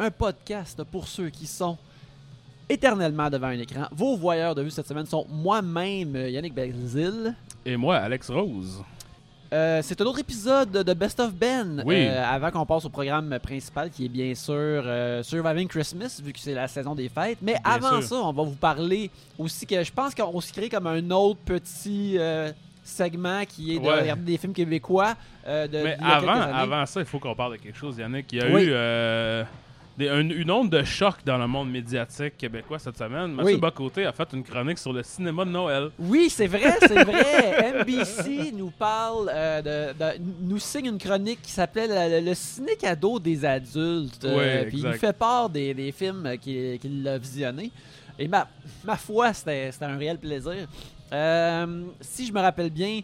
[0.00, 1.76] un podcast pour ceux qui sont
[2.68, 3.84] éternellement devant un écran.
[3.92, 7.34] Vos voyeurs de vue cette semaine sont moi-même, Yannick Belzil.
[7.66, 8.82] Et moi, Alex Rose.
[9.52, 11.82] Euh, c'est un autre épisode de Best of Ben.
[11.84, 12.06] Oui.
[12.06, 16.32] Euh, avant qu'on passe au programme principal, qui est bien sûr euh, Surviving Christmas, vu
[16.32, 17.38] que c'est la saison des fêtes.
[17.42, 18.02] Mais Bien avant sûr.
[18.04, 21.40] ça, on va vous parler aussi que je pense qu'on se crée comme un autre
[21.44, 22.52] petit euh,
[22.84, 24.00] segment qui est de Ouais.
[24.02, 25.14] regarder des films québécois.
[25.48, 28.32] euh, de, Mais avant, avant ça, il faut qu'on parle de quelque chose, Yannick.
[28.32, 28.62] Il y a Oui.
[28.62, 29.42] eu euh,
[30.00, 33.32] des- un- une onde de choc dans le monde médiatique québécois cette semaine.
[33.32, 33.60] Mathieu Oui.
[33.60, 35.90] Bocoté a fait une chronique sur le cinéma de Noël.
[35.98, 37.72] Oui, c'est vrai, c'est vrai.
[37.84, 41.86] NBC nous parle, euh, de, de- nous signe une chronique qui s'appelait
[42.20, 44.24] le, le ciné cadeau des adultes.
[44.24, 47.70] Euh, Ouais, puis il nous fait part des, des films qu'il a visionnés.
[48.18, 48.48] Et ma,
[48.84, 50.66] ma foi, c'était c'était un réel plaisir.
[51.12, 53.00] Euh, si je me rappelle bien,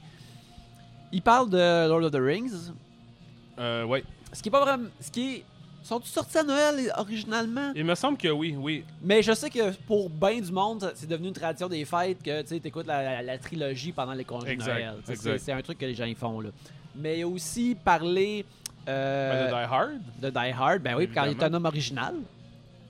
[1.12, 2.72] il parle de Lord of the Rings.
[3.58, 4.04] Euh, ouais.
[4.32, 4.88] Ce qui est pas vraiment.
[5.00, 5.44] Ce qui est.
[5.86, 7.70] Sont-ils sortis à Noël originalement?
[7.76, 8.84] Il me semble que oui, oui.
[9.02, 12.42] Mais je sais que pour bien du monde, c'est devenu une tradition des fêtes que
[12.42, 14.94] tu écoutes la, la- la trilogie pendant les congés Exact, de Noël.
[15.08, 15.38] Exact.
[15.38, 16.40] C'est un truc que les gens ils font.
[16.40, 16.50] Là.
[16.96, 18.44] Mais il y a aussi parler
[18.88, 20.82] euh, Ben, de Die Hard, de Die Hard.
[20.82, 21.54] Ben oui, quand il est Évidemment.
[21.54, 22.14] un homme original.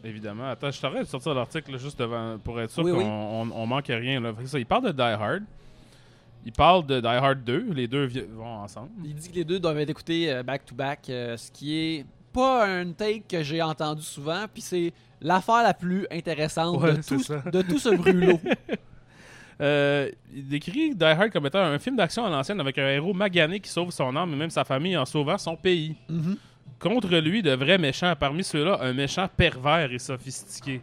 [0.03, 0.49] évidemment.
[0.51, 3.05] Attends, je t'aurais de sortir l'article juste devant pour être sûr Oui, qu'on oui.
[3.07, 4.21] on, on manque rien.
[4.21, 4.33] Là.
[4.47, 5.43] Ça, il parle de Die Hard.
[6.47, 7.73] Il parle de Die Hard 2.
[7.75, 8.89] Les deux vont ensemble.
[9.05, 12.07] Il dit que les deux doivent être écoutés euh, back-to-back, euh, ce qui est
[12.37, 14.45] pas un take que j'ai entendu souvent.
[14.53, 14.93] Puis c'est
[15.23, 18.39] l'affaire la plus intéressante Ouais, de, tout, de tout ce brûlot.
[19.59, 23.15] Euh, il décrit Die Hard comme étant un film d'action à l'ancienne avec un héros
[23.15, 25.97] magané qui sauve son âme et même sa famille en sauvant son pays.
[26.11, 26.37] Mhm.
[26.79, 28.13] Contre lui, de vrais méchants.
[28.21, 30.83] Parmi ceux-là, un méchant pervers et sophistiqué.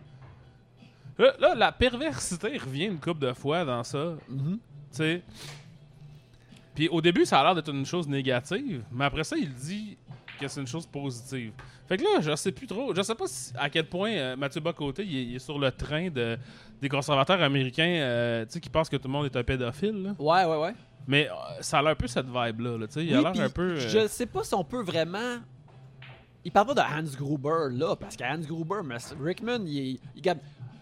[1.20, 4.16] Là, là, la perversité revient une couple de fois dans ça.
[4.28, 4.58] Mhm.
[4.58, 4.60] Tu
[4.98, 5.22] sais.
[6.74, 9.98] Puis au début, ça a l'air d'être une chose négative, mais après ça, il dit
[10.40, 11.54] que c'est une chose positive.
[11.88, 12.94] Fait que là, je sais plus trop.
[12.96, 15.60] Je sais pas si- à quel point euh, Mathieu Bocoté il est, il est sur
[15.60, 16.38] le train de,
[16.82, 20.04] des conservateurs américains euh, tu sais, qui pensent que tout le monde est un pédophile.
[20.04, 20.16] là.
[20.20, 20.74] Ouais, ouais, ouais.
[21.08, 22.78] Mais euh, ça a l'air un peu cette vibe-là.
[22.78, 23.76] là, il a l'air un peu.
[23.78, 25.38] Je sais pas si on peut vraiment.
[26.46, 30.36] Il parle pas de Hans Gruber là, parce que Hans Gruber, mais Rickman, il, il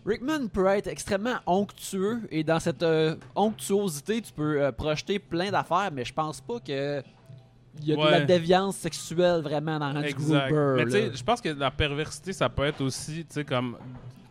[0.05, 5.91] Rickman peut être extrêmement onctueux et dans cette euh, onctuosité, tu peux projeter plein d'affaires,
[5.93, 7.03] mais je pense pas que
[7.79, 10.51] il y a de la déviance sexuelle vraiment dans Hans Exact.
[10.51, 10.73] Gruber.
[10.77, 13.77] Mais tu sais, je pense que la perversité, ça peut être aussi, tu sais, comme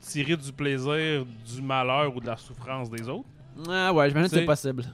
[0.01, 3.29] tirer du plaisir, du malheur ou de la souffrance des autres.
[3.69, 4.85] Ah ouais, j'imagine que c'est possible.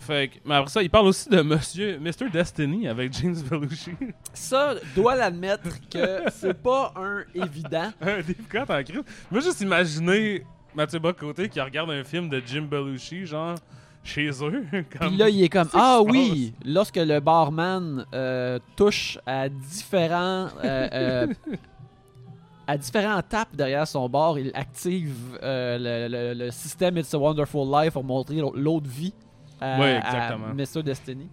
[0.00, 2.30] Fait que, mais après ça, il parle aussi de Monsieur Mr.
[2.32, 3.90] Destiny avec James Belushi.
[4.32, 7.92] Ça, dois l'admettre que c'est pas un évident.
[8.00, 8.20] un
[8.50, 9.02] Cott en crise.
[9.30, 10.44] Moi, juste imaginer
[10.74, 13.56] Mathieu Bocoté qui regarde un film de Jim Belushi, genre,
[14.04, 14.64] chez eux.
[14.98, 15.08] comme...
[15.08, 20.48] Puis là, il est comme Ah oui, lorsque le barman euh, touche à différents.
[20.64, 21.26] euh, euh,
[22.66, 27.66] à différents tapes derrière son bar, il active le, le- le système It's a Wonderful
[27.70, 29.14] Life pour montrer l'autre vie
[29.60, 30.54] à, Ouais, à exactement.
[30.54, 30.82] Mr.
[30.82, 31.28] Destiny.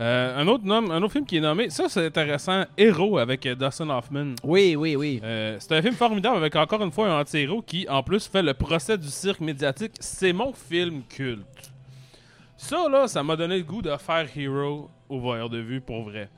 [0.00, 3.48] Euh, un, autre nom, un autre film qui est nommé, ça c'est intéressant, Héros avec
[3.48, 4.34] Dustin Hoffman.
[4.44, 5.20] Oui, oui, oui.
[5.24, 8.42] Euh, c'est un film formidable avec encore une fois un anti-héros qui, en plus, fait
[8.42, 9.92] le procès du cirque médiatique.
[9.98, 11.72] C'est mon film culte.
[12.58, 16.02] Ça, là, ça m'a donné le goût de faire Hero au voyeur de vue pour
[16.02, 16.28] vrai.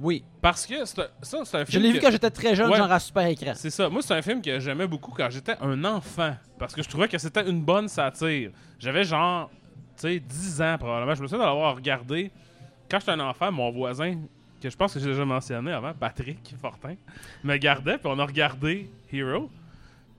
[0.00, 0.24] Oui.
[0.40, 1.82] Parce que ça, c'est un Je film.
[1.82, 2.78] l'ai vu que- quand j'étais très jeune, Ouais.
[2.78, 3.52] genre à super écran.
[3.54, 3.88] C'est ça.
[3.88, 6.34] Moi, c'est un film que j'aimais beaucoup quand j'étais un enfant.
[6.58, 8.50] Parce que je trouvais que c'était une bonne satire.
[8.80, 9.50] J'avais genre,
[9.96, 11.14] tu sais, 10 ans probablement.
[11.14, 12.32] Je me souviens de l'avoir regardé.
[12.90, 14.16] Quand j'étais un enfant, mon voisin,
[14.60, 16.94] que je pense que j'ai déjà mentionné avant, Patrick Fortin,
[17.44, 17.98] me gardait.
[17.98, 19.48] Puis on a regardé Hero.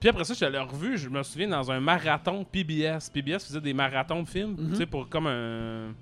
[0.00, 3.08] Puis après ça, je l'ai revu, je me souviens, dans un marathon PBS.
[3.12, 4.70] PBS faisait des marathons de films, Mhm.
[4.70, 5.94] tu sais, pour comme un.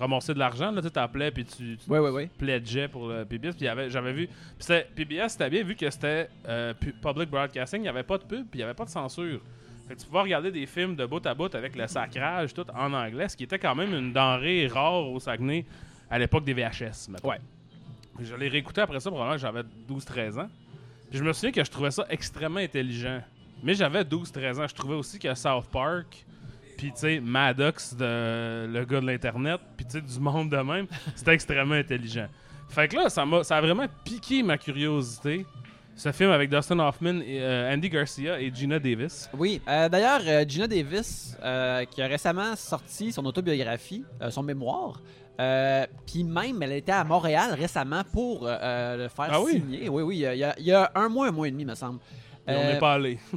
[0.00, 0.72] ramasser de l'argent.
[0.72, 2.26] Là, tu t'appelais, puis tu, tu Oui, oui, oui.
[2.36, 3.52] pledgeait pour le PBS.
[3.54, 4.28] Puis j'avais vu.
[4.58, 7.78] Puis PBS, c'était bien vu que c'était euh, pu- public broadcasting.
[7.80, 9.40] Il n'y avait pas de pub, puis il n'y avait pas de censure.
[9.86, 12.64] Fait que tu pouvais regarder des films de bout à bout avec le sacrage, tout
[12.74, 15.64] en anglais, ce qui était quand même une denrée rare au Saguenay
[16.10, 17.08] à l'époque des VHS.
[17.10, 17.28] mettons.
[17.28, 17.38] Ouais.
[18.20, 20.48] Je l'ai réécouté après ça, probablement que j'avais 12-13 ans.
[21.10, 23.20] Puis je me souviens que je trouvais ça extrêmement intelligent.
[23.62, 24.66] Mais j'avais 12-13 ans.
[24.68, 26.24] Je trouvais aussi que South Park,
[26.76, 30.56] puis tu sais, Maddox, de, le gars de l'Internet, puis tu sais, du monde de
[30.56, 32.26] même, c'était extrêmement intelligent.
[32.68, 35.46] Fait que là, ça, m'a, ça a vraiment piqué ma curiosité.
[35.94, 39.28] Ce film avec Dustin Hoffman, et, euh, Andy Garcia et Gina Davis.
[39.36, 39.60] Oui.
[39.68, 41.36] Euh, D'ailleurs, euh, Gina Davis,
[41.90, 45.02] qui a récemment sorti son autobiographie, son mémoire,
[45.40, 49.52] euh, puis même, elle était à Montréal récemment pour euh, le faire Ah oui?
[49.54, 49.88] signer.
[49.88, 51.74] Oui, oui, il y, a, il y a un mois, un mois et demi, me
[51.74, 52.00] semble.
[52.46, 53.18] Et on Euh, n'est pas allé.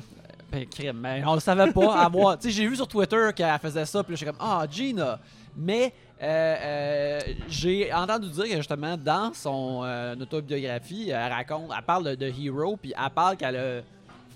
[0.51, 1.95] Ben, crime, mais on le savait pas.
[2.03, 4.39] À moi, tu sais, j'ai vu sur Twitter qu'elle faisait ça, puis là, j'étais comme,
[4.39, 5.19] ah, Gina.
[5.57, 5.91] Mais
[6.21, 7.19] euh, euh,
[7.49, 12.77] j'ai entendu dire que justement, dans son euh, autobiographie, elle raconte, elle parle de, Hero,
[12.77, 13.81] puis elle parle qu'elle a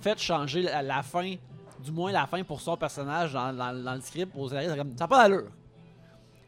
[0.01, 1.35] fait changer la, la fin,
[1.81, 4.31] du moins la fin pour son personnage dans, dans- dans le script.
[4.35, 5.47] Aux ça n'a pas d'allure.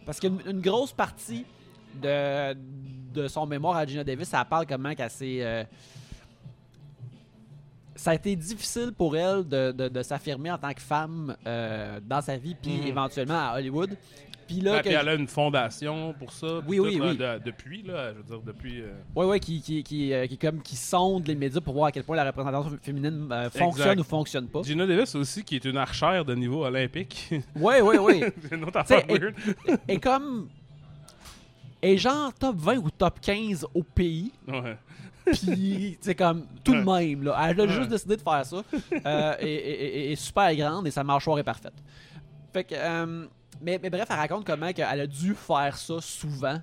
[0.06, 1.46] Parce qu'une une grosse partie
[2.02, 2.54] de,
[3.14, 5.68] de son mémoire à Gina Davis, ça parle comment qu'elle s'est.
[8.02, 11.36] Euh, ça a été difficile pour elle de, de- de s'affirmer en tant que femme
[11.46, 12.88] euh, dans sa vie, puis Mhm.
[12.88, 13.96] éventuellement à Hollywood.
[14.48, 16.60] Puis là, Ouais, que- puis elle a une fondation pour ça.
[16.68, 17.18] Oui, oui, tout, là, oui.
[17.18, 18.82] de- depuis, là, je veux dire, depuis.
[18.82, 21.86] euh, Ouais, ouais, qui, qui, qui, euh, qui, comme, qui sonde les médias pour voir
[21.86, 24.00] à quel point la représentation féminine euh, fonctionne Exact.
[24.02, 24.62] ou fonctionne pas.
[24.64, 27.30] Gina Davis aussi, qui est une archère de niveau olympique.
[27.56, 28.34] Ouais, ouais, ouais.
[28.50, 29.36] C'est une autre T'sais, affaire weird.
[29.88, 30.50] Et comme.
[31.82, 34.32] Et genre top 20 ou top 15 au pays.
[34.48, 34.78] Ouais.
[35.26, 37.38] Puis, c'est comme tout de même, là.
[37.50, 38.58] Elle a juste décidé de faire ça.
[39.06, 41.74] Euh, et, et- et- et super grande et sa mâchoire est parfaite.
[42.54, 42.76] Fait que.
[42.76, 43.26] euh,
[43.62, 46.60] mais, mais bref, elle raconte comment qu'elle a dû faire ça souvent.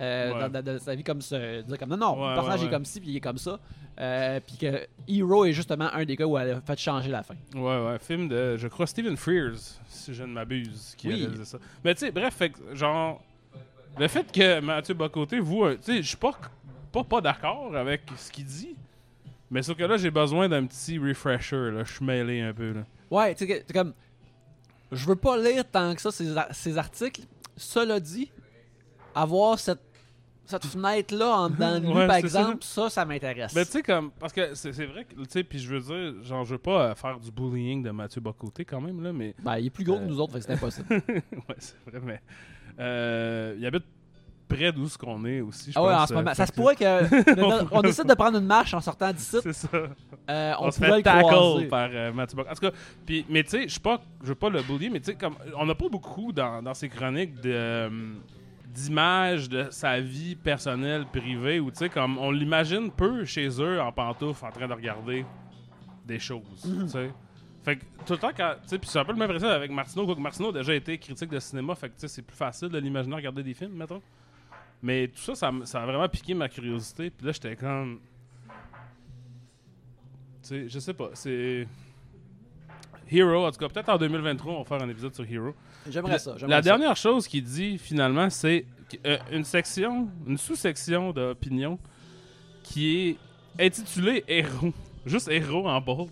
[0.00, 0.40] euh, Ouais.
[0.40, 1.38] dans, dans- dans sa vie comme ça.
[1.62, 3.36] Dire comme non, non, Ouais, le personnage ouais, est comme ci, puis il est comme
[3.38, 3.58] ça.
[4.00, 7.22] Euh, puis que Hero est justement un des cas où elle a fait changer la
[7.22, 7.34] fin.
[7.54, 9.58] Ouais, ouais, film de, je crois, Stephen Frears,
[9.88, 11.20] si je ne m'abuse, qui a Oui.
[11.20, 11.58] réalisé ça.
[11.84, 13.22] Mais tu sais, bref, fait genre,
[13.98, 16.32] le fait que Mathieu Bocoté, vous, tu sais, je suis pas,
[16.92, 18.76] pas, pas d'accord avec ce qu'il dit,
[19.50, 22.72] mais sauf que là, j'ai besoin d'un petit refresher, là, je suis mêlé un peu,
[22.72, 22.84] là.
[23.10, 23.92] Ouais, tu sais, comme.
[24.92, 27.22] Je veux pas lire tant que ça ces, ar- ces articles.
[27.56, 28.30] Cela dit,
[29.14, 29.80] avoir cette,
[30.44, 33.54] cette fenêtre-là en dedans de lui, Ouais, par exemple, ça, ça, m'intéresse.
[33.54, 36.24] Mais tu sais, comme, parce que c'est vrai que, tu sais, puis je veux dire,
[36.24, 39.34] genre, je veux pas euh, faire du bullying de Mathieu Bocoté quand même, là, mais,
[39.42, 40.00] Ben, il est plus gros Euh.
[40.00, 40.88] que nous autres, fait que c'est impossible.
[41.08, 42.20] ouais, c'est vrai, mais,
[42.80, 43.84] euh, il habite
[44.56, 46.34] près d'où ce qu'on est aussi, je ah ouais, pense, en ce euh, moment.
[46.34, 47.66] Ça se que- pourrait que.
[47.74, 49.36] on décide de prendre une marche en sortant d'ici.
[49.42, 49.68] C'est ça.
[50.28, 51.66] Euh, on, on, se fait le tackle croiser.
[51.66, 52.46] par euh, Buck.
[52.50, 52.70] En tout cas,
[53.06, 55.34] puis, mais tu sais, je pas, je veux pas le bullier, mais tu sais, comme,
[55.56, 57.90] on n'a pas beaucoup dans, dans ces chroniques de, euh,
[58.66, 63.80] d'images de sa vie personnelle, privée, où tu sais, comme, on l'imagine peu chez eux
[63.80, 65.24] en pantoufles en train de regarder
[66.06, 66.84] des choses, Mhm.
[66.84, 67.10] tu sais.
[67.62, 69.48] Fait que tout le temps, quand, tu sais, puis c'est un peu le même principe
[69.48, 72.22] avec Martino, quoique Martino a déjà été critique de cinéma, fait que tu sais, c'est
[72.22, 74.00] plus facile de l'imaginer regarder des films, mettons.
[74.82, 78.00] Mais tout ça, ça, a vraiment piqué ma curiosité, puis là, j'étais comme.
[80.42, 81.66] Tu sais, je sais pas, c'est.
[83.12, 85.52] Hero, en tout cas, peut-être en 2023, on va faire un épisode sur Hero.
[85.88, 86.36] J'aimerais ça.
[86.46, 86.62] La ça.
[86.62, 88.64] dernière chose qu'il dit, finalement, c'est
[89.04, 91.78] euh, une section, une sous-section d'opinion
[92.62, 93.16] qui
[93.58, 94.72] est intitulée Héros.
[95.04, 96.10] Juste Héros en bold.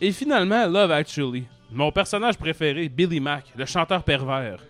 [0.00, 1.44] Et finalement, Love Actually.
[1.70, 4.60] Mon personnage préféré, Billy Mack, le chanteur pervers,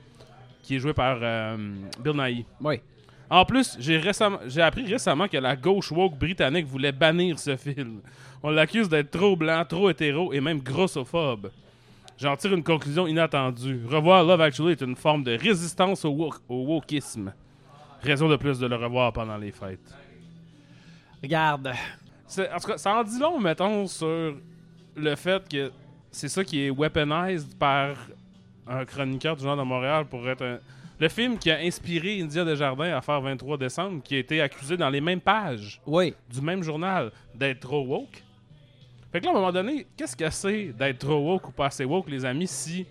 [0.63, 1.57] qui est joué par euh,
[2.03, 2.47] Bill Nighy.
[2.61, 2.81] Oui.
[3.31, 7.57] En plus, j'ai récemment, j'ai appris récemment que la gauche woke britannique voulait bannir ce
[7.57, 8.01] film.
[8.43, 11.51] On l'accuse d'être trop blanc, trop hétéro et même grossophobe.
[12.19, 13.81] J'en tire une conclusion inattendue.
[13.89, 17.33] Revoir Love Actually est une forme de résistance au, woke- au wokisme.
[18.03, 19.95] Raison de plus de le revoir pendant les fêtes.
[21.23, 21.73] Regarde.
[22.39, 24.37] En tout cas, ça en dit long, mettons, sur
[24.97, 25.73] le fait que
[26.11, 27.97] c'est ça qui est weaponized par
[28.67, 30.59] un chroniqueur du genre de Montréal pour être un...
[31.01, 34.77] Le film qui a inspiré India Desjardins à faire 23 décembre, qui a été accusé
[34.77, 36.15] dans les mêmes pages Oui.
[36.33, 38.23] du même journal d'être trop woke.
[39.11, 41.67] Fait que là, à un moment donné, qu'est-ce que c'est d'être trop woke ou pas
[41.67, 42.85] assez woke, les amis, si...
[42.85, 42.91] Tu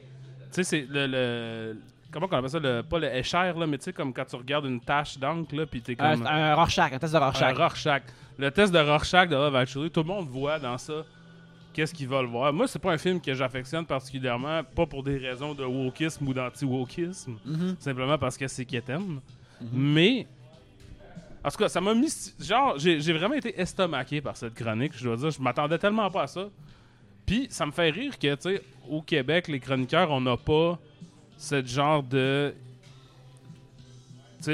[0.52, 1.78] sais, c'est le, le-
[2.12, 2.60] Comment on appelle ça?
[2.60, 5.56] Le, pas le écher, là, mais tu sais, comme quand tu regardes une tache d'encre,
[5.56, 6.06] là, pis t'es comme...
[6.06, 7.58] Un, un Rorschach, un test de Un Rorschach.
[7.58, 8.04] Rorschach.
[8.38, 11.04] Le test de Rorschach de Love Actually, tout le monde voit dans ça
[11.74, 12.54] qu'est-ce qu'ils veulent voir.
[12.54, 16.34] Moi, c'est pas un film que j'affectionne particulièrement, pas pour des raisons de wokisme ou
[16.34, 17.76] d'anti-wokisme, Mhm.
[17.80, 19.20] simplement parce que c'est quétaine.
[19.72, 20.28] Mais,
[21.44, 22.10] en tout cas, ça m'a mis.
[22.40, 25.32] Genre, j'ai j'ai vraiment été estomaqué par cette chronique, je dois dire.
[25.32, 26.50] Je m'attendais tellement pas à ça.
[27.26, 30.78] Puis, ça me fait rire que, tu sais, au Québec, les chroniqueurs, on n'a pas
[31.38, 32.54] ce genre de.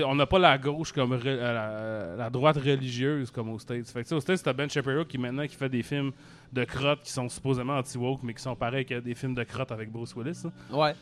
[0.06, 3.88] On n'a pas la gauche comme re- euh, la, la droite religieuse comme aux States.
[3.90, 6.12] Fait que, aux States, c'est Ben Shapiro qui maintenant qui fait des films
[6.52, 9.72] de crottes qui sont supposément anti-woke, mais qui sont pareils que des films de crottes
[9.72, 10.44] avec Bruce Willis.
[10.46, 10.52] hein.
[10.76, 10.94] Ouais.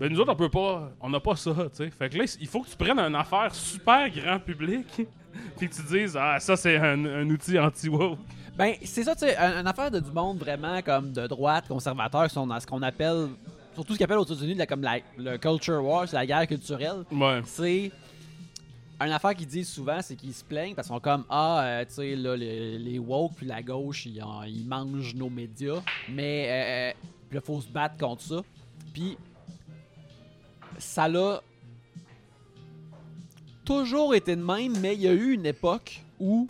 [0.00, 0.90] Ben nous autres, on peut pas.
[1.00, 1.90] On n'a pas ça, tu sais.
[1.90, 4.86] Fait que là, il faut que tu prennes une affaire super grand public,
[5.58, 8.18] puis que tu dises, ah, ça, c'est un, un outil anti-woke.
[8.56, 11.68] Ben, c'est ça, tu sais, un- une affaire de du monde vraiment comme de droite,
[11.68, 13.28] conservateur, qui sont dans ce qu'on appelle,
[13.74, 17.04] surtout ce qu'on appelle aux États-Unis, comme la, le culture war, c'est la guerre culturelle.
[17.10, 17.40] Ouais.
[17.44, 17.90] C'est
[19.00, 21.84] une affaire qu'ils disent souvent, c'est qu'ils se plaignent parce qu'ils sont comme Ah, euh,
[21.84, 25.82] tu sais, là, les, les woke puis la gauche, ils, en- ils mangent nos médias.
[26.08, 26.90] Mais euh,
[27.32, 28.40] euh, là, faut se battre contre ça.
[28.92, 29.16] Puis
[30.78, 31.40] ça l'a
[33.64, 36.48] toujours été de même, mais il y a eu une époque où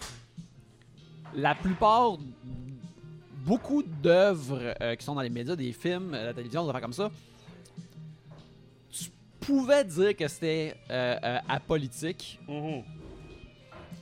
[1.34, 2.18] la plupart
[3.44, 6.80] beaucoup d'œuvres euh, qui sont dans les médias, des films, euh, la télévision, des affaires
[6.82, 7.10] comme ça,
[8.90, 12.38] tu pouvais dire que c'était euh, apolitique.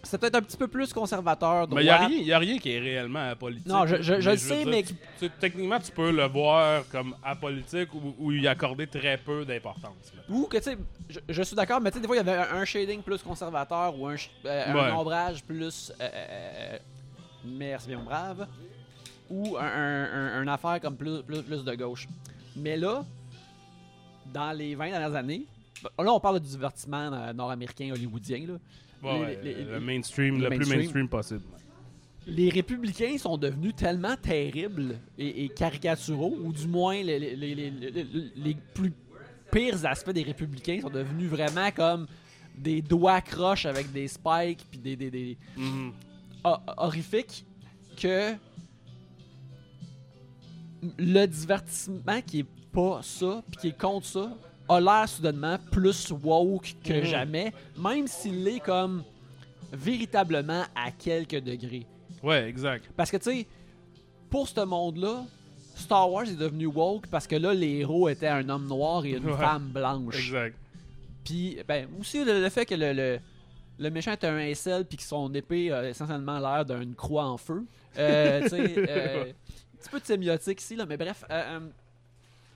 [0.03, 1.69] C'est peut-être un petit peu plus conservateur.
[1.69, 1.85] Mais il
[2.25, 3.67] n'y a, a rien qui est réellement apolitique.
[3.67, 4.83] Non, je- je- je le sais, dire, mais-
[5.19, 10.13] tu techniquement, tu peux le voir comme apolitique ou, ou y accorder très peu d'importance.
[10.17, 10.23] là.
[10.31, 10.79] Ou que, tu sais,
[11.11, 13.03] je, je suis d'accord, mais tu sais, des fois, il y avait un, un shading
[13.03, 14.91] plus conservateur ou un, sh- euh, un Ouais.
[14.93, 15.93] ombrage plus.
[16.01, 16.79] Euh,
[17.45, 18.47] merci bien brave.
[19.31, 22.09] Ou un, un, un- affaire comme plus, plus, plus de gauche.
[22.57, 23.05] Mais là,
[24.33, 25.45] dans les 20 dernières années,
[25.99, 28.55] là, on parle du divertissement euh, nord-américain, hollywoodien, là.
[29.03, 30.79] Les- ouais, les- le les- mainstream, le le, plus mainstream.
[30.81, 31.43] mainstream possible.
[32.27, 37.55] les républicains sont devenus tellement terribles et, et caricaturaux, ou du moins les, les- les-
[37.55, 38.05] les- les-
[38.37, 38.93] les plus
[39.51, 42.07] pires aspects des républicains sont devenus vraiment comme
[42.57, 45.93] des doigts croches avec des spikes puis des, des, des- Mhm.
[46.45, 47.45] ho- horrifiques
[47.97, 48.35] que
[50.99, 54.31] le divertissement qui est pas ça puis qui est contre ça
[54.69, 57.05] a l'air soudainement plus woke que Mhm.
[57.05, 59.03] jamais, même s'il est comme
[59.73, 61.87] véritablement à quelques degrés.
[62.23, 62.89] Ouais, exact.
[62.97, 63.47] Parce que, tu sais,
[64.29, 65.25] pour ce monde-là,
[65.75, 69.11] Star Wars est devenu woke parce que là, les héros étaient un homme noir et
[69.13, 69.37] une Ouais.
[69.37, 70.17] femme blanche.
[70.19, 70.57] Exact.
[71.25, 73.19] Puis, ben, aussi le, le fait que le, le,
[73.79, 77.37] le méchant est un incel puis que son épée a essentiellement l'air d'une croix en
[77.37, 77.65] feu.
[77.99, 79.33] Euh, tu sais, euh,
[79.81, 81.25] petit peu de sémiotique ici, là, mais bref.
[81.31, 81.61] euh, euh,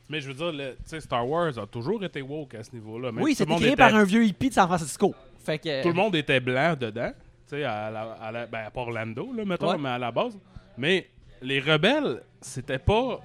[0.09, 3.11] Mais je veux dire, le- Star Wars a toujours été woke à ce niveau-là.
[3.23, 5.14] Oui, monde créé était- par un vieux hippie de San Francisco.
[5.45, 7.11] Fait que, Tout le monde était blanc dedans.
[7.49, 9.78] Tu sais, à, la, à, la- ben, à part Lando, là, mettons, Ouais.
[9.78, 10.38] mais à la base.
[10.78, 11.09] Mais
[11.43, 13.21] les rebelles, c'était pas.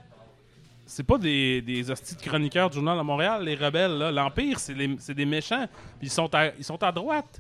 [0.85, 3.97] C'est pas des, des hosties de chroniqueurs du journal à Montréal, les rebelles.
[3.97, 4.11] là.
[4.11, 4.73] L'Empire, c'est
[5.13, 5.67] des méchants.
[6.01, 7.39] Ils sont à, ils sont à droite.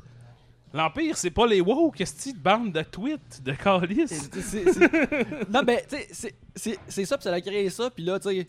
[0.73, 3.53] L'Empire, c'est pas les woke, hosties de bande de tweets, de
[4.07, 8.29] c'est- non, ben, tu sais, c'est- ça, puis ça a créé ça, puis là, tu
[8.29, 8.47] sais.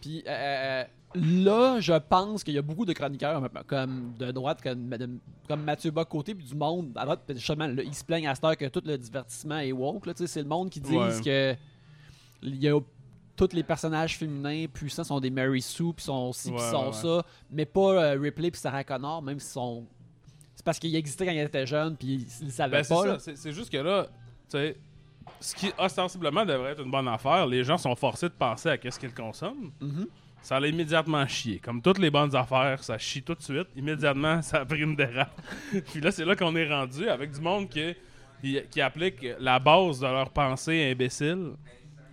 [0.00, 4.88] Puis euh, là, je pense qu'il y a beaucoup de chroniqueurs comme de droite, comme,
[4.88, 8.34] de- comme Mathieu Bock-Côté, puis du monde à droite, justement, là, ils se plaignent à
[8.34, 10.80] cette heure que tout le divertissement est woke, là, tu sais, c'est le monde qui
[10.80, 11.20] Ouais.
[11.24, 11.54] que
[12.42, 12.80] il y a
[13.36, 16.86] tous les personnages féminins puissants sont des Mary Sue, puis sont ci, puis Ouais, sont
[16.88, 19.86] ouais, ça, mais pas euh, Ripley puis Sarah Connor, même s'ils sont.
[20.62, 23.18] C'est parce qu'ils existaient quand ils étaient jeunes, puis ils le savaient Ben, pas.
[23.18, 24.06] C'est c'est juste que là,
[24.48, 24.76] tu sais,
[25.40, 28.78] ce qui ostensiblement devrait être une bonne affaire, les gens sont forcés de penser à
[28.78, 29.72] qu'est-ce qu'ils consomment.
[29.80, 30.06] Mhm.
[30.40, 31.58] Ça l'a immédiatement chier.
[31.58, 33.66] Comme toutes les bonnes affaires, ça chie tout de suite.
[33.74, 35.40] Immédiatement, ça a pris une dérape.
[35.92, 37.94] Puis là, c'est là qu'on est rendu avec du monde qui,
[38.40, 41.54] qui, qui applique la base de leur pensée imbécile.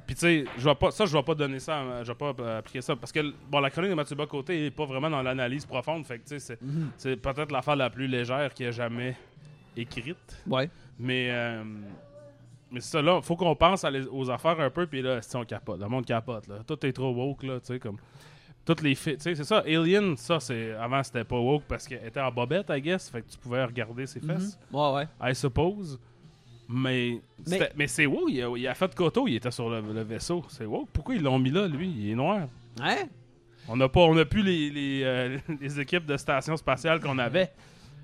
[0.09, 2.15] Puis tu sais, je vais pas ça je vais pas donner ça, à- je vais
[2.17, 5.07] pas euh, appliquer ça parce que bon la chronique de Mathieu Bocoté est pas vraiment
[5.07, 7.17] dans l'analyse profonde, fait que tu sais c'est, Mhm.
[7.17, 9.15] peut-être l'affaire la plus légère qu'il ait jamais
[9.77, 10.41] écrite.
[10.47, 10.67] Ouais.
[10.97, 11.63] Mais, euh,
[12.71, 15.21] mais c'est ça, là, faut qu'on pense à les- aux affaires un peu, puis là,
[15.21, 16.55] si on capote, le monde capote, là.
[16.65, 17.97] Tout est trop woke, là, tu sais, comme.
[18.65, 20.73] Toutes les filles, tu sais, c'est ça, Alien, ça, c'est.
[20.73, 23.63] Avant, c'était pas woke parce qu'elle était en bobette, I guess, fait que tu pouvais
[23.63, 24.79] regarder ses fesses, Mhm.
[24.79, 25.31] Ouais, ouais.
[25.31, 25.99] I suppose.
[26.71, 27.19] Mais,
[27.75, 30.43] Mais- c'est woke, il a, il a fait Koto, il était sur le, le vaisseau.
[30.49, 30.87] C'est woke.
[30.93, 31.89] Pourquoi ils l'ont mis là, lui?
[31.89, 32.47] Il est noir.
[32.79, 32.95] Hein?
[33.67, 37.17] On n'a pas, on a plus les, les, euh, les équipes de station spatiale qu'on
[37.17, 37.51] avait.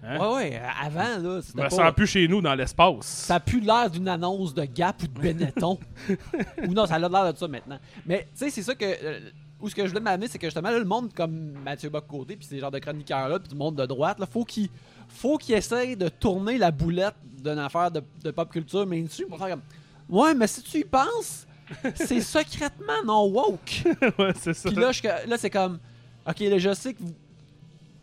[0.04, 0.18] Hein?
[0.20, 0.62] Ouais, ouais.
[0.84, 1.70] Avant, là, c'était me pas...
[1.70, 3.06] sens plus chez nous dans l'espace.
[3.06, 5.80] Ça a plus l'air d'une annonce de Gap ou de Benetton.
[6.68, 7.78] ou non, ça a l'air de ça maintenant.
[8.06, 8.86] Mais, tu sais, c'est ça que...
[8.86, 9.20] euh,
[9.62, 12.36] où ce que je voulais m'amener, c'est que justement, là, le monde comme Mathieu Bock-Côté,
[12.36, 14.70] puis ces genres de chroniqueurs-là, puis du monde de droite, là, faut qu'il
[15.08, 19.38] faut qu'il essaye de tourner la boulette d'une affaire de, de pop culture mainstream pour
[19.38, 19.62] faire comme...
[20.10, 21.48] Ouais, mais si tu y penses,
[21.96, 23.84] c'est secrètement non woke.
[24.20, 24.70] ouais, c'est ça.
[24.70, 25.80] Puis là, je- là, c'est comme.
[26.28, 27.02] Ok, là, je sais que.
[27.02, 27.16] vous-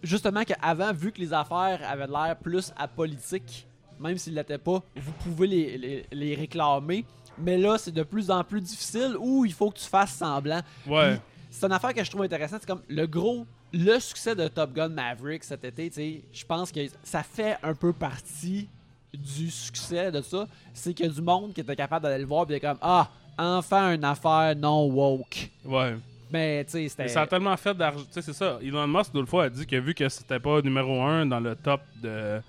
[0.02, 3.68] Justement, qu'avant, vu que les affaires avaient l'air plus apolitiques,
[4.00, 7.04] même s'ils l'étaient pas, vous pouvez les, les- les réclamer.
[7.38, 10.60] Mais là, c'est de plus en plus difficile où il faut que tu fasses semblant.
[10.88, 11.20] ouais.
[11.54, 12.60] C'est une affaire que je trouve intéressante.
[12.62, 13.46] C'est comme le gros.
[13.74, 17.56] Le succès de Top Gun Maverick cet été, tu sais, je pense que ça fait
[17.62, 18.68] un peu partie
[19.12, 20.46] du succès de ça.
[20.72, 23.08] C'est qu'il y a du monde qui était capable d'aller le voir et comme Ah,
[23.38, 25.50] enfin une affaire non woke.
[25.64, 25.96] Ouais.
[26.30, 27.08] Mais tu sais, c'était.
[27.08, 28.04] ça a tellement fait d'argent.
[28.06, 28.58] Tu sais, c'est ça.
[28.62, 31.54] Elon Musk, l'autre fois, a dit que vu que c'était pas numéro 1 dans le
[31.54, 32.40] top de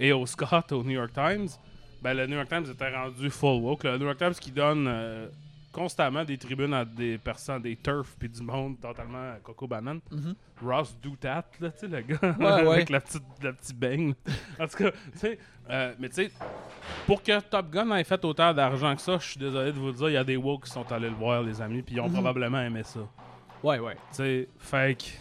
[0.00, 0.24] A.O.
[0.26, 1.48] Scott au New York Times,
[2.00, 3.82] ben le New York Times était rendu full woke.
[3.82, 5.26] Le New York Times qui donne euh,
[5.72, 10.00] constamment des tribunes à des personnes, des turfs puis du monde totalement coco banane.
[10.10, 10.34] Mhm.
[10.62, 14.14] Ross Doutat, là, tu sais, le gars, Ouais, avec la petite, la petite beigne.
[14.58, 15.38] En tout cas, tu sais,
[15.70, 16.30] euh, mais tu sais,
[17.06, 19.88] pour que Top Gun ait fait autant d'argent que ça, je suis désolé de vous
[19.88, 21.94] le dire, il y a des woke qui sont allés le voir, les amis, puis
[21.96, 22.14] ils ont Mhm.
[22.14, 23.00] probablement aimé ça.
[23.62, 23.94] Ouais, ouais.
[24.10, 25.20] Tu sais, que.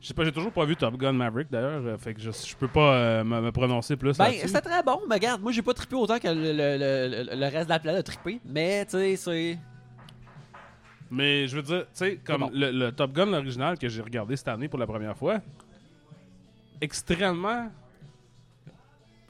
[0.00, 2.30] Je sais pas, j'ai toujours pas vu Top Gun Maverick d'ailleurs, euh, fait que je,
[2.30, 5.50] je peux pas euh, me, me prononcer plus Ben, c'était très bon, mais regarde, moi
[5.52, 8.40] j'ai pas trippé autant que le, le- le- le reste de la planète a trippé,
[8.44, 9.58] mais tu sais, c'est.
[11.10, 12.50] Mais je veux dire, tu sais, comme bon.
[12.52, 15.38] le, le Top Gun original que j'ai regardé cette année pour la première fois,
[16.80, 17.70] extrêmement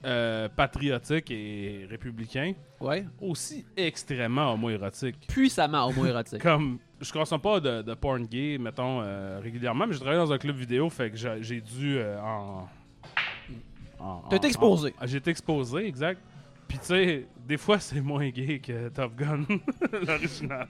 [0.04, 3.06] euh, patriotique et républicain, Ouais.
[3.20, 5.26] aussi extrêmement homoérotique.
[5.28, 6.40] Puissamment homoérotique.
[6.42, 10.32] Comme, je consomme pas de, de porn gay, mettons, euh, régulièrement, mais je travaille dans
[10.32, 12.68] un club vidéo, fait que j'ai dû euh, en...
[14.30, 14.94] été exposé.
[15.00, 16.20] en- J'ai été exposé, exact.
[16.68, 19.44] Puis tu sais, des fois c'est moins gay que Top Gun,
[20.06, 20.66] l'original.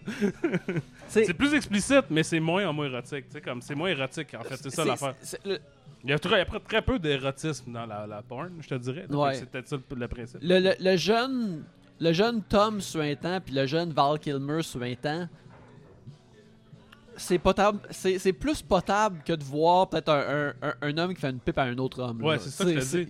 [1.08, 3.26] C'est- C'est plus explicite, mais c'est moins homoérotique.
[3.28, 4.56] Tu sais, comme c'est moins érotique, en fait.
[4.56, 5.14] C'est ça l'affaire.
[6.06, 6.46] Il y a très,
[6.82, 9.06] peu d'érotisme dans la, la porn, je te dirais.
[9.10, 9.34] Ouais.
[9.34, 10.38] C'est peut-être ça le, le principe.
[10.40, 11.64] Le, le- le jeune
[11.98, 15.28] le jeune Tom suintant puis le jeune Val Kilmer suintant
[17.16, 21.20] c'est potable c'est plus potable que de voir peut-être un, un- un- un homme qui
[21.20, 23.08] fait une pipe à un autre homme Ouais, c'est ça que je te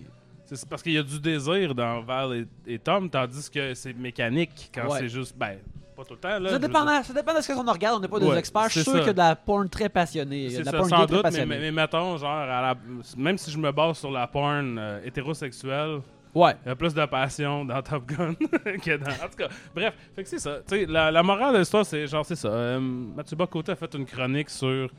[0.55, 3.91] C'est- parce qu'il y a du désir dans Val et, et Tom, tandis que c'est
[3.93, 4.99] mécanique quand Ouais.
[4.99, 5.35] c'est juste.
[5.37, 5.57] Ben,
[5.97, 6.49] pas tout le temps, là.
[6.51, 7.03] ça dépend, dire.
[7.05, 8.65] ça dépend de ce qu'on regarde, on n'est pas des experts.
[8.69, 8.99] Je suis sûr ça.
[8.99, 10.49] qu'il y a de la porn très passionnée.
[10.51, 11.45] C'est de la ça, porn sans doute, mais, passionnée.
[11.47, 12.75] mais- mais mettons, genre, à la-
[13.17, 16.01] même si je me base sur la porn euh, hétérosexuelle,
[16.35, 16.55] Ouais.
[16.65, 18.33] il y a plus de passion dans Top Gun
[18.83, 19.09] que dans.
[19.09, 20.59] En tout cas, bref, fait que c'est ça.
[20.67, 22.49] Tu sais, la, la morale de l'histoire, c'est genre, c'est ça.
[22.49, 24.89] Euh, Mathieu Bocoté a fait une chronique sur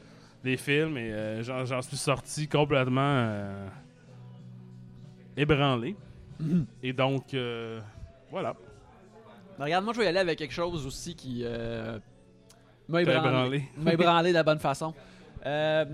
[0.42, 3.66] les films et euh, j'en suis sorti complètement euh,
[5.36, 5.96] ébranlé.
[6.40, 6.66] Mhm.
[6.82, 7.80] Et donc, euh,
[8.30, 8.54] voilà.
[9.58, 11.98] Mais Regarde, moi je vais y aller avec quelque chose aussi qui euh,
[12.88, 13.64] m'a ébranlé.
[13.76, 14.94] m'a ébranlé de la bonne façon.
[15.46, 15.84] Euh,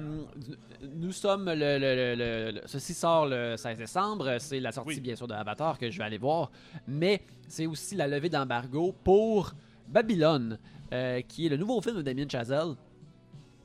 [0.96, 4.36] nous sommes le, le- le- le- le- ceci sort le 16 décembre.
[4.38, 5.00] C'est la sortie Oui.
[5.00, 6.50] bien sûr de Avatar que je vais aller voir,
[6.86, 9.52] mais c'est aussi la levée d'embargo pour
[9.88, 10.58] Babylone,
[10.92, 12.74] euh, qui est le nouveau film de Damien Chazelle.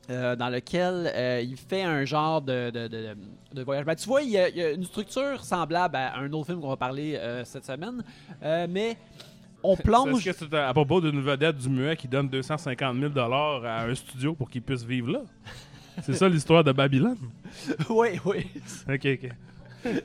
[0.10, 3.16] euh, dans lequel euh, il fait un genre de, de- de-
[3.54, 3.86] de voyage.
[3.86, 6.48] Ben, tu vois, il y, a, il y a une structure semblable à un autre
[6.48, 8.04] film qu'on va parler euh, cette semaine,
[8.42, 8.98] mais
[9.64, 10.28] on plonge.
[10.28, 13.96] Est-ce que c'est à propos d'une vedette du muet qui donne 250 000 à un
[13.96, 15.22] studio pour qu'il puisse vivre là?
[16.04, 17.18] C'est ça l'histoire de Babylone?
[17.90, 18.48] oui, oui.
[18.88, 19.32] Ok, ok.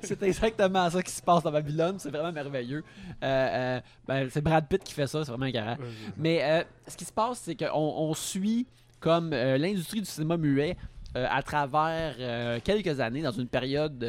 [0.02, 1.96] c'est exactement ça qui se passe dans Babylone.
[1.98, 2.84] C'est vraiment merveilleux.
[3.22, 5.24] Euh, euh, ben, c'est Brad Pitt qui fait ça.
[5.24, 5.76] C'est vraiment écœurant.
[6.16, 8.66] Mais euh, ce qui se passe, c'est qu'on on suit
[9.00, 10.76] comme l'industrie du cinéma muet
[11.14, 14.02] à travers quelques années dans une période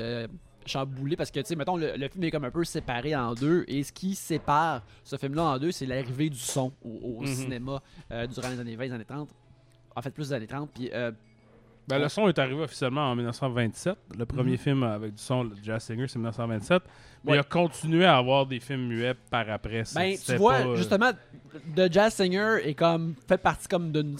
[0.65, 3.34] chamboulée parce que tu sais mettons le, le film est comme un peu séparé en
[3.34, 7.17] deux et ce qui sépare ce film là en deux c'est l'arrivée du son au,
[7.19, 7.28] au Mhm.
[7.28, 9.30] cinéma euh, durant les années 20 les années 30
[9.95, 11.12] en fait plus des années 30 puis euh,
[11.88, 13.95] Ben, le son est arrivé officiellement en 1927.
[14.17, 14.58] Le premier Mhm.
[14.58, 16.82] film avec du son, le Jazz Singer, c'est 1927.
[17.23, 17.38] Mais Ouais.
[17.38, 19.84] il a continué à avoir des films muets par après.
[19.93, 21.12] Ben, tu vois, pas, euh, justement,
[21.75, 24.17] The Jazz Singer est comme fait partie comme d'une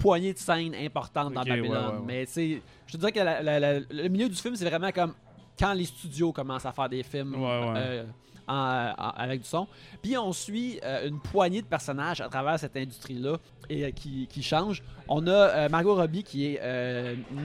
[0.00, 1.70] poignée de scènes importantes dans Babylone.
[1.70, 2.04] ouais, ouais, ouais.
[2.06, 4.90] Mais tu je te dirais que la- la- la- le milieu du film, c'est vraiment
[4.90, 5.14] comme
[5.58, 7.34] quand les studios commencent à faire des films
[7.76, 8.04] euh,
[8.48, 9.68] en- en- avec du son.
[10.02, 13.36] Puis on suit euh, une poignée de personnages à travers cette industrie-là
[13.68, 14.82] et euh, qui, qui change.
[15.08, 16.60] On a Margot Robbie qui est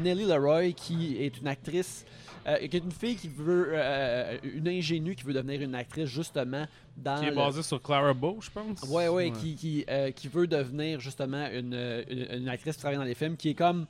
[0.03, 2.05] Nellie Leroy, qui est une actrice,
[2.47, 6.05] euh, qui est une fille qui veut, euh, une ingénue qui veut devenir une actrice
[6.07, 6.65] justement
[6.97, 8.81] dans Qui est le- basé sur Clara Bow, je pense.
[8.89, 11.73] Ouais, ouais, qui, qui, euh, qui veut devenir justement une,
[12.09, 13.85] une, une actrice qui travaille dans les films, qui est comme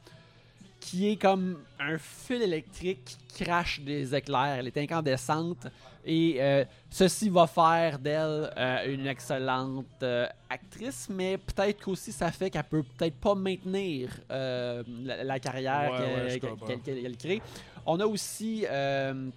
[0.81, 4.57] qui est comme un fil électrique qui crache des éclairs.
[4.59, 5.65] Elle est incandescente
[6.05, 12.31] et euh, ceci va faire d'elle euh, une excellente euh, actrice, mais peut-être qu'aussi ça
[12.31, 17.41] fait qu'elle peut peut-être pas maintenir euh, la, la carrière Ouais, qu'elle- ouais, crée.
[17.87, 19.29] On a aussi euh,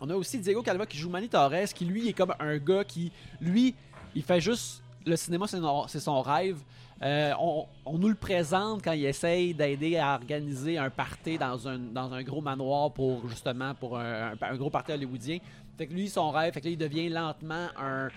[0.00, 2.84] on a aussi Diego Calva qui joue Manny Torres, qui lui est comme un gars
[2.84, 3.74] qui, lui,
[4.14, 4.82] il fait juste.
[5.06, 5.46] Le cinéma,
[5.88, 6.58] c'est son rêve.
[7.02, 11.66] Euh, on, on nous le présente quand il essaye d'aider à organiser un party dans
[11.66, 15.38] un, dans un gros manoir pour justement pour un, gros party hollywoodien.
[15.78, 18.08] Fait que lui, son rêve, fait que là, il devient lentement un,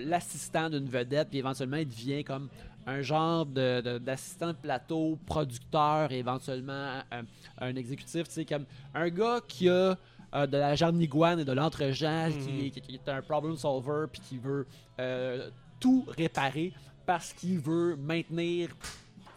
[0.00, 2.48] l'assistant d'une vedette, puis éventuellement, il devient comme
[2.86, 7.22] un genre de, de- d'assistant de plateau, producteur, éventuellement un,
[7.58, 9.98] un exécutif, tu sais, comme un gars qui a
[10.34, 12.70] euh, de la jarniguane et de l'entre-gens, qui, Mhm.
[12.70, 14.66] qui- qui est un problem solver, puis qui veut
[14.98, 16.72] euh, tout réparer
[17.06, 18.68] parce qu'il veut maintenir,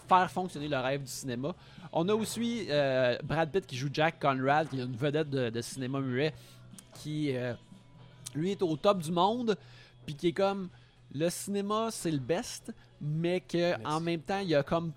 [0.08, 1.56] faire fonctionner le rêve du cinéma.
[1.92, 5.50] On a aussi euh, Brad Pitt qui joue Jack Conrad, qui est une vedette de,
[5.50, 6.34] de cinéma muet,
[6.96, 7.34] qui
[8.36, 9.56] lui est au top du monde,
[10.06, 10.70] puis qui est comme
[11.14, 14.92] le cinéma c'est le best, mais que en même temps il y a comme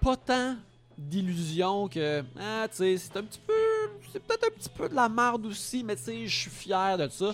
[0.00, 0.56] pas tant
[0.96, 3.52] d'illusions que ah tu sais c'est un petit peu
[4.12, 6.96] c'est peut-être un petit peu de la merde aussi mais tu sais je suis fier
[6.98, 7.32] de ça.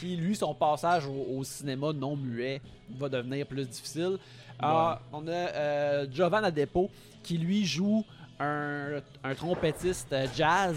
[0.00, 2.62] Qui, lui, son passage au, au cinéma non muet
[2.96, 4.16] va devenir plus difficile.
[4.58, 6.88] Ah, on a euh, Jovan Adepo,
[7.22, 8.02] qui lui joue
[8.40, 10.76] un, un trompettiste euh, jazz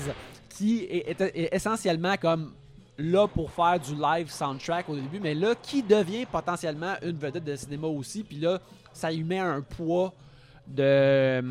[0.49, 2.51] qui est, est- est essentiellement comme
[2.97, 7.45] là pour faire du live soundtrack au début, mais là qui devient potentiellement une vedette
[7.45, 8.59] de cinéma aussi, puis là
[8.91, 10.13] ça lui met un poids
[10.67, 11.41] de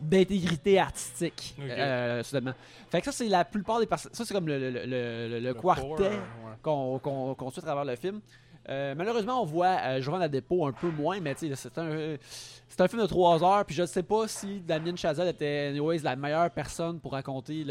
[0.00, 1.64] d'intégrité artistique Ok.
[1.70, 2.54] euh, soudainement.
[2.90, 5.54] Fait que ça c'est la plupart des personnes, ça c'est comme le, le, le, le-
[5.54, 6.18] quartet
[6.62, 8.20] qu'on qu'on suit à travers le film.
[8.68, 11.84] Euh, malheureusement, on voit euh, Jovan Adepo un peu moins, mais tu sais, c'est un,
[11.86, 12.16] euh,
[12.80, 13.64] un film de 3 heures.
[13.64, 17.64] Puis je ne sais pas si Damien Chazelle était anyways, la meilleure personne pour raconter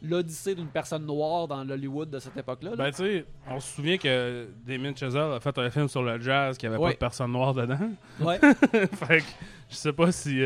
[0.00, 2.70] l'odyssée d'une personne noire dans l'Hollywood de cette époque-là.
[2.70, 2.76] là.
[2.76, 6.20] Ben, tu sais, on se souvient que Damien Chazelle a fait un film sur le
[6.20, 6.90] jazz qui avait Ouais.
[6.90, 7.90] pas de personne noire dedans.
[8.20, 8.38] Ouais.
[8.94, 9.24] fait que
[9.70, 10.38] je sais pas si.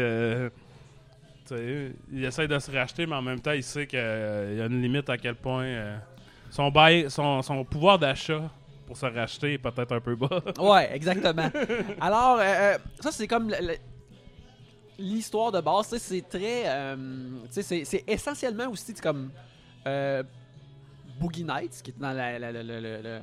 [1.53, 4.03] Euh, il essaie de se racheter, mais en même temps, il sait qu'il y
[4.61, 5.97] a une limite à quel point euh,
[6.51, 8.51] son, bail, son, son pouvoir d'achat
[8.87, 10.43] pour se racheter est peut-être un peu bas.
[10.59, 11.51] Ouais, exactement.
[12.01, 13.53] Alors, euh, euh, ça, c'est comme
[14.99, 15.97] l'histoire de base.
[15.99, 16.65] C'est très.
[16.67, 16.97] euh,
[17.51, 19.31] c'est essentiellement aussi comme.
[19.87, 20.23] euh,
[21.21, 23.21] Boogie Nights, qui est dans la- la- la- le,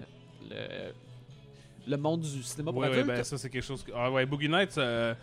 [1.88, 3.84] le monde du cinéma pour Oui, oui, ben ça, c'est quelque chose.
[3.84, 3.92] Que...
[3.94, 5.14] Ah, ouais, Boogie Nights, euh,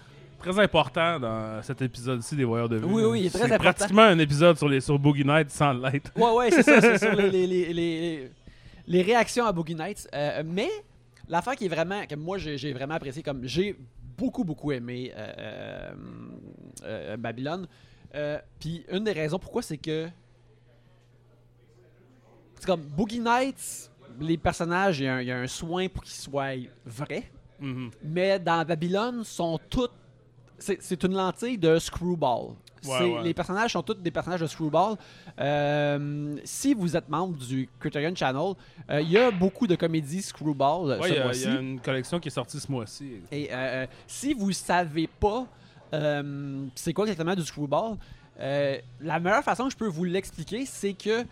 [0.53, 2.85] très important dans cet épisode-ci des Voyeurs de vue.
[2.85, 3.73] Oui, oui, il est très C'est important.
[3.73, 6.11] pratiquement un épisode sur, les, sur Boogie Nights sans l'être.
[6.17, 8.31] Ouais, ouais, c'est ça, c'est sur les, les,
[8.87, 10.09] les, réactions à Boogie Nights.
[10.15, 10.69] Euh, mais
[11.29, 13.77] l'affaire qui est vraiment, que moi j'ai vraiment apprécié, comme j'ai
[14.17, 15.93] beaucoup, beaucoup aimé euh, euh,
[16.85, 17.67] euh, Babylone.
[18.61, 20.09] Puis une des raisons pourquoi, c'est que.
[22.59, 25.89] C'est comme Boogie Nights, les personnages, il y, a un- il y a un soin
[25.89, 26.53] pour qu'ils soient
[26.87, 27.31] vrais.
[27.61, 27.91] Mhm.
[28.03, 29.93] Mais dans Babylone, sont toutes.
[30.59, 32.55] C'est une lentille de Screwball.
[32.87, 33.23] Ouais.
[33.25, 34.97] Les personnages sont tous des personnages de Screwball.
[35.41, 38.55] Euh, si vous êtes membre du Criterion Channel,
[38.91, 41.25] euh, il y a beaucoup de comédies Screwball euh, Ouais, ce il y a- il
[41.25, 41.45] mois-ci.
[41.45, 43.13] y, a une collection qui est sortie ce mois-ci.
[43.33, 45.47] Et euh, si vous savez pas
[46.75, 47.97] c'est quoi exactement du screwball,
[48.39, 51.25] la meilleure façon que je peux vous l'expliquer, c'est que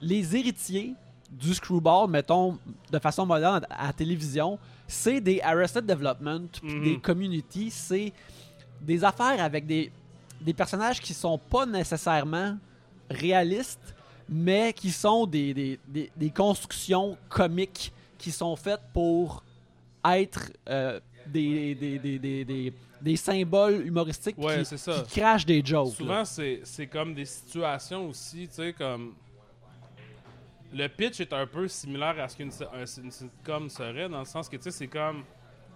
[0.00, 0.92] les héritiers
[1.30, 2.58] du screwball, mettons
[2.90, 6.84] de façon moderne à la télévision, c'est des Arrested Development, Mhm.
[6.84, 8.12] des communities, c'est
[8.80, 9.90] des affaires avec des,
[10.40, 12.56] des personnages qui sont pas nécessairement
[13.10, 13.94] réalistes,
[14.28, 19.42] mais qui sont des, des, des- des constructions comiques qui sont faites pour
[20.04, 25.04] être euh, des, des, des, des, des- des symboles humoristiques Ouais, qui, ça.
[25.08, 25.94] qui crachent des jokes.
[25.94, 29.14] Souvent, c'est c'est comme des situations aussi, tu sais, comme.
[30.70, 34.24] Le pitch est un peu similaire à ce qu'une un- une sitcom serait, dans le
[34.26, 35.22] sens que, tu sais, c'est comme.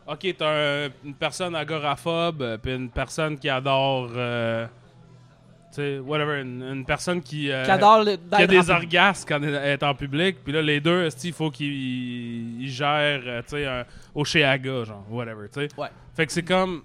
[0.06, 4.10] Ok, t'as un- une personne agoraphobe, euh, puis une personne qui adore.
[4.16, 4.66] euh,
[5.70, 7.50] tu sais, whatever, une, une personne qui.
[7.50, 10.38] euh, Qui adore le- qui a d'être des en- orgasmes quand elle est en public,
[10.44, 13.84] puis là, les deux, esti, il faut qu'ils ils gèrent, euh, tu sais, un-
[14.14, 15.68] au Cheaga, genre, whatever, tu sais.
[15.78, 15.88] Ouais.
[16.14, 16.82] Fait que c'est comme.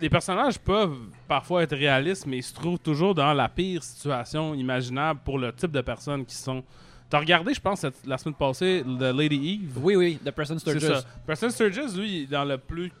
[0.00, 4.54] Les personnages peuvent parfois être réalistes, mais ils se trouvent toujours dans la pire situation
[4.54, 6.62] imaginable pour le type de personnes qui sont.
[7.10, 9.78] T'as regardé, je pense, cette- la semaine passée, The Lady Eve?
[9.82, 10.98] Oui, oui, de Preston C'est Sturges.
[11.00, 11.04] ça.
[11.26, 12.92] Preston Sturges, lui, il est dans le plus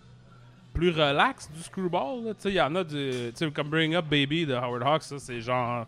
[0.74, 2.24] plus relax du screwball.
[2.24, 2.34] là.
[2.34, 3.10] Tu sais, il y en a du.
[3.10, 5.86] Tu sais, comme Bring Up Baby de Howard Hawks, ça, c'est genre.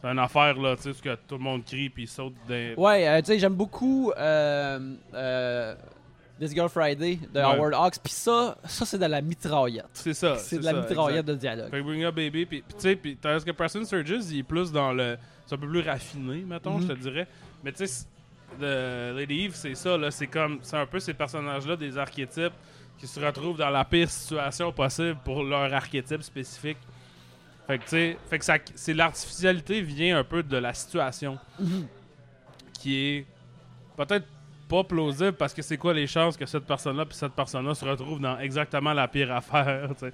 [0.00, 2.72] C'est une affaire, là, tu sais, ce que tout le monde crie puis saute des.
[2.76, 5.74] Ouais, euh, tu sais, j'aime beaucoup euh, euh,
[6.40, 7.44] This Girl Friday de Ouais.
[7.44, 7.98] Howard Hawks.
[8.02, 9.86] Puis ça, ça c'est de la mitraillette.
[9.92, 10.36] C'est ça.
[10.36, 11.70] C'est de la ça, mitraillette de dialogue.
[11.70, 14.38] Fait que Bring Up Baby, puis puis tu sais, puis tandis que Preston Sturges, il
[14.38, 15.16] est plus dans le.
[15.46, 16.82] C'est un peu plus raffiné, mettons, Mhm.
[16.82, 17.26] je te dirais.
[17.62, 18.06] Mais tu sais,
[18.60, 20.10] Lady Eve, c'est ça, là.
[20.10, 20.58] C'est comme.
[20.62, 22.52] C'est un peu ces personnages-là, des archétypes,
[22.98, 26.78] qui se retrouvent dans la pire situation possible pour leur archétype spécifique.
[27.66, 31.38] Fait que, tu sais, fait que ça, c'est l'artificialité vient un peu de la situation
[32.72, 33.26] qui est
[33.96, 34.26] peut-être
[34.68, 37.84] pas plausible parce que c'est quoi les chances que cette personne-là puis cette personne-là se
[37.84, 40.12] retrouve dans exactement la pire affaire, tu sais.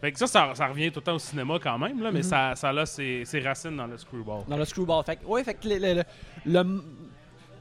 [0.00, 2.18] Fait que ça, ça, ça revient tout le temps au cinéma quand même, là, mais
[2.18, 2.22] Mhm.
[2.24, 4.42] ça, ça a ses, ses racines dans le screwball.
[4.46, 5.02] Dans le screwball.
[5.04, 6.02] Fait que, ouais, fait que le- le- le-
[6.62, 6.84] le-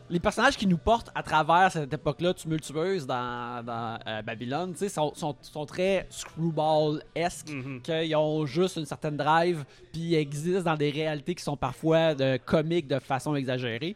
[0.10, 4.80] les personnages qui nous portent à travers cette époque-là tumultueuse dans, dans euh, Babylone, tu
[4.80, 7.50] sais, sont, sont, sont très screwball-esque.
[7.50, 7.82] Mhm.
[7.82, 12.14] qu'ils ont juste une certaine drive, puis ils existent dans des réalités qui sont parfois
[12.16, 13.96] de comiques de façon exagérée,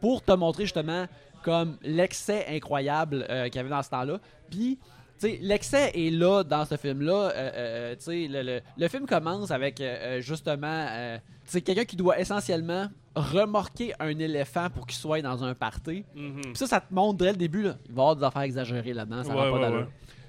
[0.00, 1.06] pour te montrer justement
[1.42, 4.18] comme l'excès incroyable euh, qu'il y avait dans ce temps-là.
[4.50, 4.78] Puis,
[5.22, 7.12] l'excès est là dans ce film-là.
[7.34, 11.18] Euh, euh, sais, le, le- le film commence avec euh, euh, justement, euh,
[11.64, 16.04] quelqu'un qui doit essentiellement remorquer un éléphant pour qu'il soit dans un party.
[16.14, 18.42] Puis ça, ça te montre dès le début, là, il va y avoir des affaires
[18.42, 19.86] exagérées là-dedans, ça Ouais, va pas ouais.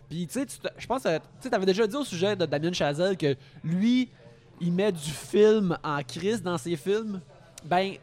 [0.10, 0.46] Puis, tu sais,
[0.78, 4.10] je pense, que tu sais, t'avais déjà dit au sujet de Damien Chazelle que lui,
[4.60, 7.22] il met du film en crise dans ses films.
[7.66, 7.94] Ben,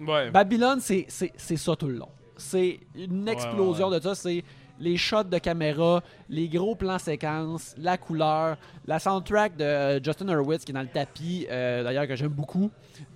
[0.00, 0.30] Ouais.
[0.30, 2.08] Babylone, c'est ça tout le long.
[2.36, 4.14] c'est une explosion de ça.
[4.14, 4.42] C'est
[4.78, 10.28] les shots de caméra, les gros plans séquences, la couleur, la soundtrack de euh, Justin
[10.28, 12.70] Hurwitz qui est dans le tapis, euh, d'ailleurs que j'aime beaucoup.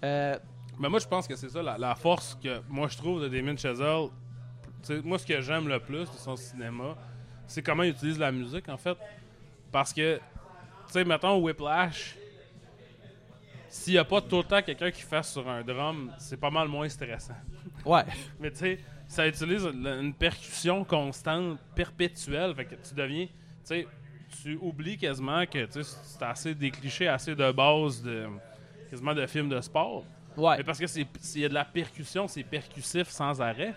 [0.05, 0.37] Euh,
[0.79, 3.29] Mais moi, je pense que c'est ça, la, la force que moi je trouve de
[3.29, 4.09] Damien Chazelle.
[5.05, 6.97] Moi, ce que j'aime le plus de son cinéma,
[7.47, 8.97] c'est comment il utilise la musique, en fait.
[9.71, 10.23] Parce que, tu
[10.93, 12.17] sais, mettons Whiplash,
[13.69, 16.51] s'il n'y a pas tout le temps quelqu'un qui fasse sur un drum, c'est pas
[16.51, 17.35] mal moins stressant.
[17.85, 18.05] ouais.
[18.41, 18.79] Mais tu sais,
[19.11, 22.55] ça utilise une percussion constante, perpétuelle.
[22.55, 23.27] Fait que tu deviens.
[23.27, 23.31] Tu
[23.65, 23.87] sais,
[24.43, 28.27] tu oublies quasiment que c'est assez des clichés, assez de base de.
[28.89, 30.05] quasiment de films de sport.
[30.37, 30.59] Ouais.
[30.59, 33.75] Mais parce que c'est s'il y a de la percussion, c'est percussif sans arrêt.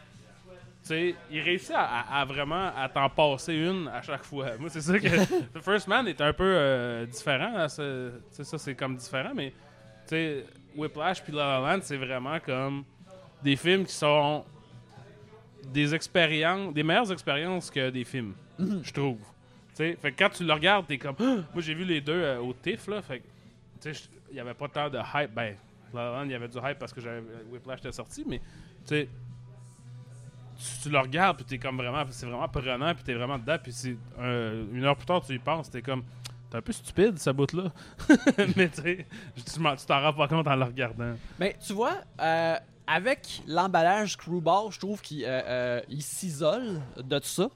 [0.83, 4.55] Tu sais, il réussit à, à- à vraiment à t'en passer une à chaque fois.
[4.59, 5.07] Moi, c'est ça que
[5.59, 7.55] The First Man est un peu euh, différent.
[7.55, 9.55] à ce- Tu sais, ça c'est comme différent, mais tu
[10.09, 12.83] sais, Whiplash puis La La Land, c'est vraiment comme
[13.41, 14.43] des films qui sont
[15.71, 19.17] des expériences, des meilleures expériences que des films, je trouve.
[19.19, 21.37] Tu sais, fait que quand tu le regardes, t'es comme, Ah!
[21.53, 23.23] moi j'ai vu les deux euh, au TIFF là, fait que
[23.81, 25.33] tu sais, je- il y avait pas tant de hype.
[25.33, 25.55] Ben,
[26.25, 27.21] il y avait du hype parce que j'avais
[27.51, 28.43] Whiplash était sorti, mais tu
[28.95, 29.09] sais,
[30.83, 33.73] tu, le regardes puis t'es comme vraiment, c'est vraiment prenant puis t'es vraiment dedans puis
[34.19, 36.03] euh, une heure plus tard tu y penses, t'es comme,
[36.49, 37.71] t'es un peu stupide ce bout là,
[38.55, 39.05] mais tu
[39.87, 41.13] t'en rends pas compte en le regardant.
[41.39, 42.55] Mais tu vois, euh,
[42.87, 47.49] avec l'emballage Screwball, je trouve qu'il euh, euh, s'isole de tout ça.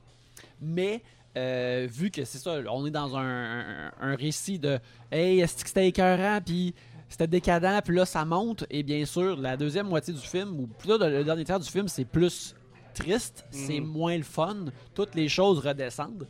[0.62, 1.02] Mais
[1.38, 4.80] euh, vu que c'est ça, on est dans un, un- un récit de
[5.12, 6.74] Hey, est-ce que c'était écœurant, puis
[7.10, 10.68] c'était décadent, puis là ça monte, et bien sûr, la deuxième moitié du film, ou
[10.68, 12.56] plutôt le dernier tiers du film, c'est plus
[12.94, 13.86] triste, c'est Mhm.
[13.88, 16.28] moins le fun, toutes les choses redescendent.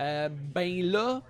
[0.00, 1.22] Euh, ben là,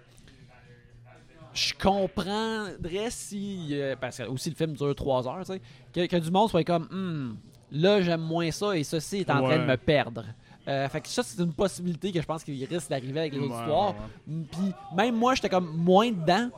[1.57, 3.69] je comprendrais si.
[3.73, 5.61] euh, parce que aussi le film dure 3 heures, tu sais.
[5.93, 6.85] Que, que du monde soit comme.
[6.91, 7.37] Hmm,
[7.73, 10.25] là, j'aime moins ça et ceci est en train de me perdre.
[10.69, 13.39] Euh, fait que ça, c'est une possibilité que je pense qu'il risque d'arriver avec les
[13.39, 13.91] autres Ouais, histoires.
[13.95, 14.01] ouais,
[14.35, 16.51] Mm, Puis même moi, j'étais comme moins dedans.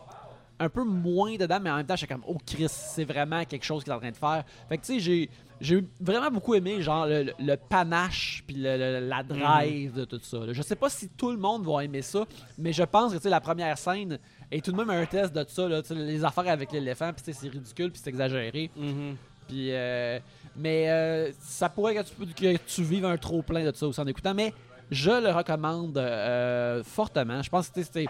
[0.60, 3.64] Un peu moins dedans, mais en même temps, j'étais comme, oh Chris, c'est vraiment quelque
[3.64, 4.42] chose qu'il est en train de faire.
[4.68, 5.30] Fait que tu sais, j'ai.
[5.60, 10.38] J'ai vraiment beaucoup aimé genre le, panache puis le- le- la drive de tout ça.
[10.52, 12.24] Je sais pas si tout le monde va aimer ça,
[12.56, 15.34] mais je pense que tu sais, la première scène est tout de même un test
[15.34, 15.68] de tout ça.
[15.68, 18.70] Là, Tu sais, les affaires avec l'éléphant, puis c'est ridicule, puis c'est exagéré.
[18.76, 19.16] Mhm.
[19.46, 20.18] Puis, euh,
[20.56, 23.86] mais euh, ça pourrait que tu, que tu vives un trop plein de tout ça
[23.86, 24.34] aussi en écoutant.
[24.34, 24.52] Mais
[24.90, 27.42] je le recommande euh, fortement.
[27.42, 28.06] Je pense que c'est-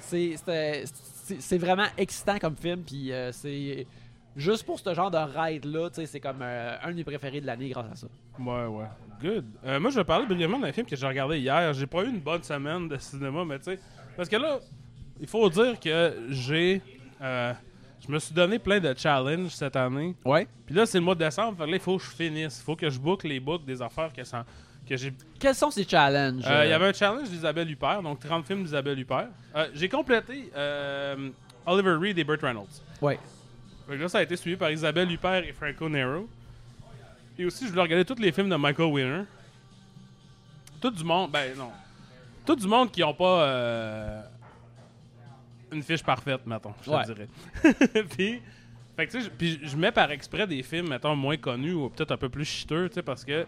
[0.00, 2.82] c'est c'était- c'est c'est vraiment excitant comme film.
[2.82, 3.86] Puis euh, c'est
[4.36, 7.04] juste pour ce genre de ride là, tu sais, c'est comme euh, un de mes
[7.04, 8.06] préférés de l'année grâce à ça.
[8.38, 8.86] Ouais, ouais.
[9.20, 9.44] Good.
[9.66, 11.72] Euh, moi, je vais parler brièvement d'un film que j'ai regardé hier.
[11.74, 13.78] J'ai pas eu une bonne semaine de cinéma, mais tu sais.
[14.16, 14.60] Parce que là,
[15.20, 16.80] il faut dire que j'ai.
[17.20, 17.52] euh,
[18.06, 20.14] je me suis donné plein de challenges cette année.
[20.24, 20.46] Ouais.
[20.64, 21.58] Puis là, c'est le mois de décembre.
[21.58, 22.60] Fait que là, il faut que je finisse.
[22.60, 24.46] Il faut que je boucle les books des affaires que, ça-
[24.88, 25.12] que j'ai.
[25.38, 26.44] Quels sont ces challenges?
[26.46, 29.28] Euh, Il y avait un challenge d'Isabelle Huppert, donc 30 films d'Isabelle Huppert.
[29.56, 31.28] Euh, j'ai complété euh,
[31.66, 32.66] Oliver Reed et Burt Reynolds.
[33.02, 33.18] Ouais.
[33.88, 36.28] Fait que là, ça a été suivi par Isabelle Huppert et Franco Nero.
[37.38, 39.22] Et aussi, je voulais regarder tous les films de Michael Winner.
[40.80, 41.70] Tout du monde, ben non.
[42.46, 44.22] Tout du monde qui ont pas euh,
[45.72, 47.04] une fiche parfaite, mettons, je Ouais.
[47.04, 47.28] te dirais.
[48.10, 48.40] puis,
[48.96, 51.72] fait que tu sais, je- puis je mets par exprès des films, mettons, moins connus
[51.74, 53.46] ou peut-être un peu plus chiteux, tu sais, parce que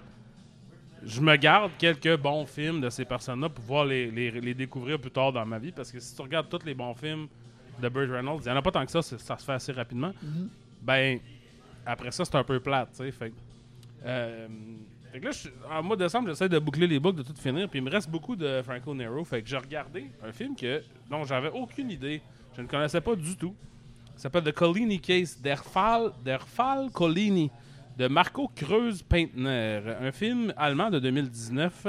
[1.05, 4.99] je me garde quelques bons films de ces personnes-là pour pouvoir les, les- les découvrir
[5.01, 5.73] plus tard dans ma vie.
[5.73, 7.27] Parce que si tu regardes tous les bons films
[7.81, 9.73] de Burt Reynolds, il n'y en a pas tant que ça, ça se fait assez
[9.73, 10.13] rapidement.
[10.83, 11.19] Ben,
[11.87, 13.11] après ça, c'est un peu plate, tu sais.
[13.13, 13.33] Fait,
[14.05, 14.47] euh,
[15.13, 15.33] fait que là,
[15.71, 17.69] en mois de décembre, j'essaie de boucler les boucles, de tout finir.
[17.69, 19.25] Puis il me reste beaucoup de Franco Nero.
[19.25, 22.23] Fait que j'ai regardé un film que, dont j'avais aucune idée.
[22.57, 23.55] Je ne connaissais pas du tout.
[24.15, 27.51] Ça s'appelle The Collini Case, Der Fall, Der Fall Collini,
[27.97, 29.81] de Marco Kreuz-Peintner.
[30.01, 31.87] Un film allemand de 2019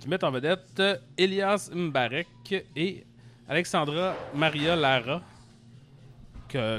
[0.00, 0.82] qui met en vedette
[1.16, 3.04] Elias Mbarek et
[3.48, 5.22] Alexandra Maria Lara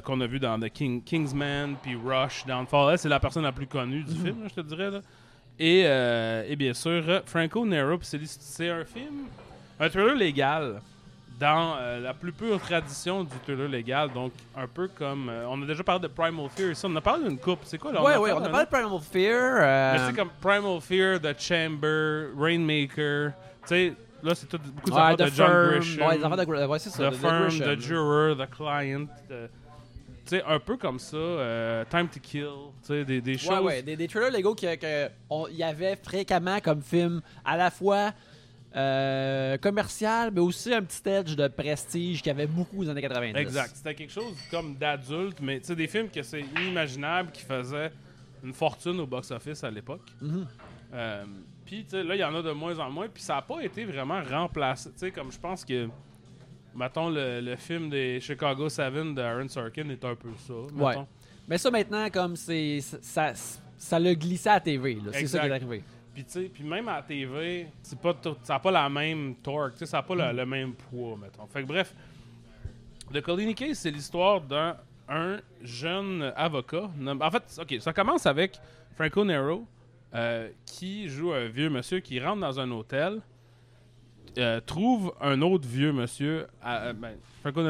[0.06, 2.98] qu'on a vu dans The King, Kingsman, puis Rush, Downfall.
[2.98, 4.92] C'est la personne la plus connue du film, là, je te dirais.
[4.92, 5.00] là.
[5.60, 7.98] Et, euh, et bien sûr, euh, Franco Nero.
[8.02, 9.28] c'est un film,
[9.80, 10.82] un thriller légal
[11.40, 14.12] dans euh, la plus pure tradition du thriller légal.
[14.14, 15.30] Donc, un peu comme.
[15.30, 16.86] euh, on a déjà parlé de Primal Fear ici.
[16.88, 17.60] On a parlé d'une coupe.
[17.64, 18.02] C'est quoi là?
[18.04, 19.94] Ouais, ouais, on a parlé de Primal Fear.
[19.94, 23.32] mais c'est comme Primal Fear, The Chamber, Rainmaker.
[23.64, 25.70] Tu sais, là, c'est tout beaucoup de ouais, The de John.
[25.72, 26.08] Grisham.
[26.08, 26.90] Ouais, des affaires de ouais, ça.
[26.90, 27.50] The de- de Firm.
[27.78, 29.08] The Juror, The Client.
[29.30, 29.50] de-
[30.30, 31.18] sais, un peu comme ça.
[31.18, 32.46] euh, Time to Kill.
[32.82, 33.50] Tu sais, des, des choses.
[33.60, 34.70] Ouais, ouais, des, des thrillers Lego qu'il
[35.52, 38.14] y avait fréquemment comme film à la fois
[38.76, 43.02] euh, commercial, mais aussi un petit edge de prestige qu'il y avait beaucoup aux années
[43.02, 43.38] 90.
[43.40, 43.72] Exact.
[43.76, 47.92] C'était quelque chose comme d'adulte, mais tu sais, des films que c'est inimaginable qui faisaient
[48.44, 50.02] une fortune au box-office à l'époque.
[50.22, 50.48] Mhm.
[50.94, 51.24] Euh,
[51.66, 53.42] puis, tu sais, là, il y en a de moins en moins, puis ça n'a
[53.42, 54.92] pas été vraiment remplacé.
[54.92, 55.88] Tu sais, comme je pense que,
[56.76, 60.54] mettons, le, le film des Chicago 7 de Aaron Sorkin est un peu ça.
[60.76, 60.96] Ouais.
[61.48, 62.80] Mais ça, maintenant, comme c'est.
[62.82, 63.34] Ça,
[63.78, 64.98] ça l'a glissé à la TV.
[65.14, 65.84] C'est ça qui est arrivé.
[66.14, 67.68] Puis, tu sais, puis même à la TV,
[68.02, 71.18] pas tout- ça n'a pas la même torque, ça n'a pas le, le même poids,
[71.22, 71.46] mettons.
[71.48, 71.94] Fait que bref,
[73.14, 76.90] The Colini Case, c'est l'histoire d'un un jeune avocat.
[77.22, 78.60] En fait, OK, ça commence avec
[78.96, 79.68] Franco Nero,
[80.16, 83.22] euh, qui joue un vieux monsieur qui rentre dans un hôtel,
[84.38, 87.62] euh, trouve un autre vieux monsieur, euh, ben, Franco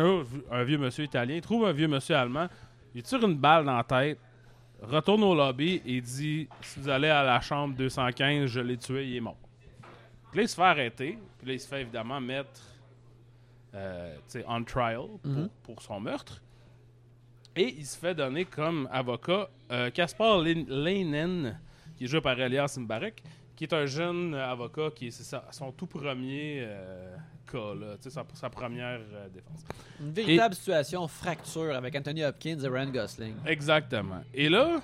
[0.52, 2.48] un vieux monsieur italien, trouve un vieux monsieur allemand,
[2.94, 4.20] il tire une balle dans la tête,
[4.82, 9.08] retourne au lobby et dit Si vous allez à la chambre 215, je l'ai tué,
[9.08, 9.38] il est mort.
[10.32, 11.18] Puis là, il se fait arrêter.
[11.38, 12.62] Puis là, il se fait évidemment mettre
[13.74, 14.16] euh,
[14.48, 15.50] on trial pour, Mhm.
[15.64, 16.42] pour son meurtre.
[17.56, 21.58] Et il se fait donner comme avocat euh, Caspar Leinen,
[21.98, 23.24] qui est joué par Elias Mbarek,
[23.56, 27.16] qui est un jeune avocat qui est ça, son tout premier euh,
[27.50, 29.64] cas, là, sa, sa première euh, défense.
[30.00, 33.36] Une véritable situation fracture avec Anthony Hopkins et Ryan Gosling.
[33.46, 34.22] Exactement.
[34.34, 34.82] Et là,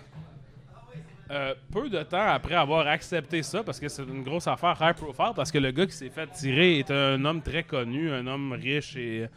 [1.32, 4.96] euh, peu de temps après avoir accepté ça, parce que c'est une grosse affaire high
[4.96, 8.26] profile, parce que le gars qui s'est fait tirer est un homme très connu, un
[8.26, 9.28] homme riche et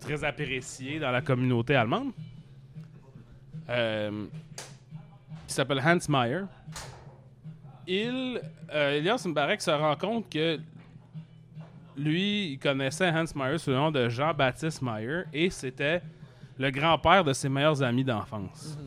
[0.00, 2.10] très apprécié dans la communauté allemande,
[5.46, 6.42] qui s'appelle Hans Meyer.
[7.86, 8.40] Il,
[8.72, 10.58] euh, Elias Mbarek se rend compte que
[11.96, 16.00] lui, il connaissait Hans Meyer sous le nom de Jean-Baptiste Meyer et c'était
[16.58, 18.78] le grand-père de ses meilleurs amis d'enfance.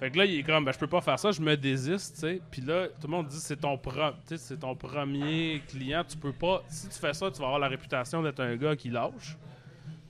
[0.00, 2.14] Fait que là, il est comme, ben, je peux pas faire ça, je me désiste,
[2.14, 2.40] tu sais.
[2.52, 6.16] Puis là, tout le monde dit, c'est ton, pro- tu c'est ton premier client, tu
[6.16, 8.90] peux pas, si tu fais ça, tu vas avoir la réputation d'être un gars qui
[8.90, 9.36] lâche.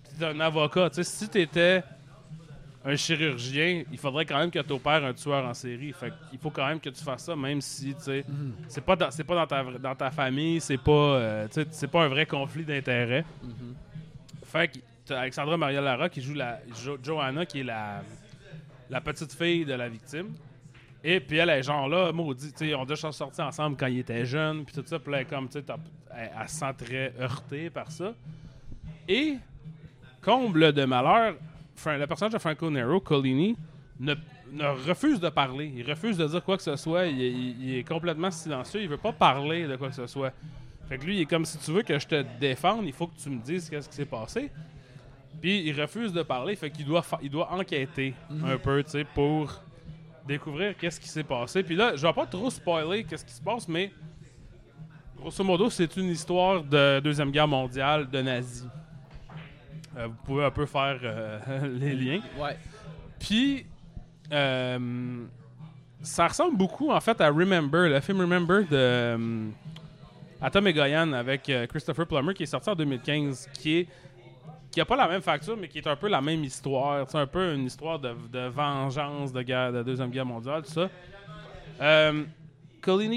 [0.04, 1.82] Puis t'es un avocat, tu sais, si t'étais
[2.90, 5.92] un chirurgien, il faudrait quand même que tu opères un tueur en série.
[5.92, 8.24] Fait il faut quand même que tu fasses ça, même si, tu sais,
[8.66, 12.04] c'est pas, dans, c'est pas dans, ta, dans ta famille, c'est pas, euh, c'est pas
[12.04, 13.24] un vrai conflit d'intérêts.
[14.44, 14.68] Fait
[15.06, 18.02] que Alexandra Maria Lara qui joue la Jo- Johanna, qui est la,
[18.90, 20.34] la petite fille de la victime.
[21.04, 24.00] Et puis elle est genre là, maudit, tu sais, ont déjà sorti ensemble quand ils
[24.00, 25.64] étaient jeunes, puis tout ça, puis là, elle est comme, tu sais,
[26.16, 28.14] elle, elle se sent très heurtée par ça.
[29.06, 29.36] Et,
[30.20, 31.36] comble de malheur,
[31.86, 33.56] Le personnage de Franco Nero, Collini,
[34.00, 34.14] ne,
[34.52, 35.72] ne refuse de parler.
[35.76, 37.06] Il refuse de dire quoi que ce soit.
[37.06, 38.82] Il, il- il est complètement silencieux.
[38.82, 40.32] Il veut pas parler de quoi que ce soit.
[40.88, 43.06] Fait que lui, il est comme si tu veux que je te défende, il faut
[43.06, 44.50] que tu me dises qu'est-ce qui s'est passé.
[45.40, 48.14] Puis il refuse de parler, fait qu'il doit, il doit enquêter
[48.44, 49.62] un peu, tu sais, pour
[50.26, 51.62] découvrir qu'est-ce qui s'est passé.
[51.62, 53.92] Puis là, je vais pas trop spoiler qu'est-ce qui se passe, mais
[55.16, 58.66] grosso modo, c'est une histoire de Deuxième Guerre mondiale de nazis.
[59.96, 62.20] Euh, vous pouvez un peu faire euh, les liens.
[62.38, 62.56] Ouais.
[63.18, 63.66] Puis,
[64.32, 65.24] euh,
[66.02, 69.50] ça ressemble beaucoup, en fait, à Remember, le film Remember de
[70.40, 73.88] Atom et Goyan avec Christopher Plummer, qui est sorti en 2015, qui est
[74.70, 77.06] qui a pas la même facture, mais qui est un peu la même histoire.
[77.08, 80.70] C'est un peu une histoire de, de vengeance de, guerre, de Deuxième Guerre mondiale, tout
[80.70, 80.90] ça.
[81.80, 82.24] Euh,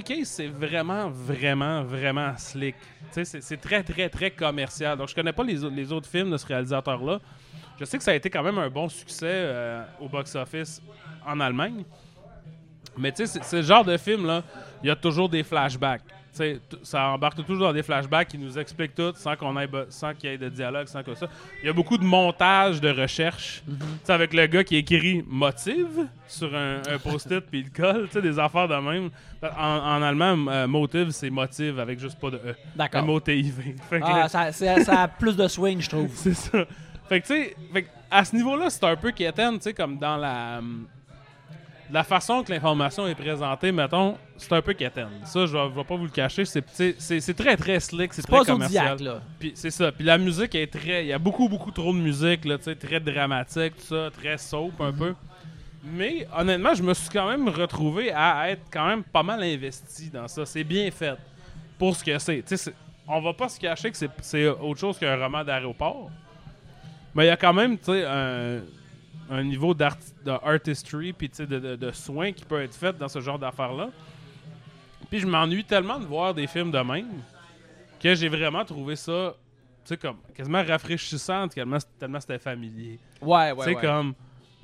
[0.04, 2.76] Case, c'est vraiment, vraiment, vraiment slick.
[3.12, 4.98] C'est très, très, très commercial.
[4.98, 7.20] Donc, je connais pas les, les autres films de ce réalisateur-là.
[7.80, 10.82] Je sais que ça a été quand même un bon succès euh, au box-office
[11.26, 11.84] en Allemagne.
[12.98, 14.44] Mais tu sais, c'est- genre de film, là,
[14.84, 16.04] il y a toujours des flashbacks.
[16.84, 20.14] Ça embarque toujours dans des flashbacks qui nous expliquent tout sans qu'on ait be- sans
[20.14, 21.28] qu'il y ait de dialogue, sans que ça.
[21.62, 23.64] Il y a beaucoup de montage, de recherche.
[24.04, 28.14] Sais, avec le gars qui écrit motive sur un, un post-it puis il colle, tu
[28.14, 29.10] sais, des affaires de même.
[29.44, 29.48] En,
[29.98, 32.56] en allemand, euh, motive, c'est motive avec juste pas de E.
[32.76, 33.04] D'accord.
[33.04, 33.76] M-O-T-I-V.
[34.02, 36.10] Ah, ça, ça a plus de swing, je trouve.
[36.14, 36.66] c'est ça.
[37.10, 37.56] Fait que, tu sais,
[38.10, 40.60] à ce niveau-là, c'est un peu quétaine, tu sais, comme dans la.
[40.60, 40.86] hum,
[41.92, 45.10] La façon que l'information est présentée, mettons, c'est un peu quétaine.
[45.26, 46.46] Ça, je vais, je vais pas vous le cacher.
[46.46, 46.62] C'est,
[47.36, 48.98] très, très slick, c'est, très pas commercial.
[48.98, 49.22] Zodiac, là.
[49.38, 49.92] Puis c'est ça.
[49.92, 51.04] Puis la musique est très.
[51.04, 54.80] Il y a beaucoup, beaucoup trop de musique, là, très dramatique, tout ça, très soap
[54.80, 55.14] un peu.
[55.84, 60.10] Mais honnêtement, je me suis quand même retrouvé à être quand même pas mal investi
[60.10, 60.46] dans ça.
[60.46, 61.18] C'est bien fait
[61.78, 62.44] pour ce que c'est.
[63.06, 66.10] On va pas se cacher que c'est, c'est autre chose qu'un roman d'aéroport.
[67.14, 68.62] Mais il y a quand même, tu sais, un,
[69.32, 73.22] un niveau d'art, d'artistry puis de, de, de soin qui peut être fait dans ce
[73.22, 73.90] genre d'affaires-là.
[75.10, 77.08] Puis je m'ennuie tellement de voir des films de même
[78.00, 79.36] que j'ai vraiment trouvé ça,
[79.86, 83.00] tu sais, comme quasiment rafraîchissant tellement, tellement c'était familier.
[83.22, 83.82] Ouais, ouais, sais, ouais.
[83.82, 84.14] comme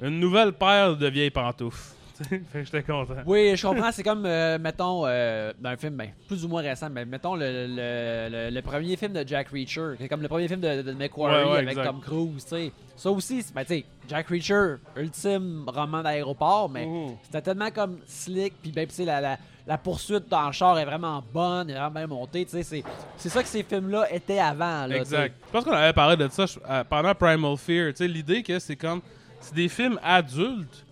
[0.01, 1.95] une nouvelle paire de vieilles pantoufles.
[2.29, 3.15] Fait que j'étais content.
[3.25, 3.91] Oui, je comprends.
[3.91, 7.35] C'est comme, euh, mettons, euh, dans un film ben, plus ou moins récent, mais mettons
[7.35, 10.59] le, le, le- le premier film de Jack Reacher, qui est comme le premier film
[10.61, 11.85] de, de Ouais, ouais, avec exact.
[11.85, 12.71] Tom Cruise, tu sais.
[12.95, 16.87] Ça aussi, ben, tu sais, Jack Reacher, ultime roman d'aéroport, mais
[17.23, 19.37] c'était tellement comme slick, puis ben, tu sais, la, la-
[19.67, 22.45] la poursuite dans le char est vraiment bonne, est vraiment bien montée.
[22.45, 22.83] tu sais, C'est
[23.17, 24.87] c'est ça que ces films-là étaient avant.
[24.87, 25.35] Là, Exact.
[25.45, 27.89] Je pense qu'on avait parlé de ça euh, pendant Primal Fear.
[27.89, 29.01] Tu sais, l'idée que c'est comme.
[29.41, 30.85] C'est des films adultes,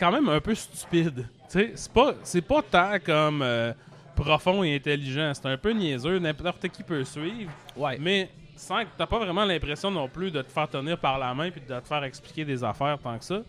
[0.00, 1.26] quand même un peu stupides.
[1.50, 3.72] Tu sais, c'est pas, c'est pas tant comme euh,
[4.16, 5.32] profond et intelligent.
[5.34, 7.52] C'est un peu niaiseux, n'importe qui peut suivre.
[7.76, 7.98] Ouais.
[8.00, 11.34] Mais sans que t'as pas vraiment l'impression non plus de te faire tenir par la
[11.34, 13.42] main puis de te faire expliquer des affaires tant que ça.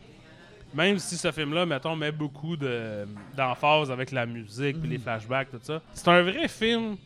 [0.73, 5.51] Même si ce film-là, mettons, met beaucoup de, d'emphase avec la musique puis les flashbacks,
[5.51, 5.81] tout ça.
[5.93, 6.97] C'est un vrai film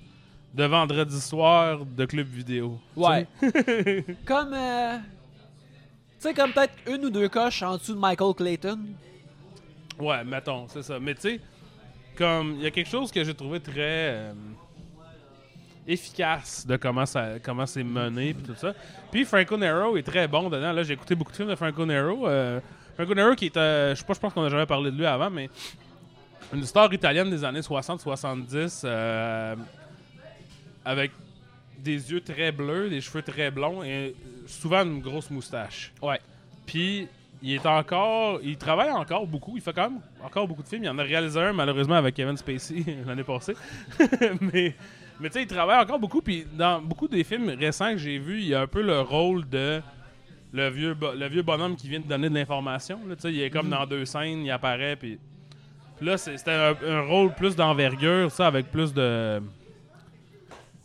[0.54, 2.80] de vendredi soir de club vidéo.
[2.96, 3.28] Ouais.
[4.26, 4.54] comme.
[4.54, 4.98] euh,
[6.20, 8.80] tu sais, comme peut-être une ou deux coches en dessous de Michael Clayton.
[10.00, 11.00] Ouais, mettons, c'est ça.
[11.00, 11.39] Mais tu sais,
[12.16, 14.34] comme il y a quelque chose que j'ai trouvé très euh,
[15.88, 18.74] efficace de comment ça comment c'est mené puis tout ça.
[19.12, 20.72] Puis Franco Nero est très bon dedans.
[20.72, 22.28] Là, j'ai écouté beaucoup de films de Franco Nero.
[22.28, 22.60] Euh,
[22.96, 24.98] Franco Nero qui est euh, je sais pas, je pense qu'on a jamais parlé de
[24.98, 25.50] lui avant mais
[26.54, 29.56] une star italienne des années 60-70 euh,
[30.84, 31.12] avec
[31.80, 34.16] des yeux très bleus, des cheveux très blonds et
[34.48, 35.91] souvent une grosse moustache.
[36.02, 36.20] Ouais.
[36.66, 37.08] Puis
[37.46, 39.56] il est encore, il travaille encore beaucoup.
[39.56, 40.84] Il fait quand même encore beaucoup de films.
[40.84, 43.54] Il en a réalisé un malheureusement avec Kevin Spacey l'année passée.
[44.41, 44.74] mais
[45.20, 46.24] mais tu sais, il travaille encore beaucoup.
[46.24, 49.00] Puis dans beaucoup des films récents que j'ai vus, il y a un peu le
[49.00, 49.80] rôle de
[50.54, 53.00] le vieux, le vieux bonhomme qui vient de donner de l'information.
[53.08, 53.16] là.
[53.16, 54.96] Tu sais, il est comme dans deux scènes, il apparaît.
[54.96, 55.20] Puis
[56.02, 59.39] là, c'était un, un rôle plus d'envergure, ça, avec plus de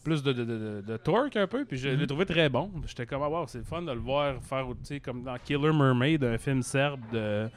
[0.03, 2.71] plus de, de, de, de- torque un peu, puis je l'ai trouvé très bon.
[2.87, 5.37] J'étais comme, ah, wow, c'est le fun de le voir faire, tu sais, comme dans
[5.45, 7.49] Killer Mermaid, un film serbe de,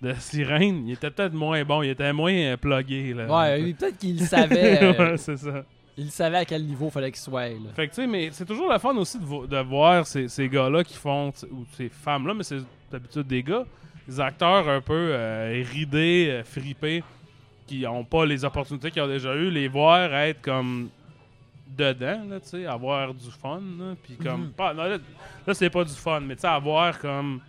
[0.00, 0.86] de sirène.
[0.88, 3.12] Il était peut-être moins bon, il était moins euh, plugué.
[3.14, 4.82] Là, Ouais, peut-être qu'il savait.
[4.82, 5.64] euh, Ouais, c'est ça.
[5.96, 7.48] il savait à quel niveau fallait qu'il soit.
[7.48, 7.70] Là.
[7.74, 10.28] Fait que, tu sais, mais c'est toujours le fun aussi de, vo- de voir ces,
[10.28, 12.58] ces gars-là qui font, ou ces femmes-là, mais c'est
[12.90, 13.64] d'habitude des gars,
[14.08, 17.04] des acteurs un peu euh, ridés, fripés,
[17.66, 20.88] qui ont pas les opportunités qu'ils ont déjà eues, les voir être comme
[21.76, 24.52] dedans, là, tu sais, avoir du fun, là, puis comme, Mhm.
[24.52, 24.98] pas, non, là,
[25.46, 27.40] là, c'est pas du fun, mais tu sais, avoir comme,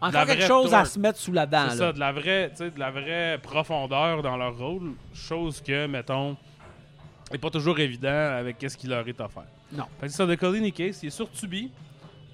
[0.00, 1.66] Encore quelque chose à se mettre sous la dent.
[1.70, 6.36] c'est ça, de la vraie, de la vraie profondeur dans leur rôle, chose que, mettons,
[7.32, 8.08] est pas toujours évident
[8.38, 9.44] avec qu'est-ce qui leur est offert.
[9.72, 9.84] Non.
[9.98, 11.70] Fait que ça, de Colin Case, il est sur Tubi.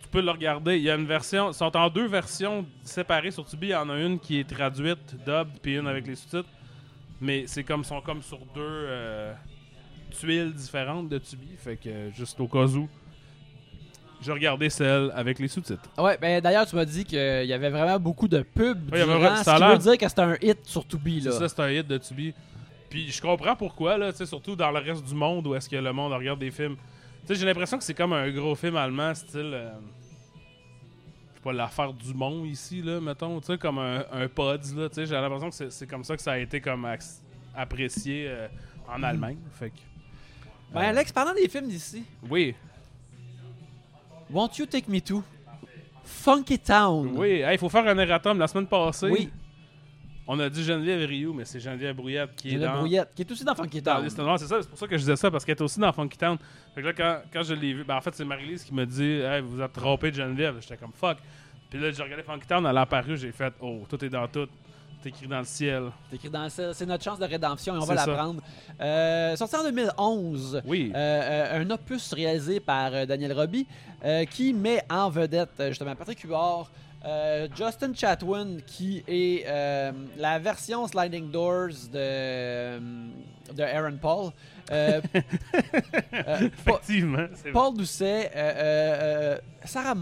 [0.03, 0.77] Tu peux le regarder.
[0.77, 3.69] Il y a une version, ils sont en deux versions séparées sur Tubi.
[3.69, 6.49] Il y en a une qui est traduite, dub, puis une avec les sous-titres.
[7.21, 9.33] Mais c'est comme sont comme sur deux euh,
[10.11, 11.49] tuiles différentes de Tubi.
[11.57, 12.89] Fait que euh, juste au cas où,
[14.23, 15.89] j'ai regardé celle avec les sous-titres.
[15.97, 18.91] Ouais, ben d'ailleurs, tu m'as dit qu'il y avait vraiment beaucoup de pubs.
[18.93, 20.59] Ouais, il y avait vraiment- ce ça a qui veut dire que c'était un hit
[20.65, 21.23] sur Tubi.
[21.23, 21.35] C'est Là.
[21.37, 22.35] ça, c'est un hit de Tubi.
[22.91, 25.69] Puis je comprends pourquoi, là, tu sais, surtout dans le reste du monde où est-ce
[25.69, 26.77] que le monde regarde des films.
[27.23, 29.53] Tu sais, j'ai l'impression que c'est comme un gros film allemand, style.
[29.55, 29.71] euh,
[31.31, 34.75] je sais pas, l'affaire du monde ici, là, mettons, tu sais, comme un, un Pods,
[34.77, 36.87] là, tu sais, j'ai l'impression que c'est- c'est comme ça que ça a été comme
[37.55, 38.49] apprécié euh,
[38.89, 39.39] en Allemagne.
[39.53, 39.77] Fait que.
[40.73, 42.55] Ben, Alex, parlant des films d'ici, Oui,
[44.31, 45.23] Won't You Take Me To?
[46.05, 47.13] Funky Town.
[47.17, 48.39] oui, il faut faire un erratum.
[48.39, 49.31] La semaine passée, Oui,
[50.27, 52.79] on a dit Geneviève Rioux, mais c'est Geneviève Brouillette qui est dans.
[52.79, 54.05] Brouillette, qui est aussi dans Funky Dans Town.
[54.05, 55.81] Liste Noire, c'est ça, c'est pour ça que je disais ça, parce qu'elle est aussi
[55.81, 56.37] dans Funky Town.
[56.75, 58.87] Fait que là, quand, quand je l'ai vu, ben en fait, c'est Marie-Lise qui me
[58.87, 60.57] dit Hey, vous êtes trompé de Geneviève.
[60.61, 61.19] J'étais comme fuck.
[61.69, 64.27] Puis là, j'ai regardé Funky Town, elle a apparu, j'ai fait Oh, tout est dans
[64.29, 64.47] tout.
[65.05, 65.85] Écrit dans le ciel.
[66.09, 66.71] C'est écrit dans le ciel.
[66.75, 68.15] C'est notre chance de rédemption et on va la ça.
[68.15, 68.43] prendre.
[68.81, 70.63] Euh, sorti en 2011.
[70.67, 70.93] Oui.
[70.95, 73.67] Euh, euh, un opus réalisé par euh, Daniel Roby
[74.31, 76.71] qui met en vedette justement Patrick Huard,
[77.05, 82.79] euh, Justin Chatwin qui est euh, la version Sliding Doors de,
[83.55, 84.31] de Aaron Paul.
[84.71, 85.01] Euh,
[86.15, 87.27] euh, Effectivement.
[87.53, 88.53] Paul Doucet, euh,
[89.37, 89.95] euh, Sarah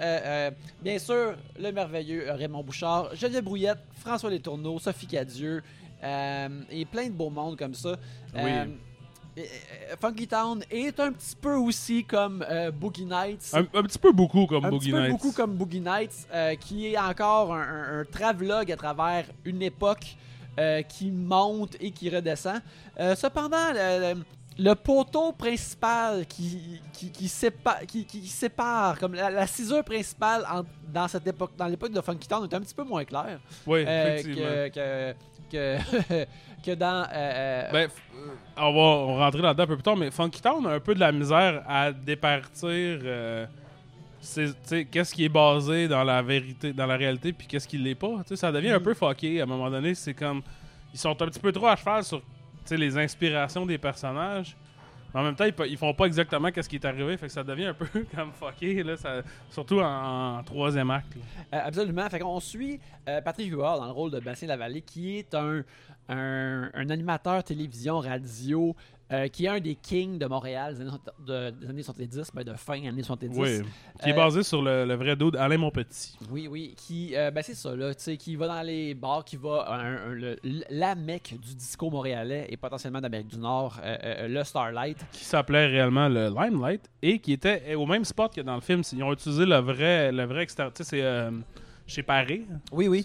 [0.00, 0.50] euh,
[0.82, 5.62] bien sûr, le merveilleux Raymond Bouchard, Geneviève Brouillette, François Letourneau, Sophie Cadieux,
[6.02, 7.96] et plein de beaux mondes comme ça.
[8.34, 8.50] Oui.
[10.00, 13.50] Funky Town est un petit peu aussi comme euh, Boogie Nights.
[13.52, 15.10] Un, un petit peu beaucoup comme Un Boogie petit peu Nights.
[15.10, 19.60] beaucoup comme Boogie Nights, euh, qui est encore un, un, un travelogue à travers une
[19.62, 20.16] époque
[20.58, 22.60] euh, qui monte et qui redescend.
[23.00, 23.72] Euh, cependant,
[24.58, 30.44] le, poteau principal qui, qui, qui, sépa- qui- qui sépare, comme la, la cisure principale
[30.50, 33.38] en- dans cette époque, dans l'époque de Funky Town, est un petit peu moins clair
[33.66, 34.46] Oui, euh, effectivement.
[34.46, 35.14] que,
[35.50, 35.78] que,
[36.08, 36.24] que,
[36.64, 37.06] que dans.
[37.12, 37.90] euh, Ben,
[38.56, 40.80] on va on va rentrer là-dedans un peu plus tard, mais Funky Town a un
[40.80, 43.46] peu de la misère à départir euh,
[44.62, 47.94] c'est- qu'est-ce qui est basé dans la vérité, dans la réalité, puis qu'est-ce qui l'est
[47.94, 48.22] pas.
[48.34, 48.84] Ça devient un Mhm.
[48.84, 49.94] peu fucké à un moment donné.
[49.94, 50.42] C'est comme.
[50.92, 52.22] Ils sont un petit peu trop à cheval sur
[52.70, 54.56] les inspirations des personnages.
[55.14, 57.32] Mais en même temps, ils, ils font pas exactement qu'est-ce qui est arrivé, fait que
[57.32, 61.14] ça devient un peu comme fucké, là, ça- surtout en, en troisième acte.
[61.54, 62.08] Euh, absolument.
[62.10, 65.62] Fait qu'on suit euh, Patrick Huard dans le rôle de Bastien Lavallée, qui est un,
[66.08, 68.74] un, un animateur télévision, radio,
[69.12, 70.90] euh, qui est un des kings de Montréal des années,
[71.26, 73.38] de- des années 70, ben de fin années 70.
[73.38, 73.60] Oui,
[74.02, 76.16] qui est Euh, basé sur le, le vrai dude Alain Monpetit.
[76.30, 79.24] Oui, oui, qui, euh, ben c'est ça, là, tu sais, qui va dans les bars,
[79.24, 80.36] qui va à un- un- le-
[80.70, 84.98] la mecque du disco montréalais et potentiellement d'Amérique du Nord, le Starlight.
[85.12, 88.82] qui s'appelait réellement le Limelight et qui était au même spot que dans le film.
[88.92, 90.72] Ils ont utilisé le vrai, le vrai extérieur.
[90.72, 91.30] Tu sais, c'est
[91.86, 92.44] chez Paris.
[92.72, 93.04] Oui, oui.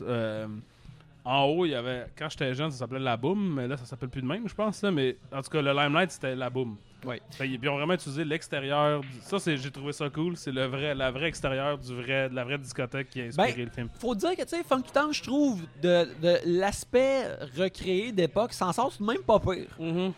[1.23, 2.07] En haut, il y avait.
[2.17, 4.55] Quand j'étais jeune, ça s'appelait la Boom, mais là, ça s'appelle plus de même, je
[4.55, 4.81] pense.
[4.81, 6.77] Là, mais en tout cas, le Limelight, c'était la Boom.
[7.05, 7.17] Oui.
[7.31, 9.01] Fait, ils ont vraiment utilisé l'extérieur.
[9.01, 10.35] du- Ça, c'est, j'ai trouvé ça cool.
[10.37, 13.53] C'est le vrai, la vraie extérieur du vrai, de la vraie discothèque qui a inspiré
[13.53, 13.89] Ben, le film.
[13.99, 18.71] Faut dire que, tu sais, Funky Town, je trouve, de, de l'aspect recréé d'époque, s'en
[18.71, 19.67] sort tout de même pas pire.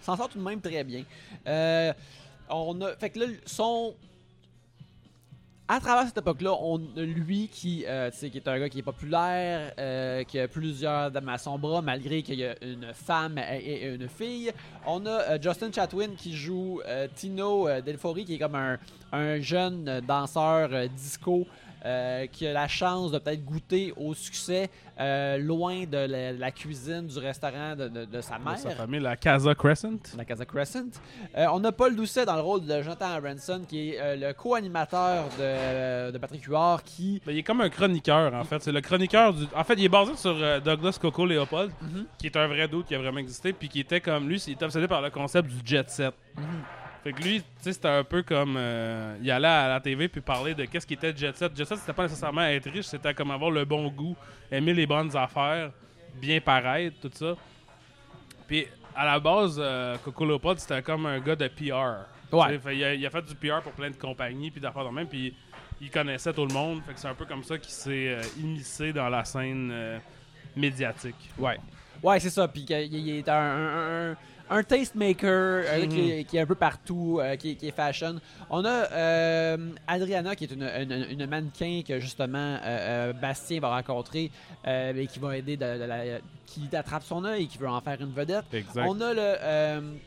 [0.01, 1.04] s'en sort tout de même très bien.
[1.47, 1.91] Euh,
[2.49, 3.93] on a, fait que là, son.
[5.74, 8.84] À travers cette époque-là, on a lui qui, euh, qui est un gars qui est
[8.84, 13.39] populaire, euh, qui a plusieurs dames à son bras, malgré qu'il y a une femme
[13.39, 14.51] et, une fille.
[14.86, 18.78] On a euh, Justin Chatwin qui joue euh, Tino Delfori, qui est comme un,
[19.11, 21.47] un jeune danseur disco.
[21.86, 24.69] Euh, qui a la chance de peut-être goûter au succès
[24.99, 28.57] euh, loin de la, de la cuisine du restaurant de, de- de sa De mère
[28.57, 29.99] sa famille, la Casa Crescent.
[30.17, 30.86] la Casa Crescent.
[31.38, 34.34] Euh, on a Paul Doucet dans le rôle de Jonathan Aronson, qui est euh, le
[34.34, 37.21] co-animateur de, de Patrick Huard, qui...
[37.25, 38.61] Ben, il est comme un chroniqueur, en fait.
[38.61, 39.43] C'est le chroniqueur du.
[39.55, 42.05] En fait, il est basé sur Douglas Coco Leopold, Mhm.
[42.17, 44.53] qui est un vrai doute qui a vraiment existé, puis qui était comme lui, il
[44.53, 46.13] était obsédé par le concept du jet set.
[47.04, 48.56] Fait que lui, tu sais, c'était un peu comme.
[48.58, 51.51] euh, il allait à la TV puis parler de qu'est-ce qui était jet set.
[51.56, 54.16] Jet set, c'était pas nécessairement être riche, c'était comme avoir le bon goût,
[54.49, 55.72] aimer les bonnes affaires,
[56.16, 57.36] bien paraître, tout ça.
[58.47, 60.26] Puis à la base, euh, Coco
[60.58, 62.06] c'était comme un gars de PR.
[62.32, 62.58] Ouais.
[62.60, 64.89] Fait, il, a, il a fait du PR pour plein de compagnies puis d'affaires de
[64.89, 65.36] même, puis
[65.82, 66.82] il connaissait tout le monde.
[66.86, 69.99] Fait que c'est un peu comme ça qu'il s'est euh, immiscé dans la scène euh,
[70.56, 71.30] médiatique.
[71.38, 71.58] Ouais.
[72.01, 72.47] Ouais, c'est ça.
[72.47, 74.16] Puis il est un, un, un-
[74.54, 75.30] un tastemaker
[75.66, 75.89] euh, Mhm.
[75.89, 78.20] qui, est, qui est un peu partout, euh, qui, est- qui est fashion.
[78.49, 82.58] On a euh, Adriana, qui est une, une- une mannequin que justement
[83.22, 84.32] Bastien va rencontrer
[84.66, 87.82] et qui va aider, de, de la- qui attrape son œil et qui veut en
[87.82, 88.45] faire une vedette.
[88.54, 88.86] Exact.
[88.88, 89.97] On a le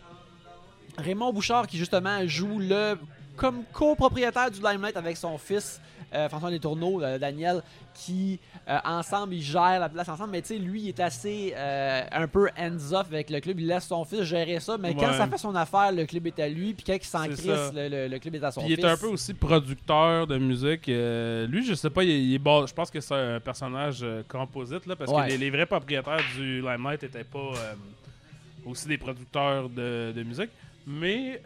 [0.98, 2.96] Raymond Bouchard qui justement joue le
[3.36, 5.80] comme copropriétaire du Limelight avec son fils
[6.14, 7.62] euh, François Letourneau, euh, Daniel,
[7.94, 8.38] qui
[8.68, 10.30] euh, ensemble ils gèrent la place ensemble.
[10.30, 13.60] Mais tu sais, lui il est assez un peu hands-off avec le club.
[13.60, 14.76] Il laisse son fils gérer ça.
[14.78, 16.74] Mais quand ça fait son affaire, le club est à lui.
[16.74, 18.84] Puis quand il s'en crisse, le, le- le club est à son Puis il fils.
[18.84, 20.86] est un peu aussi producteur de musique.
[20.86, 24.04] Lui, je sais pas, il est, il est bas- je pense que c'est un personnage
[24.28, 25.24] composite, là, parce Ouais.
[25.24, 27.52] que les, les vrais propriétaires du Limelight étaient pas
[28.64, 30.50] aussi des producteurs de, de musique.
[30.86, 31.40] Mais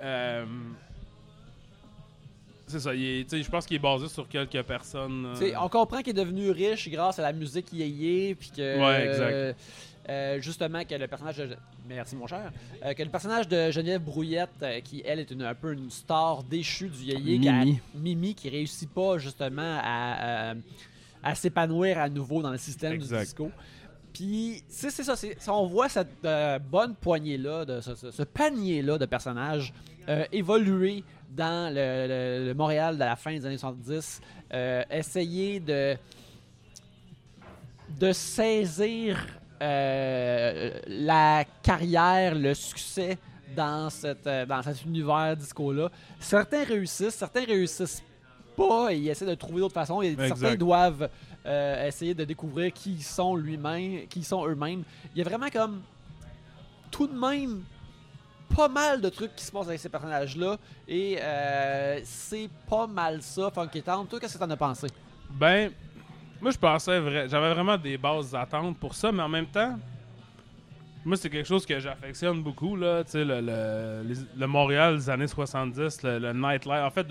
[2.70, 5.26] c'est ça, est- je pense qu'il est basé sur quelques personnes.
[5.40, 9.08] euh, on comprend qu'il est devenu riche grâce à la musique yéyé, puis que Ouais,
[9.08, 9.22] exact.
[9.32, 9.52] euh,
[10.08, 11.56] euh, justement que le personnage de
[11.88, 12.50] merci mon cher,
[12.84, 15.90] euh, que le personnage de Geneviève Brouillette, euh, qui elle est une, un peu une
[15.90, 17.80] star déchue du yéyé, qui a- Mimi.
[17.94, 20.54] Mimi, qui réussit pas justement à, à-
[21.22, 23.18] à s'épanouir à nouveau dans le système Exact.
[23.18, 23.50] du disco.
[24.12, 25.14] Puis, c'est c'est ça,
[25.54, 29.72] on voit cette euh, bonne poignée-là, de ce, ce- ce panier-là de personnages
[30.08, 34.20] euh, évoluer dans le, le- le Montréal de la fin des années 70,
[34.52, 35.96] euh, essayer de,
[37.98, 39.18] de saisir
[39.62, 43.18] euh, la carrière, le succès
[43.54, 45.90] dans, cette, euh, dans cet univers disco-là.
[46.18, 48.02] Certains réussissent, certains réussissent
[48.56, 50.02] pas et ils essaient de trouver d'autres façons.
[50.02, 50.28] Et Exact.
[50.36, 51.08] certains doivent
[51.46, 54.82] euh, essayer de découvrir qui ils sont lui-même, qui ils sont eux-mêmes.
[55.14, 55.82] Il y a vraiment comme
[56.90, 57.62] tout de même
[58.54, 60.56] pas mal de trucs qui se passent avec ces personnages-là
[60.88, 64.06] et euh, c'est pas mal ça, Funky Town.
[64.06, 64.88] Toi, qu'est-ce que t'en as pensé?
[65.30, 65.70] Ben,
[66.40, 69.78] moi je pensais vrai, j'avais vraiment des bases d'attente pour ça, mais en même temps,
[71.04, 76.02] moi c'est quelque chose que j'affectionne beaucoup là, tu sais le, Montréal des années 70,
[76.02, 77.06] le, nightlife, en fait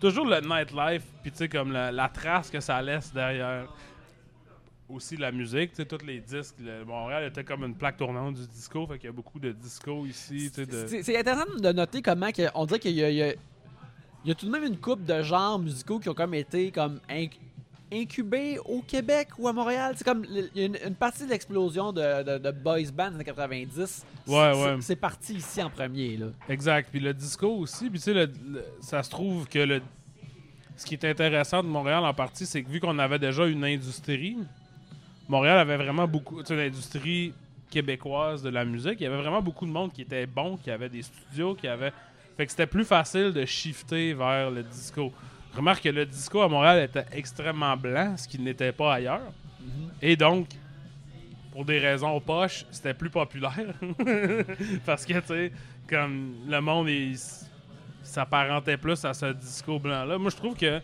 [0.00, 3.66] toujours le nightlife, puis tu sais comme la trace que ça laisse derrière.
[4.94, 6.54] Aussi la musique, tu sais, tous les disques.
[6.60, 9.50] le- Montréal était comme une plaque tournante du disco, fait qu'il y a beaucoup de
[9.52, 14.28] disco ici, de- C'est intéressant de noter comment on dirait qu'il y y a- il
[14.28, 17.00] y a tout de même une coupe de genres musicaux qui ont comme été comme
[17.10, 17.32] inc-
[17.92, 19.94] incubés au Québec ou à Montréal.
[19.96, 23.10] C'est comme il y a une, une partie de l'explosion de, de, de boys band
[23.10, 24.04] des années 90.
[24.26, 24.76] Ouais, c'est- ouais.
[24.80, 26.26] C'est parti ici en premier là.
[26.48, 26.88] Exact.
[26.90, 27.90] Puis le disco aussi.
[27.90, 29.82] Puis tu sais, le- le- ça se trouve que le,
[30.76, 33.64] ce qui est intéressant de Montréal en partie, c'est que vu qu'on avait déjà une
[33.64, 34.38] industrie,
[35.28, 36.42] Montréal avait vraiment beaucoup.
[36.42, 37.32] Tu sais, l'industrie
[37.70, 40.70] québécoise de la musique, il y avait vraiment beaucoup de monde qui était bon, qui
[40.70, 41.92] avait des studios, qui avait
[42.36, 45.12] Fait que c'était plus facile de shifter vers le disco.
[45.54, 49.32] Remarque que le disco à Montréal était extrêmement blanc, ce qui n'était pas ailleurs.
[50.02, 50.48] Et donc,
[51.52, 53.74] pour des raisons poches, c'était plus populaire.
[54.84, 55.52] Parce que, tu sais,
[55.88, 56.88] comme le monde,
[58.02, 60.18] s'apparentait plus à ce disco blanc-là.
[60.18, 60.80] Moi, je trouve que,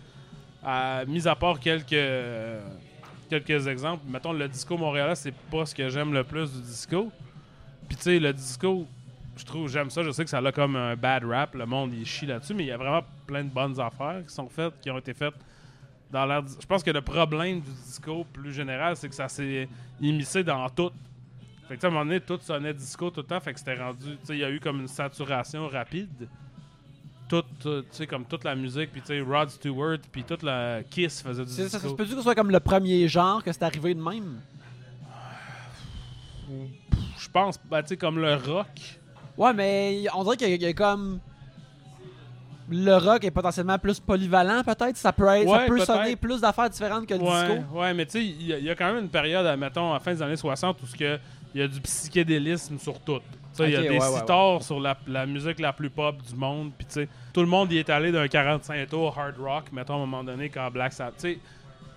[0.62, 2.60] à, mis à part quelques, euh,
[3.30, 7.10] quelques exemples, mettons, le disco montréalais, c'est pas ce que j'aime le plus du disco.
[7.88, 8.86] Puis, tu sais, le disco,
[9.36, 10.02] je trouve, j'aime ça.
[10.02, 11.54] Je sais que ça a comme un bad rap.
[11.54, 14.34] Le monde, il chie là-dessus, mais il y a vraiment plein de bonnes affaires qui
[14.34, 15.34] sont faites, qui ont été faites
[16.10, 16.42] dans l'air.
[16.60, 19.68] Je pense que le problème du disco, plus général, c'est que ça s'est
[20.00, 20.90] immiscé dans tout.
[21.68, 23.40] Fait que, à un moment donné, tout sonnait disco tout le temps.
[23.40, 24.16] Fait que c'était rendu.
[24.16, 26.28] Tu sais, il y a eu comme une saturation rapide.
[27.30, 30.42] Tout, euh, tu sais, comme toute la musique, puis tu sais, Rod Stewart, puis toute
[30.42, 31.96] la Kiss faisait du C'est- Ça, ça se disco.
[31.96, 34.40] peut-tu que ce soit comme le premier genre que c'est arrivé de même?
[37.18, 38.66] Je pense, ben, tu sais, comme le rock.
[39.36, 41.20] Ouais, mais on dirait qu'il y a- il y a comme.
[42.72, 44.96] Le rock est potentiellement plus polyvalent, peut-être.
[44.96, 47.76] Ça peut, être, ça peut sonner plus d'affaires différentes que le Ouais, disco.
[47.78, 49.90] ouais, mais tu sais, il y, a- il y a quand même une période, mettons,
[49.90, 51.18] à la fin des années 60, où il
[51.60, 53.20] y a du psychédélisme sur tout.
[53.58, 56.72] Il y a des ouais, sur la, la musique la plus pop du monde.
[56.78, 59.94] Puis, tu sais, tout le monde y est allé d'un 45 tours hard rock, mettons,
[59.94, 61.16] à un moment donné, quand Black Sabbath.
[61.16, 61.38] tu sais.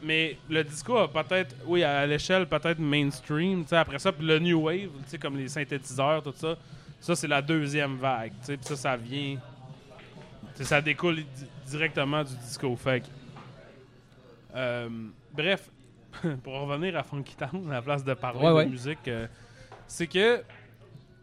[0.01, 3.63] Mais le disco a peut-être, oui, à l'échelle peut-être mainstream.
[3.63, 6.55] tu sais, Après ça, puis le new wave, tu sais, comme les synthétiseurs, tout ça,
[6.99, 8.31] ça, c'est la deuxième vague.
[8.41, 9.37] tu sais, Puis ça, ça vient.
[10.55, 11.25] Ça découle di-
[11.67, 12.75] directement du disco.
[12.75, 13.03] Fait
[14.55, 14.89] euh,
[15.33, 15.69] bref,
[16.43, 19.27] pour revenir à Funky Town, à la place de parler Ouais, de musique, euh,
[19.87, 20.43] c'est que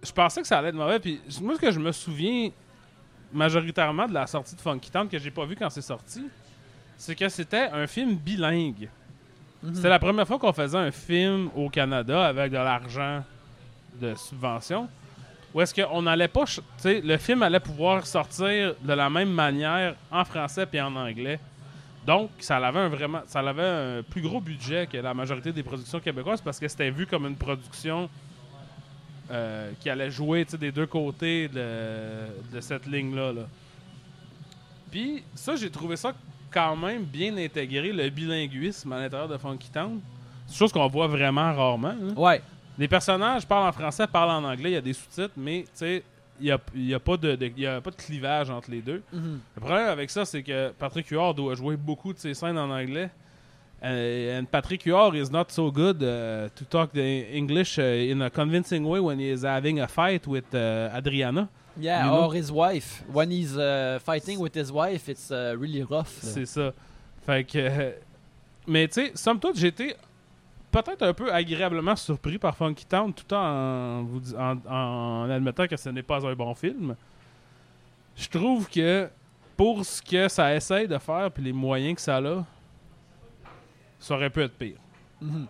[0.03, 0.98] je pensais que ça allait être mauvais.
[0.98, 2.51] Puis moi, ce que je me souviens
[3.32, 6.24] majoritairement de la sortie de Funky Town que j'ai pas vu quand c'est sorti,
[6.96, 8.88] c'est que c'était un film bilingue.
[9.62, 9.74] Mhm.
[9.74, 13.22] C'était la première fois qu'on faisait un film au Canada avec de l'argent
[14.01, 14.88] de subvention.
[15.53, 16.46] Où est-ce qu'on n'allait pas.
[16.46, 20.80] ch- Tu sais, le film allait pouvoir sortir de la même manière en français puis
[20.80, 21.38] en anglais.
[22.07, 23.62] Donc, ça avait un vraiment, ça avait
[23.98, 27.26] un plus gros budget que la majorité des productions québécoises parce que c'était vu comme
[27.26, 28.09] une production
[29.31, 33.33] euh, qui allait jouer des deux côtés de, de cette ligne-là.
[33.33, 33.43] là.
[34.91, 36.12] Puis, ça, j'ai trouvé ça
[36.51, 40.01] quand même bien intégré, le bilinguisme à l'intérieur de Funky Town.
[40.47, 41.89] C'est une chose qu'on voit vraiment rarement.
[41.91, 42.14] hein.
[42.16, 42.43] Ouais.
[42.76, 45.68] Les personnages parlent en français, parlent en anglais, il y a des sous-titres, mais tu
[45.74, 46.03] sais,
[46.41, 48.49] il n'y a, il y a, pas de, de- il y a pas de clivage
[48.51, 49.03] entre les deux.
[49.12, 49.41] Mhm.
[49.57, 52.70] Le problème avec ça, c'est que Patrick Huard doit jouer beaucoup de ses scènes en
[52.70, 53.11] anglais.
[53.83, 53.87] Uh,
[54.37, 58.28] and Patrick Huard is not so good uh, to talk the English uh, in a
[58.28, 61.49] convincing way when he is having a fight with uh, Adriana.
[61.78, 62.24] Yeah, You know?
[62.26, 63.03] or his wife.
[63.11, 66.12] When he's uh, fighting with his wife, it's uh, really rough.
[66.20, 66.72] C'est ça.
[67.24, 67.59] Fait que.
[67.59, 67.93] euh,
[68.66, 69.95] mais tu sais, somme toute, j'ai été
[70.70, 75.66] peut-être un peu agréablement surpris par Funky Town tout en, vous dis- en, en admettant
[75.66, 76.95] que ce n'est pas un bon film.
[78.14, 79.09] Je trouve que
[79.57, 82.45] pour ce que ça essaye de faire puis les moyens que ça a,
[84.01, 84.76] ça aurait pu être pire.
[85.20, 85.46] Mhm.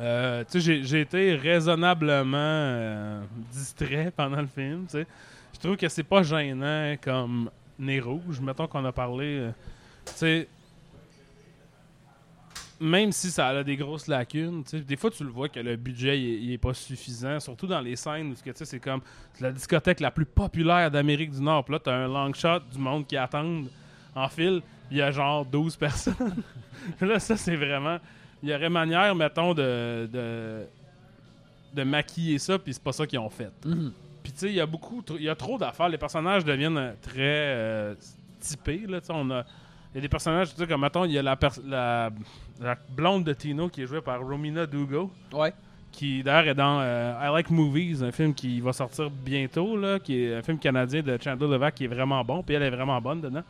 [0.00, 3.22] Euh, tu j'ai- été raisonnablement euh,
[3.52, 4.86] distrait pendant le film.
[4.86, 5.06] tu sais.
[5.52, 8.40] Je trouve que c'est pas gênant comme Nez Rouge.
[8.40, 9.38] Mettons qu'on a parlé.
[9.38, 9.50] euh,
[10.18, 10.48] tu
[12.80, 15.76] même si ça a des grosses lacunes, tu des fois tu le vois que le
[15.76, 19.00] budget il est, pas suffisant, surtout dans les scènes où tu c'est comme
[19.40, 21.64] la discothèque la plus populaire d'Amérique du Nord.
[21.64, 23.68] Puis là, t'as un long shot du monde qui attendent
[24.14, 24.62] en file.
[24.90, 26.42] Il y a genre 12 personnes.
[27.00, 27.98] là, ça, c'est vraiment.
[28.42, 30.66] Il y aurait manière, mettons, de, de,
[31.74, 33.50] de maquiller ça, puis c'est pas ça qu'ils ont fait.
[33.64, 33.92] Mhm.
[34.22, 35.88] Puis tu sais, il y a beaucoup, il y a trop d'affaires.
[35.88, 37.94] Les personnages deviennent euh, très euh,
[38.40, 38.84] typés.
[38.88, 39.44] Là, tu sais, on a,
[39.92, 41.38] il y a des personnages, tu sais, comme mettons, il y a la,
[42.60, 45.52] la blonde de Tino qui est jouée par Romina Dugo, Ouais.
[45.92, 49.98] qui d'ailleurs est dans euh, I Like Movies, un film qui va sortir bientôt, là,
[49.98, 52.70] qui est un film canadien de Chandler Levac qui est vraiment bon, puis elle est
[52.70, 53.42] vraiment bonne dedans.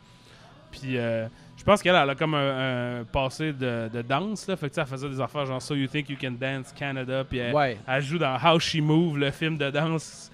[0.79, 4.55] Puis euh, je pense qu'elle elle a comme un, un passé de, de danse, là,
[4.55, 7.39] fait que elle faisait des affaires genre So You Think You Can Dance Canada, puis
[7.39, 7.77] elle, Ouais.
[7.87, 10.31] elle joue dans How She Move, le film de danse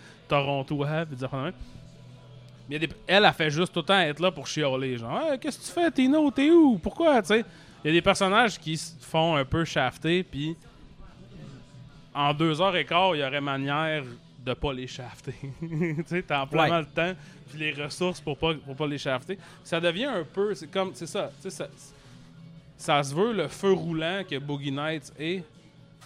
[1.06, 1.54] puis même.
[2.70, 4.98] Mais des- elle a fait juste temps être là pour chialer.
[4.98, 6.32] Genre, Hey, qu'est-ce que tu fais, Tino?
[6.32, 6.78] T'es où?
[6.78, 7.22] Pourquoi?
[7.22, 7.46] Tu sais,
[7.84, 10.56] il y a des personnages qui se font un peu shafter, puis
[12.14, 14.04] en deux heures et quart, il y aurait manière
[14.46, 15.34] de pas les shafter.
[15.62, 16.80] tu sais, t'as amplement Ouais.
[16.80, 17.14] le temps,
[17.50, 19.38] puis les ressources pour pas, pour pas les shafter.
[19.64, 21.68] Ça devient un peu, c'est comme, c'est ça, ça,
[22.78, 25.44] ça se veut le feu roulant que Boogie Nights est,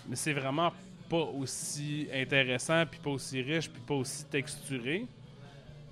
[0.07, 0.71] mais c'est vraiment
[1.09, 5.05] pas aussi intéressant, puis pas aussi riche, puis pas aussi texturé.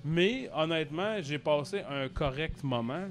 [0.04, 3.04] Mais honnêtement, j'ai passé un correct moment.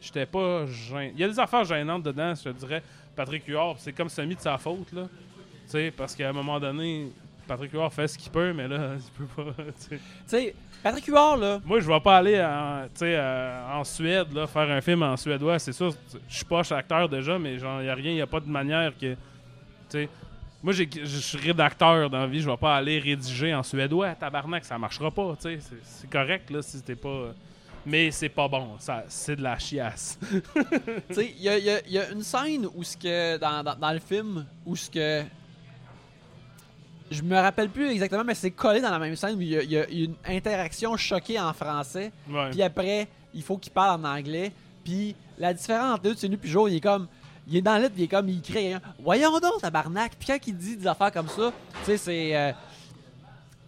[0.00, 1.12] J'étais pas gêné.
[1.14, 2.82] Il y a des affaires gênantes dedans, je te dirais.
[3.16, 5.08] Patrick Huard, c'est comme semi de sa faute, là.
[5.64, 7.10] Tu sais, parce qu'à un moment donné,
[7.46, 9.52] Patrick Huard fait ce qu'il peut, mais là, il peut pas.
[9.88, 10.54] tu sais.
[10.82, 14.80] Patrick Huard, là, Moi, je vais pas aller en, euh, en Suède, là, faire un
[14.80, 15.58] film en suédois.
[15.58, 15.92] C'est sûr,
[16.28, 18.92] je suis pas acteur déjà, mais genre, y a rien, y a pas de manière
[18.96, 19.12] que.
[19.14, 19.16] Tu
[19.88, 20.08] sais.
[20.62, 24.14] Moi, je suis rédacteur dans la vie, je vais pas aller rédiger en suédois.
[24.14, 25.58] Tabarnak, ça marchera pas, tu sais.
[25.82, 27.32] C'est- correct, là, si t'es pas.
[27.88, 30.18] Mais c'est pas bon, ça, c'est de la chiasse.
[31.08, 33.36] Tu sais, il y a, y a- il y a une scène où ce que
[33.38, 35.22] dans, dans, dans le film où ce que
[37.10, 39.56] je me rappelle plus exactement, mais c'est collé dans la même scène où il y
[39.56, 42.50] a, il y a une interaction choquée en français, Ouais.
[42.50, 44.52] puis après il faut qu'il parle en anglais,
[44.84, 47.06] puis la différence entre deux, c'est lui puis Joe, il est comme
[47.48, 50.38] il est dans puis il est comme il crie hein, voyons donc tabarnak, puis quand
[50.46, 52.52] il dit des affaires comme ça, tu sais c'est euh,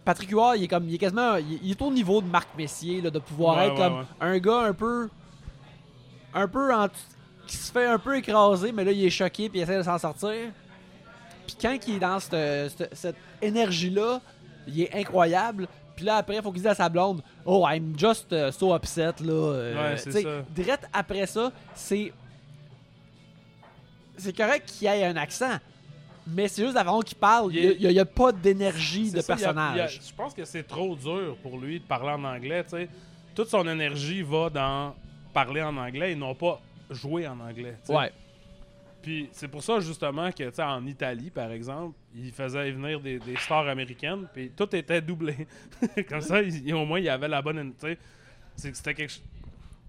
[0.04, 2.48] Patrick Huard, il est comme il est quasiment il, il est au niveau de Marc
[2.56, 5.08] Messier là, de pouvoir Ouais, être ouais, comme un gars un peu
[6.34, 6.88] un peu en
[7.46, 9.82] qui se fait un peu écraser, mais là il est choqué puis il essaie de
[9.82, 10.32] s'en sortir.
[11.48, 14.20] Puis quand il est dans cette, cette- cette énergie-là,
[14.68, 15.66] il est incroyable.
[15.96, 18.72] Puis là, après, il faut qu'il dise à sa blonde Oh, I'm just uh, so
[18.76, 19.14] upset.
[19.20, 19.32] Là.
[19.32, 20.28] Euh, Ouais, c'est ça.
[20.50, 22.12] Direct après ça, c'est.
[24.16, 25.58] C'est correct qu'il ait un accent.
[26.26, 27.54] Mais c'est juste façon qu'il parle.
[27.54, 29.74] Il n'y a, pas d'énergie de C'est ça, il y a- personnage.
[29.74, 32.62] il y a- je pense que c'est trop dur pour lui de parler en anglais.
[32.64, 32.88] tu sais.
[33.34, 34.94] Toute son énergie va dans
[35.32, 37.76] parler en anglais et non pas jouer en anglais.
[37.88, 38.12] Ouais.
[39.08, 43.00] Puis c'est pour ça justement que tu sais, en Italie, par exemple, il faisait venir
[43.00, 45.46] des, des stars américaines, puis tout était doublé.
[46.10, 47.72] comme ça, au moins il y avait la bonne.
[47.80, 47.98] tu sais.
[48.74, 49.22] C'était quelque, ch-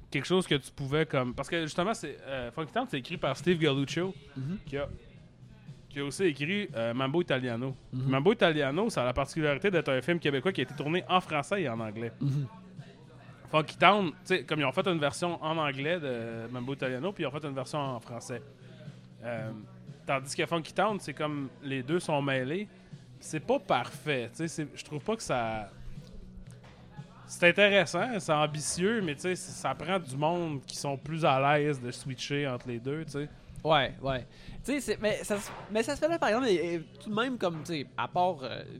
[0.09, 1.33] quelque chose que tu pouvais comme.
[1.33, 4.57] Parce que justement, c'est euh, Funky Town, c'est écrit par Steve Galluccio, Mhm.
[4.65, 4.87] qui a
[5.89, 7.75] qui a aussi écrit euh, Mambo Italiano.
[7.91, 8.09] Mhm.
[8.09, 11.19] Mambo Italiano, ça a la particularité d'être un film québécois qui a été tourné en
[11.19, 12.13] français et en anglais.
[12.21, 12.47] Mhm.
[13.51, 14.11] Funky Town,
[14.47, 17.43] comme ils ont fait une version en anglais de Mambo Italiano, puis ils ont fait
[17.45, 18.41] une version en français.
[19.23, 19.51] Euh,
[20.05, 22.67] tandis que Funky Town, c'est comme les deux sont mêlés.
[23.19, 24.29] C'est pas parfait.
[24.39, 25.69] Je trouve pas que ça.
[27.27, 31.91] C'est intéressant, c'est ambitieux, mais ça prend du monde qui sont plus à l'aise de
[31.91, 33.03] switcher entre les deux.
[33.07, 33.29] sais.
[33.63, 34.25] Ouais, ouais.
[34.65, 35.51] Tu sais, mais ça, se-
[35.95, 36.47] fait là, par exemple,
[36.99, 38.37] tout de même comme, tu sais, à part.
[38.41, 38.79] euh, tu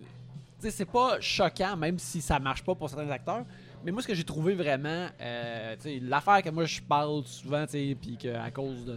[0.62, 3.46] sais, c'est pas choquant, même si ça marche pas pour certains acteurs.
[3.86, 5.08] Mais moi, ce que j'ai trouvé vraiment.
[5.22, 8.94] euh, tu sais, l'affaire que moi je parle souvent, tu sais, puis qu'à cause de-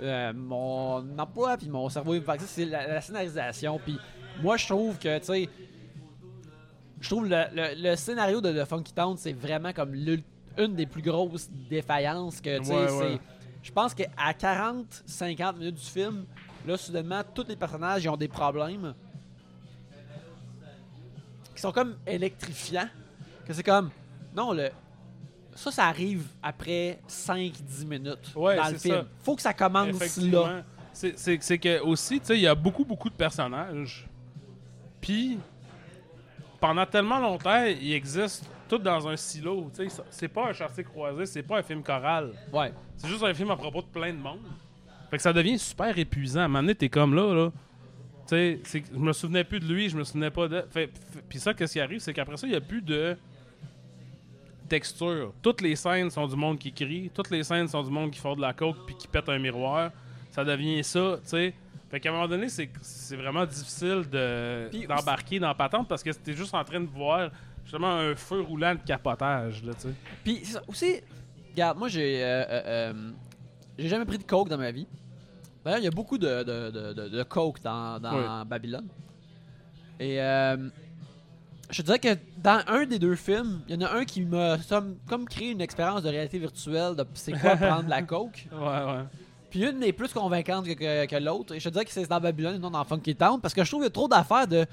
[0.00, 2.14] euh, mon emploi puis mon cerveau,
[2.46, 3.78] c'est la, la scénarisation.
[3.82, 3.98] Puis
[4.42, 5.48] moi, je trouve que, tu sais,
[7.00, 10.86] je trouve le, le- le scénario de, de Funky Town, c'est vraiment comme une des
[10.86, 13.20] plus grosses défaillances que, tu sais, Ouais, c'est- ouais.
[13.62, 16.24] Je pense qu'à 40-50 minutes du film,
[16.66, 18.94] là, soudainement, tous les personnages ils ont des problèmes
[21.54, 22.88] qui sont comme électrifiants.
[23.46, 23.90] Que c'est comme,
[24.34, 24.70] non, le...
[25.56, 28.94] ça, ça arrive après 5-10 minutes Ouais, dans le film.
[28.94, 29.06] ça.
[29.22, 30.62] Faut que ça commence là.
[30.92, 34.06] C'est- que aussi, tu sais, il y a beaucoup, beaucoup de personnages.
[35.00, 35.38] Puis,
[36.60, 39.70] pendant tellement longtemps, ils existent tous dans un silo.
[39.76, 42.32] Tu sais, c'est pas un chassé croisé, c'est pas un film choral.
[42.52, 42.72] Ouais.
[42.96, 44.40] C'est juste un film à propos de plein de monde.
[45.10, 46.40] Fait que ça devient super épuisant.
[46.40, 47.52] À un moment donné, t'es comme là, là.
[48.28, 50.64] Tu sais, je me souvenais plus de lui, je me souvenais pas de.
[51.28, 53.16] Puis ça, qu'est-ce qui arrive, c'est qu'après ça, il y a plus de
[54.66, 55.32] texture.
[55.42, 58.18] Toutes les scènes sont du monde qui crie, toutes les scènes sont du monde qui
[58.20, 59.90] font de la coke puis qui pète un miroir.
[60.30, 61.54] Ça devient ça, tu sais.
[61.90, 66.10] Fait qu'à un moment donné, c'est vraiment difficile de- d'embarquer dans la patente parce que
[66.10, 67.30] t'es juste en train de voir
[67.62, 69.94] justement un feu roulant de capotage, là, tu sais.
[70.24, 71.00] Puis aussi,
[71.52, 73.10] regarde, moi j'ai euh, euh, euh,
[73.78, 74.86] j'ai jamais pris de coke dans ma vie.
[75.64, 78.12] D'ailleurs, il y a beaucoup de, de, de, de- de coke dans, dans
[78.44, 78.88] Babylone.
[79.98, 80.20] Et
[81.70, 84.22] je te dirais que dans un des deux films, il y en a un qui
[84.22, 88.02] m'a comme, comme créé une expérience de réalité virtuelle de c'est quoi prendre de la
[88.02, 88.46] coke.
[88.52, 89.04] Ouais, ouais.
[89.50, 91.54] Puis une est plus convaincante que, que- que l'autre.
[91.54, 93.40] Et je te dirais que c'est dans Babylone et non dans Funky Town.
[93.40, 94.66] Parce que je trouve qu'il y a trop d'affaires de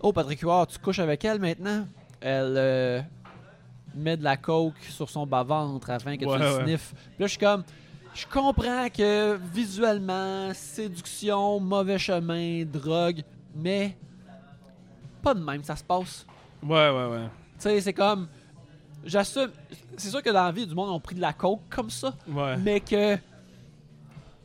[0.00, 1.86] Oh, Patrick Huard, tu couches avec elle maintenant.
[2.20, 3.00] Elle euh,
[3.94, 6.92] met de la coke sur son bas-ventre afin que Ouais, tu le sniffes.
[6.94, 7.62] Puis là, je suis comme.
[8.14, 13.22] Je comprends que visuellement, séduction, mauvais chemin, drogue,
[13.54, 13.96] mais
[15.26, 16.24] pas de même, ça se passe.
[16.62, 17.26] Ouais, ouais, ouais.
[17.58, 18.28] Tu sais, c'est comme.
[19.04, 19.50] J'assume.
[19.96, 22.14] C'est sûr que dans la vie, du monde ont pris de la coke comme ça
[22.28, 22.56] Ouais.
[22.58, 23.16] mais que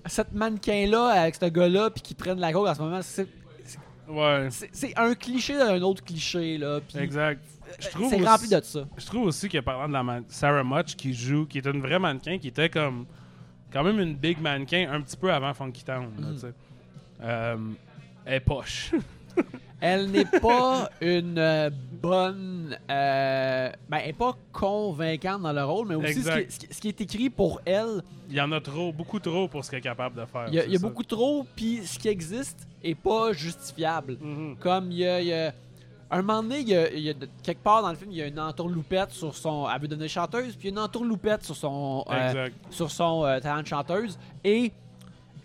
[0.08, 3.28] cette mannequin-là, avec ce gars-là, puis qui prennent la coke en ce moment, c'est
[4.08, 4.48] Ouais.
[4.72, 6.80] c'est- un cliché d'un autre cliché, là.
[6.82, 7.42] puis Exact.
[7.92, 8.86] Trouve C'est rempli de ça.
[8.98, 11.80] Je trouve aussi que parlant de la man- Sarah Much qui joue, qui est une
[11.82, 13.06] vraie mannequin, qui était comme
[13.72, 16.10] quand même une big mannequin un petit peu avant Funky Town.
[16.20, 16.54] là, tu sais.
[17.22, 17.58] Euh,
[18.26, 18.92] elle est poche.
[19.82, 21.70] elle n'est pas une euh,
[22.02, 22.78] bonne.
[22.90, 27.02] euh, ben, elle n'est pas convaincante dans le rôle, mais aussi ce qui, ce est
[27.02, 30.16] écrit pour elle, Il y en a trop, beaucoup trop pour ce qu'elle est capable
[30.20, 30.46] de faire.
[30.48, 33.34] il y a, c'est il y a beaucoup trop, puis ce qui existe est pas
[33.34, 34.18] justifiable.
[34.22, 34.56] Mhm.
[34.60, 35.20] Comme il y a.
[35.22, 35.54] il y a-
[36.14, 38.12] un moment donné, il y a, il y a de- quelque part dans le film,
[38.12, 39.66] il y a une entourloupette sur son.
[39.74, 42.04] Elle veut devenir chanteuse, puis une entourloupette sur son.
[42.12, 44.20] euh, sur son euh, talent de chanteuse.
[44.44, 44.74] Et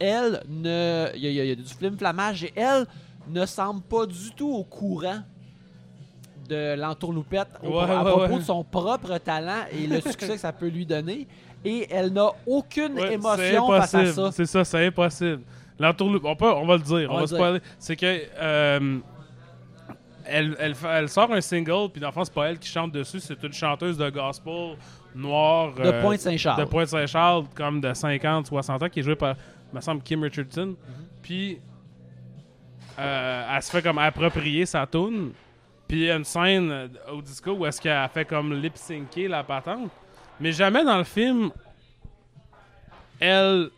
[0.01, 1.07] elle ne.
[1.14, 2.84] Il y, a- il y a- il y a du film flammage et elle
[3.28, 5.20] ne semble pas du tout au courant
[6.48, 8.38] de l'entourloupette Ouais, à propos ouais.
[8.38, 11.26] de son propre talent et le succès que ça peut lui donner.
[11.64, 14.32] Et elle n'a aucune émotion face à ça.
[14.32, 15.42] C'est ça, c'est impossible.
[15.78, 17.58] L'entourloupe, on, peut, on va le dire, On on, va.
[17.78, 18.98] C'est que euh,
[20.24, 22.92] elle, elle, elle sort un single, puis dans le fond, c'est pas elle qui chante
[22.92, 24.76] dessus, c'est une chanteuse de gospel
[25.14, 26.60] noire De euh, Pointe-Saint-Charles.
[26.60, 29.34] de Pointe-Saint-Charles, comme de 50, 60 ans, qui est jouée par,
[29.72, 30.74] me semble, Kim Richardson.
[31.22, 31.58] Puis euh,
[32.99, 35.32] elle se fait comme approprier sa tune.
[35.86, 39.28] Puis il y a une scène euh, au disco où est-ce qu'elle fait comme lip-syncer
[39.28, 39.90] la patente.
[40.40, 41.51] Mais jamais dans le film,
[43.20, 43.70] elle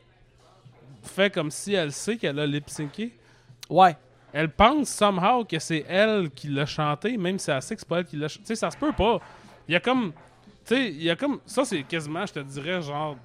[1.03, 3.13] fait comme si elle sait qu'elle a lip-synché.
[3.69, 3.97] Ouais.
[4.33, 7.89] Elle pense somehow que c'est elle qui l'a chanté, même si elle sait que c'est
[7.89, 8.43] pas elle qui l'a chanté.
[8.43, 9.21] Tu sais, ça se peut pas.
[9.67, 10.13] Il y a comme.
[10.65, 11.41] Tu sais, il y a comme.
[11.47, 13.17] Ça, c'est quasiment, je te dirais, genre.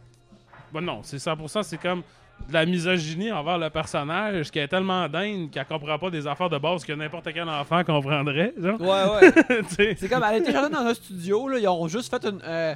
[0.74, 2.04] Ben non, c'est 100%, c'est comme
[2.48, 6.50] de la misogynie envers le personnage qui est tellement dingue qu'elle comprend pas des affaires
[6.50, 8.54] de base que n'importe quel enfant comprendrait.
[8.62, 8.80] Genre.
[8.82, 9.62] Ouais, ouais.
[9.98, 12.42] C'est comme, elle été chantée dans un studio, là, ils ont juste fait une...
[12.44, 12.76] euh,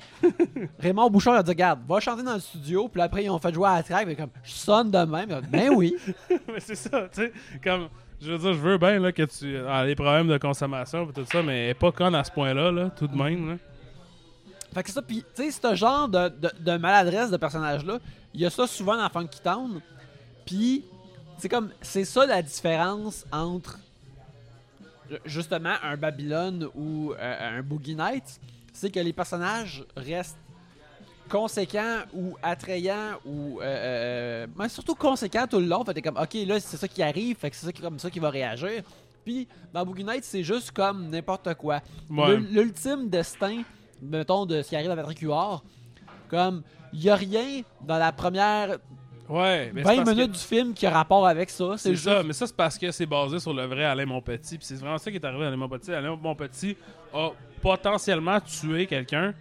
[0.80, 3.54] Raymond Bouchard a dit, regarde, va chanter dans le studio, puis après, ils ont fait
[3.54, 5.42] jouer à la track, mais comme, je sonne de même.
[5.50, 5.96] Ben oui.
[6.30, 7.32] mais c'est ça, tu sais.
[7.64, 7.90] Comme,
[8.22, 11.14] je veux dire, je veux bien là, que tu as les problèmes de consommation et
[11.14, 13.50] tout ça, mais elle est pas conne à ce point-là, là, tout de même.
[13.50, 13.56] Là.
[14.74, 18.00] Fait que ça, puis, tu sais, ce genre de, de, de maladresse de personnage-là,
[18.34, 19.82] il y a ça souvent dans Funky Town.
[20.46, 20.84] Puis,
[21.40, 23.80] c'est comme, c'est ça la différence entre,
[25.10, 28.40] ju- justement, un Babylone ou euh, un Boogie Nights.
[28.74, 30.38] C'est que les personnages restent
[31.30, 33.60] conséquents ou attrayants ou.
[33.60, 35.84] Euh, euh, mais surtout conséquents tout le long.
[35.84, 37.82] Fait que t'es comme, ok, là, c'est ça qui arrive, fait que c'est ça qui-
[37.82, 38.84] comme ça qui va réagir.
[39.26, 41.82] Puis, dans Boogie Nights, c'est juste comme n'importe quoi.
[42.10, 42.38] Ouais.
[42.38, 43.64] L'ultime destin,
[44.02, 45.64] mettons, de ce qui arrive à Patrick Huard,
[46.30, 48.78] comme, il y a rien dans la première
[49.30, 51.74] Ouais, mais c'est 20 parce que- minutes du film qui a rapport avec ça.
[51.78, 52.06] C'est juste.
[52.06, 54.58] ça, mais ça c'est parce que c'est basé sur le vrai Alain Monpetit.
[54.58, 55.92] Puis c'est vraiment ça qui est arrivé à Alain Monpetit.
[55.92, 56.78] Alain Monpetit
[57.14, 57.32] a
[57.62, 59.34] potentiellement tué quelqu'un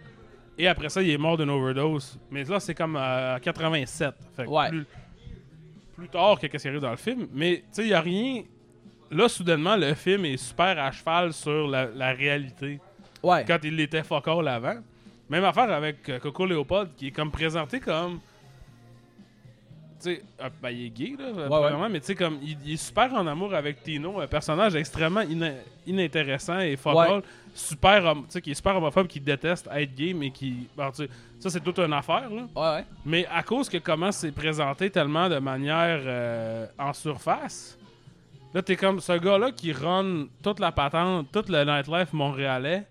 [0.57, 2.19] et après ça il est mort d'une overdose.
[2.29, 4.13] Mais là c'est comme à 87.
[4.35, 4.67] Fait que Ouais.
[4.67, 4.85] plus,
[5.95, 7.27] plus tard que qu'est-ce qui arrive dans le film.
[7.33, 8.43] Mais tu sais, il y a rien.
[9.09, 12.81] Là, soudainement, le film est super à cheval sur la, la réalité.
[13.27, 13.45] Ouais.
[13.47, 14.75] Quand il l'était fuck all avant.
[15.29, 18.19] Même affaire avec euh, Coco Léopold qui est comme présenté comme.
[19.99, 22.73] Tu sais, euh, ben, il est gay, là, premièrement, mais tu sais, comme, il, il
[22.73, 25.55] est super en amour avec Tino, un personnage extrêmement ina-
[25.87, 27.23] inintéressant et fuck all,
[27.55, 30.67] super, tu sais, qui est super homophobe, qui déteste être gay, mais qui.
[31.39, 32.43] ça, c'est toute une affaire, là.
[32.55, 32.85] Ouais, ouais.
[33.07, 37.75] Mais à cause que comment c'est présenté tellement de manière euh, en surface,
[38.53, 42.85] là, t'es comme ce gars-là qui run toute la patente, tout le nightlife montréalais.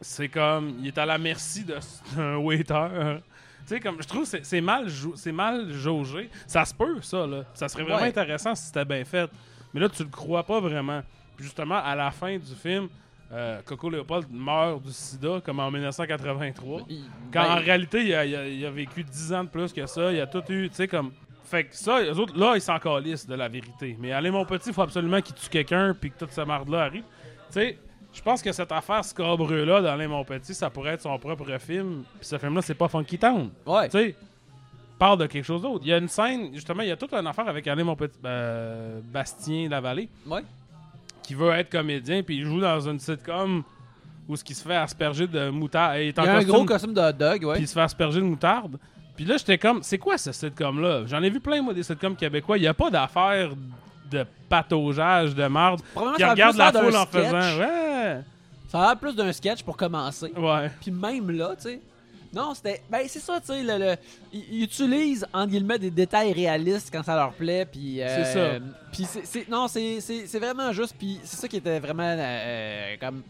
[0.00, 1.78] C'est comme, il est à la merci de-
[2.16, 3.18] d'un waiter.
[3.66, 6.28] Tu sais, comme, je trouve que c'est- mal, c'est mal jaugé.
[6.46, 7.44] Ça se peut, ça, là.
[7.54, 8.08] Ça serait vraiment Ouais.
[8.08, 9.30] intéressant si c'était bien fait.
[9.72, 11.02] Mais là, tu le crois pas vraiment.
[11.36, 12.88] Puis justement, à la fin du film,
[13.32, 16.82] euh, Coco Léopold meurt du sida, comme en 1983.
[16.88, 19.48] Il- Quand ben, en réalité, il a, il a- il a vécu 10 ans de
[19.48, 20.12] plus que ça.
[20.12, 21.12] Il a tout eu, tu sais, comme.
[21.44, 23.96] Fait que ça, eux autres, là, ils s'en calissent de la vérité.
[23.98, 26.82] Mais allez, mon petit, il faut absolument qu'il tue quelqu'un puis que toute cette marde-là
[26.84, 27.02] arrive.
[27.02, 27.78] Tu sais,
[28.14, 32.04] je pense que cette affaire scabreux-là d'Alain Mon Petit, ça pourrait être son propre film.
[32.18, 33.50] Puis ce film-là, c'est pas Funky Town.
[33.66, 33.88] Ouais.
[33.88, 34.14] Tu sais,
[34.98, 35.80] parle de quelque chose d'autre.
[35.82, 37.96] Il y a une scène, justement, il y a toute une affaire avec Alain Mon
[37.96, 40.42] Petit, euh, Bastien Lavallée Ouais.
[41.22, 43.62] qui veut être comédien puis il joue dans une sitcom
[44.28, 45.96] où ce qui se fait asperger de moutarde.
[45.98, 47.54] Il est en Il y a un gros costume de hot dog, ouais.
[47.54, 48.78] puis il se fait asperger de moutarde.
[49.16, 51.02] Puis là, j'étais comme, c'est quoi ce sitcom-là?
[51.06, 52.56] J'en ai vu plein, moi, des sitcoms québécois.
[52.58, 53.50] Il n'y a pas d'affaire
[54.14, 55.80] de pataugeage, de marde.
[56.16, 57.24] Qui regarde la foule en sketch.
[57.24, 57.58] faisant.
[57.60, 58.20] Ouais!
[58.68, 60.32] Ça a l'air plus d'un sketch pour commencer.
[60.36, 60.70] Ouais.
[60.80, 61.80] Puis même là, tu sais.
[62.34, 62.82] Non, c'était.
[62.90, 63.62] Ben, c'est ça, tu sais.
[63.62, 63.96] Le, le-
[64.32, 67.64] ils, utilisent, entre guillemets, des détails réalistes quand ça leur plaît.
[67.70, 68.02] Puis.
[68.02, 68.64] euh, C'est ça.
[68.92, 69.48] Puis c'est-.
[69.48, 70.96] Non, c'est c'est- c'est vraiment juste.
[70.98, 72.02] Puis c'est ça qui était vraiment.
[72.18, 73.22] euh, comme.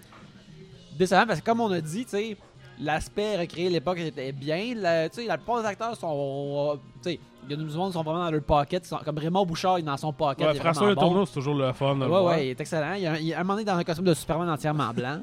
[0.98, 2.36] Décevant, parce que comme on a dit, tu sais.
[2.80, 4.74] L'aspect recréé à l'époque était bien.
[4.76, 6.78] La, tu sais, la plupart des acteurs sont.
[7.02, 8.84] Tu sais, il y a du monde qui sont vraiment dans leur pocket.
[8.84, 10.46] sont- comme Raymond Bouchard, il est dans son pocket.
[10.48, 11.24] Ouais, François Le bon.
[11.26, 12.94] C'est toujours le fun de le Ouais, ouais, il est excellent.
[12.94, 15.20] Il y a, il a un moment donné dans un costume de Superman entièrement blanc.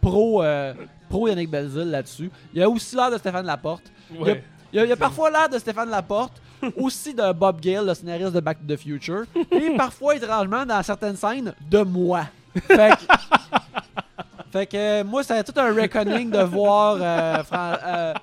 [0.00, 0.74] pro, euh,
[1.08, 2.30] pro Yannick Belzil là-dessus.
[2.54, 3.84] Il y a aussi l'air de Stéphane Laporte.
[4.10, 4.44] Il y a- Ouais.
[4.72, 6.40] Il y a, il y a parfois l'air de Stéphane Laporte
[6.76, 10.80] aussi de Bob Gale, le scénariste de Back to the Future, et parfois, étrangement, dans
[10.84, 12.26] certaines scènes, de moi.
[12.68, 13.04] Fait que,
[14.52, 18.14] fait que euh, moi, c'était tout un reckoning de voir euh, euh,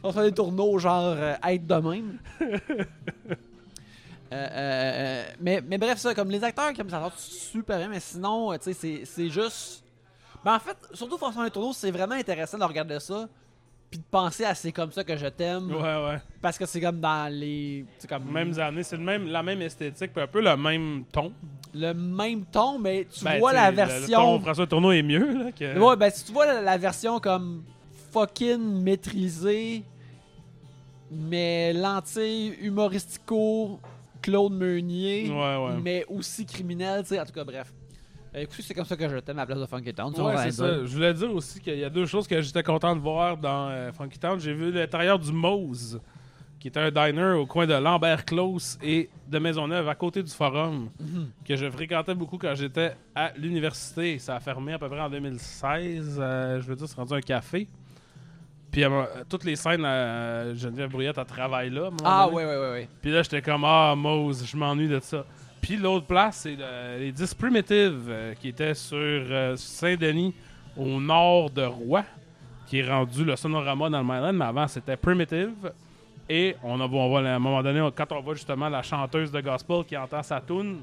[0.00, 2.18] François des Tourneaux, genre, être de même.
[5.40, 8.72] Mais, mais bref, ça, comme les acteurs, comme ça super bien, mais sinon, tu sais,
[8.72, 9.82] c'est- c'est juste.
[10.44, 13.26] Ben en fait, surtout François des Tourneaux, c'est vraiment intéressant de regarder ça,
[13.90, 16.18] puis de penser à c'est comme ça que je t'aime, Ouais, ouais.
[16.42, 17.84] parce que c'est comme dans les.
[17.98, 21.04] C'est comme Mêmes années, c'est le même, la même esthétique, puis un peu le même
[21.12, 21.32] ton.
[21.74, 24.18] le même ton, mais tu Ben, vois la sais, le- Le, version.
[24.20, 25.52] ton François Tourneau est mieux, là.
[25.52, 25.78] Que...
[25.78, 27.62] Ouais, ben si tu vois la, la version comme
[28.12, 29.82] fucking maîtrisée,
[31.10, 33.78] mais lentille humoristico
[34.22, 35.80] Claude Meunier, Ouais, ouais.
[35.82, 37.72] mais aussi criminel, tu sais, en tout cas, bref.
[38.36, 40.12] Euh, écoutez, c'est comme ça que je t'aime à la place de Funky Town.
[40.20, 40.84] Ouais, c'est ça.
[40.84, 43.68] Je voulais dire aussi qu'il y a deux choses que j'étais content de voir dans
[43.70, 44.38] euh, Funky Town.
[44.38, 46.00] J'ai vu l'intérieur du Mose,
[46.60, 50.30] qui est un diner au coin de Lambert Close et de Maisonneuve, à côté du
[50.30, 51.28] Forum, Mhm.
[51.46, 54.18] que je fréquentais beaucoup quand j'étais à l'université.
[54.18, 56.18] Ça a fermé à peu près en 2016.
[56.20, 57.66] euh, je veux dire, c'est rendu un café.
[58.70, 61.86] Puis euh, toutes les scènes, euh, Geneviève Brouillette, elle travaille là.
[62.04, 62.88] à Ah, ouais, ouais, ouais.
[63.00, 65.24] Puis là, j'étais comme, ah, Mose, je m'ennuie de ça.
[65.66, 70.32] Puis l'autre place, c'est le- les 10 Primitives, euh, qui était sur euh, Saint-Denis,
[70.76, 72.04] au nord de Rouen,
[72.68, 75.72] qui est rendu le Sonorama dans le Myland, mais avant, c'était Primitive.
[76.28, 79.32] Et on, a, on voit, à un moment donné, quand on voit justement la chanteuse
[79.32, 80.78] de gospel qui entend sa tune,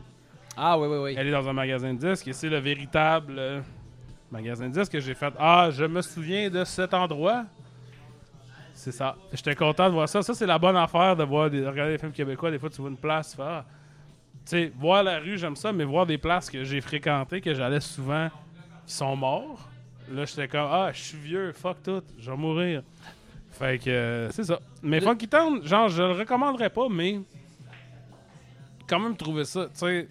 [0.57, 1.15] Ah, ouais, ouais, ouais.
[1.17, 3.61] elle est dans un magasin de disques, et c'est le véritable euh,
[4.31, 5.33] magasin de disques que j'ai fait.
[5.39, 7.45] Ah, je me souviens de cet endroit.
[8.73, 9.15] C'est ça.
[9.31, 10.21] J'étais content de voir ça.
[10.21, 12.51] Ça, c'est la bonne affaire de voir des, de regarder des films québécois.
[12.51, 13.63] Des fois, tu vois une place, tu fais, ah.
[14.45, 17.53] Tu sais, voir la rue, j'aime ça, mais voir des places que j'ai fréquentées, que
[17.53, 18.29] j'allais souvent,
[18.85, 19.69] qui sont morts.
[20.11, 22.83] Là, j'étais comme, ah, je suis vieux, fuck tout, je vais mourir.
[23.51, 24.59] Fait que, euh, c'est ça.
[24.81, 27.19] Mais Le- Funky Town, genre, je le recommanderais pas, mais
[28.87, 30.07] quand même trouver ça, tu sais,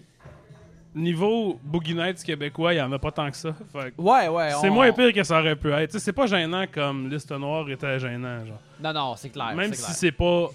[0.95, 3.53] niveau Boogie Nights québécois, il y en a pas tant que ça.
[3.71, 4.49] Fait que Ouais, ouais.
[4.61, 5.91] c'est on- moins pire que ça aurait pu être.
[5.91, 8.59] Tu sais, c'est pas gênant comme Liste Noire était gênant, genre.
[8.81, 9.53] Non, non, c'est clair.
[9.55, 10.49] Même si c'est pas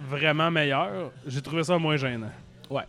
[0.00, 2.30] vraiment meilleur, j'ai trouvé ça moins gênant.
[2.70, 2.82] Ouais.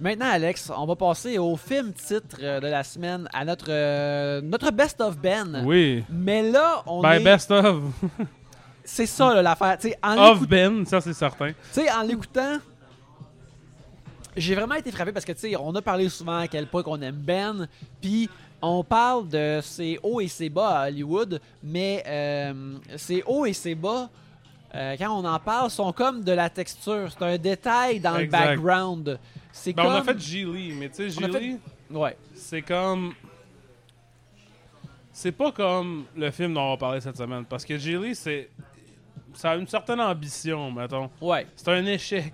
[0.00, 4.40] Maintenant, Alex, on va passer au film titre euh, de la semaine, à notre, euh,
[4.40, 5.62] notre Best of Ben.
[5.64, 6.04] Oui.
[6.08, 7.20] Mais là, on Ben, est...
[7.24, 7.82] best of.
[8.84, 9.76] C'est ça, là, l'affaire.
[10.02, 11.48] Of Ben, ça c'est certain.
[11.48, 12.56] tu sais, en l'écoutant,
[14.36, 16.82] j'ai vraiment été frappé parce que, tu sais, on a parlé souvent à quel point
[16.82, 17.68] qu'on aime Ben,
[18.00, 18.30] puis
[18.62, 23.52] on parle de ses hauts et ses bas à Hollywood, mais euh, ses hauts et
[23.52, 24.08] ses bas,
[24.74, 27.10] euh, quand on en parle, sont comme de la texture.
[27.10, 28.40] C'est un détail dans Exact.
[28.40, 29.18] le background.
[29.52, 29.92] C'est Ben, comme...
[29.92, 31.58] on a fait Gilly, mais tu sais, fait- Gilly,
[31.90, 32.16] Ouais.
[32.34, 33.14] c'est comme.
[35.12, 37.44] C'est pas comme le film dont on va parler cette semaine.
[37.44, 38.50] Parce que Gilly, c'est.
[39.34, 41.10] Ça a une certaine ambition, mettons.
[41.20, 41.46] Ouais.
[41.56, 42.32] C'est un échec.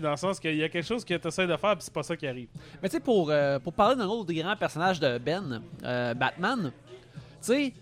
[0.00, 1.92] Dans le sens qu'il y a quelque chose que tu essaies de faire, puis c'est
[1.92, 2.46] pas ça qui arrive.
[2.80, 6.14] Mais tu sais, pour, euh, pour parler d'un autre des grands personnages de Ben, euh,
[6.14, 7.72] Batman, tu sais,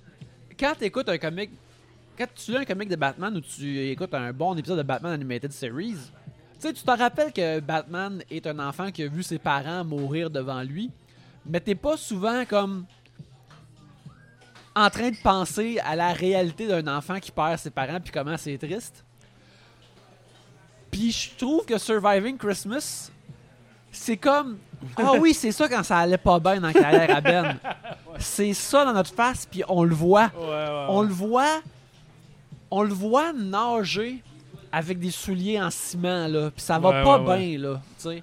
[0.58, 1.50] quand tu écoutes un comic,
[2.20, 5.12] quand tu lis un comic de Batman ou tu écoutes un bon épisode de Batman
[5.12, 6.00] Animated Series, tu
[6.58, 10.28] sais, tu te rappelles que Batman est un enfant qui a vu ses parents mourir
[10.28, 10.90] devant lui,
[11.46, 12.84] mais t'es pas souvent comme
[14.76, 18.36] en train de penser à la réalité d'un enfant qui perd ses parents puis comment
[18.36, 19.02] c'est triste.
[20.90, 23.10] Puis je trouve que Surviving Christmas,
[23.90, 24.58] c'est comme
[24.98, 27.58] ah oui, c'est ça quand ça allait pas bien dans la carrière à Ben.
[28.18, 30.30] C'est ça dans notre face puis on le voit.
[30.36, 30.86] Ouais, ouais.
[30.88, 31.62] On le voit
[32.70, 34.22] on le voit nager
[34.72, 38.02] avec des souliers en ciment là, puis ça va Ouais, pas ouais, bien là, tu
[38.02, 38.22] sais.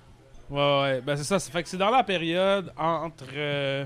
[0.49, 1.01] Ouais, ouais.
[1.01, 1.37] Ben, c'est ça.
[1.39, 3.25] Fait que c'est dans la période entre.
[3.35, 3.85] euh,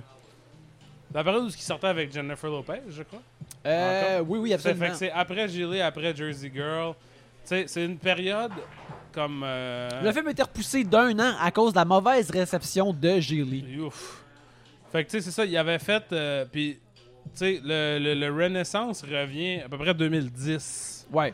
[1.14, 3.22] la période où il sortait avec Jennifer Lopez, je crois.
[3.66, 4.92] Euh, oui oui, Ça fait absolument.
[4.92, 6.94] que c'est après Gilly, après Jersey Girl.
[7.44, 8.52] Tu sais, c'est une période
[9.12, 9.42] comme.
[9.44, 13.80] euh, Le film été repoussé d'un an à cause de la mauvaise réception de Gilly.
[13.80, 14.24] Ouf.
[14.92, 16.04] Fait que tu sais, c'est ça, il avait fait.
[16.12, 16.78] euh, Puis,
[17.36, 21.08] sais, le, le, le Renaissance revient à peu près 2010.
[21.12, 21.34] Ouais.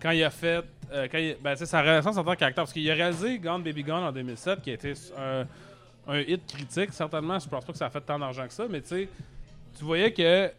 [0.00, 0.64] Quand il a fait.
[0.92, 2.64] euh, quand il- ben, tu sais, sa Renaissance en tant qu'acteur.
[2.64, 5.46] Parce qu'il a réalisé Gone Baby Gone en 2007, qui a été un,
[6.08, 7.38] un hit critique, certainement.
[7.38, 9.08] Je pense pas que ça a fait tant d'argent que ça, mais tu sais,
[9.78, 10.50] tu voyais que.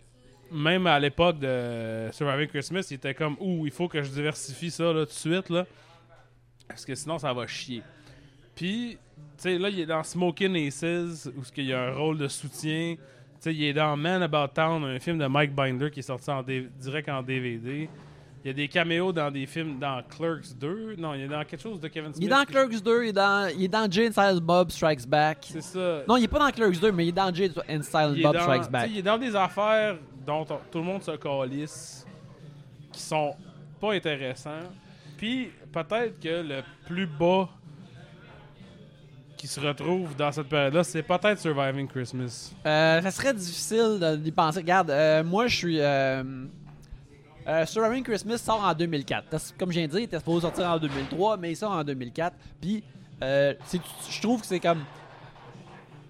[0.53, 4.69] Même à l'époque de Surviving Christmas, il était comme Ouh, il faut que je diversifie
[4.69, 5.49] ça là, tout de suite.
[5.49, 5.65] Là,
[6.67, 7.81] parce que sinon, ça va chier.
[8.53, 8.97] Puis,
[9.37, 12.27] tu sais, là, il est dans Smoking Aces, où il y a un rôle de
[12.27, 12.95] soutien.
[13.41, 16.29] Sais, il est dans Man About Town, un film de Mike Binder qui est sorti
[16.29, 17.89] en direct en DVD.
[18.43, 20.95] Il y a des caméos dans des films, dans Clerks 2.
[20.99, 22.23] Non, il est dans quelque chose de Kevin Smith.
[22.23, 25.07] Il est dans Clerks 2, il est dans, il est dans Jane Silent Bob Strikes
[25.07, 25.39] Back.
[25.49, 26.03] C'est ça.
[26.07, 28.35] Non, il est pas dans Clerks 2, mais il est dans Jane and Silent Bob
[28.35, 28.89] dans, Strikes Back.
[28.91, 32.05] il est dans des affaires dont on- tout le monde se calisse,
[32.91, 33.35] qui sont
[33.79, 34.69] pas intéressants.
[35.17, 37.49] Puis, peut-être que le plus bas
[39.41, 42.51] qui se retrouve dans cette période-là, c'est peut-être Surviving Christmas.
[42.63, 44.59] Euh, ça serait difficile d'y penser.
[44.59, 45.79] Regarde, euh, moi, je suis.
[45.81, 46.23] Euh,
[47.65, 49.25] Surviving Christmas sort en 2004.
[49.31, 51.71] T'as- Comme je viens de dire, il était supposé sortir en 2003, mais il sort
[51.71, 52.35] en 2004.
[52.61, 52.83] Puis,
[53.19, 54.83] je trouve que c'est comme.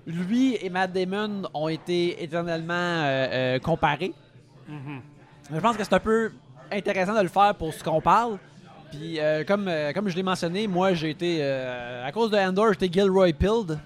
[0.06, 4.14] Lui et Matt Damon ont été éternellement comparés.
[4.68, 6.32] Je pense que c'est un peu
[6.72, 8.38] intéressant de le faire pour ce qu'on parle.
[8.92, 11.38] Puis, euh, comme, euh, comme je l'ai mentionné, moi, j'ai été.
[11.42, 13.80] euh, à cause de Andor, j'étais Gilroy Pilled.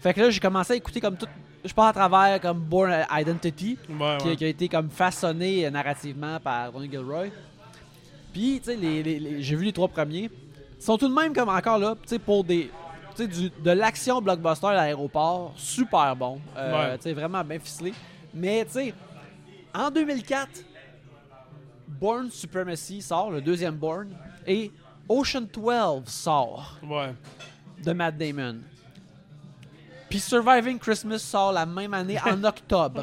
[0.00, 1.26] Fait que là, j'ai commencé à écouter comme tout.
[1.64, 4.36] Je pars à travers comme Born Identity, Ouais, qui, ouais.
[4.36, 7.26] qui a été comme façonné narrativement par Tony Gilroy.
[8.32, 10.28] Puis, tu sais, les, les- les- j'ai vu les trois premiers.
[10.78, 12.68] Ils sont tout de même comme encore là, tu sais, pour des.
[13.14, 16.40] Tu sais, du- de l'action blockbuster à l'aéroport, super bon.
[16.56, 16.96] Ouais.
[16.96, 17.92] Tu sais, vraiment bien ficelé.
[18.34, 18.94] Mais, tu sais,
[19.72, 20.64] en 2004,
[21.86, 24.08] Born Supremacy sort, le deuxième Born,
[24.46, 24.70] et
[25.08, 27.12] Ocean 12 sort Ouais.
[27.84, 28.58] de Matt Damon.
[30.08, 33.02] Puis Surviving Christmas sort la même année en octobre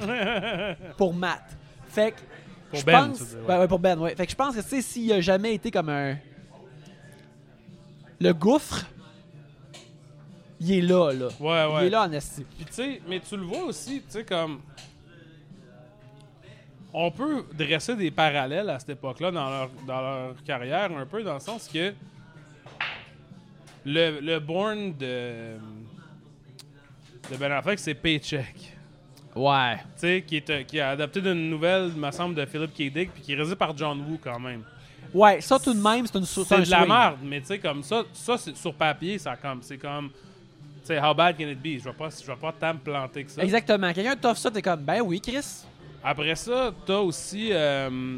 [0.98, 1.58] pour Matt.
[1.88, 2.18] Fait que
[2.70, 3.46] Pour je Ben, pense, dire, ouais.
[3.48, 4.16] Ben ouais, pour Ben, ouais.
[4.16, 6.18] Fait que je pense que tu sais s'il a jamais été comme un
[8.22, 8.86] le gouffre,
[10.60, 11.28] il est là là.
[11.40, 11.88] Ouais, Il ouais.
[11.88, 12.44] est là en esti.
[12.58, 14.60] Puis tu sais, mais tu le vois aussi, tu sais, comme.
[16.94, 21.24] On peut dresser des parallèles à cette époque-là dans leur, dans leur carrière, un peu
[21.24, 21.94] dans le sens que.
[23.86, 25.58] Le, le Born de.
[27.32, 28.76] de Ben Affleck, c'est Paycheck.
[29.36, 29.78] Ouais.
[29.78, 32.92] Tu sais, qui, est, qui a adapté d'une nouvelle, me semble, de Philip K.
[32.92, 34.64] Dick, puis qui est réalisé par John Woo quand même.
[35.14, 37.82] Ouais, ça tout de même, c'est une c'est de la merde, mais tu sais, comme
[37.82, 39.62] ça, ça c'est sur papier, ça comme.
[39.62, 40.10] C'est comme.
[40.10, 41.80] Tu sais, how bad can it be?
[41.80, 43.44] Je vais pas, je vais pas tant me planter que ça.
[43.44, 43.94] Exactement.
[43.94, 45.66] Quelqu'un t'offre ça, t'es comme ben oui, Chris.
[46.04, 47.50] Après ça, t'as aussi.
[47.52, 48.18] euh,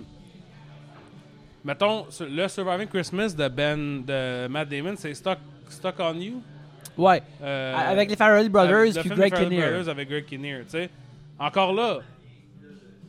[1.63, 6.41] mettons, le Surviving Christmas de Ben de Matt Damon, c'est Stuck, Stuck on You.
[6.97, 7.21] Ouais.
[7.41, 9.69] euh, Avec les Farrelly Brothers puis Greg Kinnear.
[9.71, 10.89] Brothers avec Greg Kinnear, tu sais.
[11.39, 11.99] Encore là,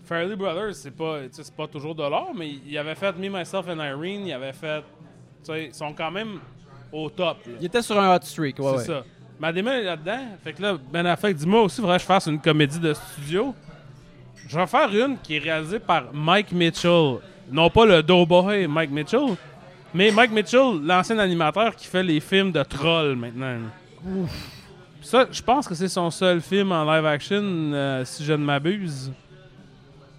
[0.04, 3.66] Farrelly Brothers, c'est pas, c'est pas toujours de l'or, mais il avait fait Me, Myself
[3.68, 4.80] and Irene, il avait fait.
[5.44, 6.38] Tu sais, ils sont quand même
[6.92, 7.38] au top.
[7.46, 7.52] là.
[7.60, 8.84] Il était sur un hot streak, ouais, c'est ouais.
[8.84, 9.04] ça.
[9.40, 10.20] Matt Damon est là-dedans.
[10.44, 12.78] Fait que là, Ben Affleck dit Moi aussi, il faudrait que je fasse une comédie
[12.78, 13.54] de studio.
[14.53, 17.20] Je vais faire une qui est réalisée par Mike Mitchell.
[17.50, 19.34] Non pas le Doughboy Mike Mitchell,
[19.94, 23.61] mais Mike Mitchell, l'ancien animateur qui fait les films de trolls maintenant.
[25.00, 28.44] Ça, je pense que c'est son seul film en live action, euh, si je ne
[28.44, 29.11] m'abuse.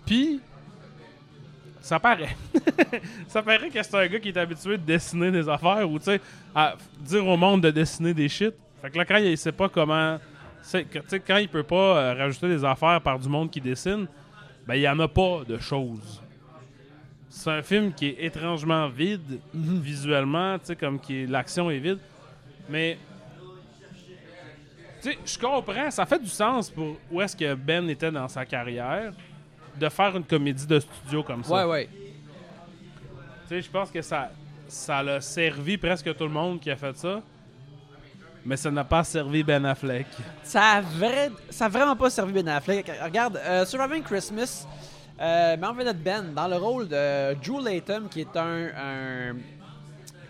[0.04, 0.42] Puis,
[1.80, 2.36] ça paraît.
[3.28, 6.06] ça paraît que c'est un gars qui est habitué de dessiner des affaires ou, tu
[6.06, 6.22] sais,
[6.56, 8.56] à dire au monde de dessiner des shit.
[8.82, 10.18] Fait que là, quand il sait pas comment.
[10.64, 14.08] Tu sais, quand il peut pas euh, rajouter des affaires par du monde qui dessine,
[14.68, 16.22] ben, il y en a pas de choses.
[17.30, 21.99] C'est un film qui est étrangement vide, visuellement, tu sais, comme qui l'action est vide.
[22.70, 22.97] Mais.
[25.01, 28.28] Tu sais, je comprends, ça fait du sens pour où est-ce que Ben était dans
[28.28, 29.11] sa carrière
[29.76, 31.68] de faire une comédie de studio comme ça.
[31.68, 31.89] Ouais, ouais.
[33.43, 34.32] Tu sais, je pense que ça
[34.74, 37.22] ça l'a servi presque tout le monde qui a fait ça.
[38.46, 40.08] Mais ça n'a pas servi Ben Affleck.
[40.44, 42.91] Ça a, vrai, ça a vraiment pas servi Ben Affleck.
[43.02, 44.68] Regarde, euh, Surviving Christmas,
[45.22, 48.66] euh, vedette Ben dans le rôle de Drew Latham, qui est un.
[48.78, 49.36] un-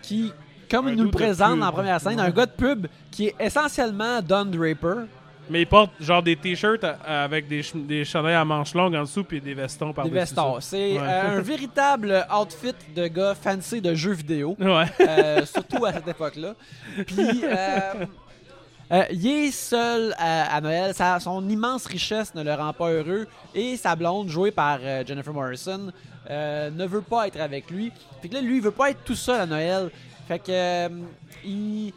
[0.00, 0.32] qui,
[0.70, 3.26] comme Un il nous le présente dans la première scène, un gars de pub qui
[3.28, 5.06] est essentiellement Don Draper.
[5.50, 9.02] Mais il porte genre des t-shirts avec des, ch- des chandails à manches longues en
[9.02, 10.58] dessous puis des vestons par Des vestons.
[10.60, 10.98] C'est Ouais.
[11.02, 14.56] euh, un véritable outfit de gars fancy de jeux vidéo.
[14.58, 14.84] Ouais.
[15.00, 16.54] Euh, surtout à cette époque-là.
[17.06, 20.94] Puis, euh, il est seul à, à Noël.
[20.94, 23.26] Sa- son immense richesse ne le rend pas heureux.
[23.54, 25.92] Et sa blonde, jouée par Jennifer Morrison,
[26.30, 27.92] ne veut pas être avec lui.
[28.22, 29.90] Fait que là, lui, il veut pas être tout seul à Noël.
[30.26, 30.88] Fait que,
[31.44, 31.92] il.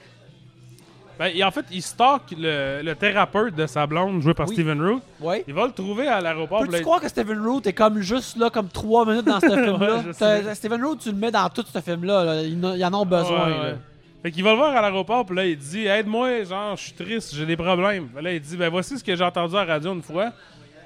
[1.20, 4.54] Ben, et en fait, il stocke le, le thérapeute de sa blonde, joué par Oui.
[4.56, 5.02] Steven Root.
[5.48, 6.60] Il va le trouver à l'aéroport.
[6.60, 9.40] puis Peux-tu là, croire que Steven Root est comme juste là, comme trois minutes dans
[9.40, 10.04] ce film-là?
[10.06, 10.56] je T'as- sais.
[10.56, 12.24] Steven Root, tu le mets dans tout ce film-là.
[12.24, 12.42] là.
[12.44, 13.48] Ils, en- ils en ont besoin.
[13.50, 13.76] Ouais.
[14.22, 16.94] Fait qu'il va le voir à l'aéroport, puis là, il dit Aide-moi, genre, je suis
[16.94, 18.10] triste, j'ai des problèmes.
[18.14, 20.32] Fait là, il dit Ben, voici ce que j'ai entendu à la radio une fois.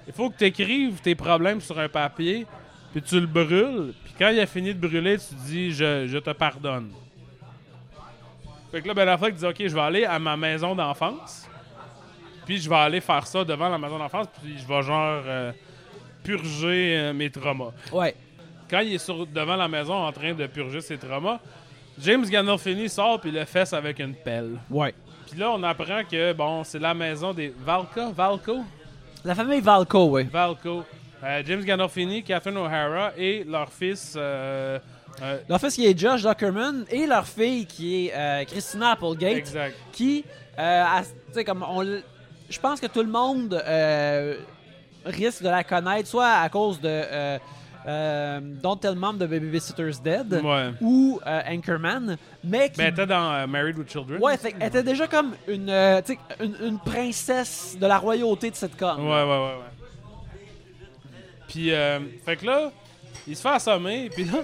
[0.08, 2.46] Il faut que tu écrives tes problèmes sur un papier,
[2.94, 3.94] puis tu le brûles.
[4.04, 6.90] Puis quand il a fini de brûler, tu dis Je, je te pardonne.
[8.72, 11.48] Fait que là, Ben Affleck dit Ok, je vais aller à ma maison d'enfance,
[12.46, 15.52] puis je vais aller faire ça devant la maison d'enfance, puis je vais, genre, euh,
[16.24, 18.16] purger euh, mes traumas Ouais.
[18.70, 21.40] quand il est sur, devant la maison en train de purger ses traumas,
[22.00, 24.58] James Gandolfini sort puis le fesse avec une pelle.
[24.70, 24.94] Ouais.
[25.30, 28.60] Puis là, on apprend que bon, c'est la maison des Valka, Valco,
[29.26, 30.24] La famille Valco, ouais.
[30.24, 30.84] Valco.
[31.24, 34.80] Euh, James Gandolfini, Catherine O'Hara et leur fils euh,
[35.50, 39.76] Leur fils qui est Josh Zuckerman et leur fille qui est euh, Christina Applegate, exact.
[39.92, 40.24] qui,
[40.60, 41.84] euh, a- tu sais, comme on,
[42.50, 44.36] je pense que tout le monde euh,
[45.06, 46.90] risque de la connaître, soit à cause de
[47.88, 50.70] euh, Don't Tell Mom de Babysitter's Dead Ouais.
[50.82, 54.22] ou Anchorman, mais qui Ben, elle était dans Married with Children.
[54.22, 55.66] Ouais, fait, elle était déjà comme une,
[56.06, 59.08] tu sais, une, une princesse de la royauté de cette Ouais, com.
[59.08, 59.56] ouais, ouais, ouais.
[61.48, 62.72] Puis, euh, fait que là,
[63.28, 64.40] il se fait assommer, puis là,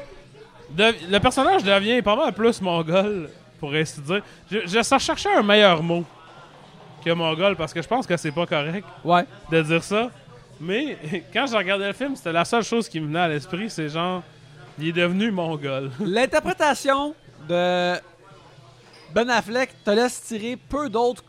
[0.70, 3.30] de- le personnage devient pas mal plus mongol,
[3.60, 4.22] pour ainsi dire.
[4.52, 6.04] Je, je cherchais un meilleur mot
[7.04, 9.26] que mongol, parce que je pense que c'est pas correct Ouais.
[9.52, 10.10] de dire ça.
[10.60, 10.98] Mais
[11.34, 13.90] quand je regardais le film, c'était la seule chose qui me venait à l'esprit, c'est
[13.90, 14.24] genre,
[14.80, 15.92] il est devenu mongol.
[16.00, 17.14] L'interprétation
[17.48, 17.94] de
[19.14, 21.24] Ben Affleck te laisse tirer peu d'autres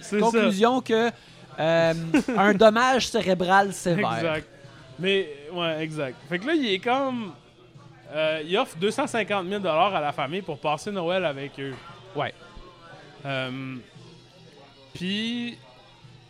[0.00, 0.18] ça.
[0.18, 1.10] conclusions que
[1.58, 1.94] euh,
[2.38, 4.14] un dommage cérébral sévère.
[4.16, 4.48] Exact.
[4.98, 6.16] Mais, ouais, exact.
[6.28, 7.32] Fait que là, il est comme.
[8.14, 11.74] Euh, il offre 250 000 à la famille pour passer Noël avec eux.
[12.14, 12.34] Ouais.
[13.24, 13.76] Euh,
[14.94, 15.58] Puis.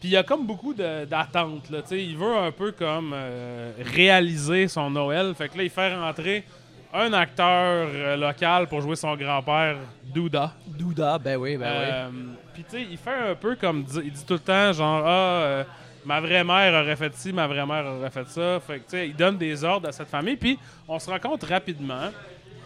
[0.01, 1.71] Puis il y a comme beaucoup d'attentes.
[1.93, 5.33] Il veut un peu comme euh, réaliser son Noël.
[5.33, 6.45] Fait que là, il fait rentrer
[6.93, 9.77] un acteur local pour jouer son grand-père,
[10.13, 10.55] Douda.
[10.67, 12.33] Douda, ben oui, ben oui.
[12.53, 15.65] Puis tu sais, il fait un peu comme il dit tout le temps genre ah
[16.05, 18.61] ma vraie mère aurait fait ci, ma vraie mère aurait fait ça.
[18.67, 20.37] Fait que tu sais, il donne des ordres à cette famille.
[20.37, 20.59] Puis
[20.89, 22.11] on se rend compte rapidement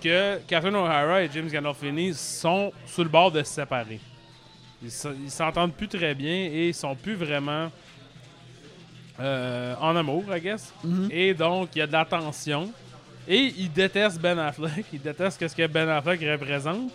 [0.03, 4.01] que Catherine O'Hara et James Gandolfini sont sur le bord de se séparer.
[4.83, 7.71] Ils se- ils s'entendent plus très bien et ils sont plus vraiment
[9.19, 10.73] euh, en amour, I guess.
[10.85, 11.09] Mhm.
[11.11, 12.71] Et donc, il y a de la tension.
[13.29, 14.85] Et il déteste Ben Affleck.
[14.93, 16.93] Il déteste ce que Ben Affleck représente.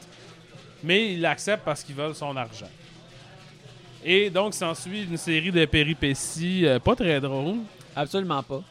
[0.84, 2.70] Mais il l'accepte parce qu'ils veulent son argent.
[4.04, 7.58] Et donc, s'ensuit une série de péripéties euh, pas très drôles.
[7.96, 8.62] Absolument pas.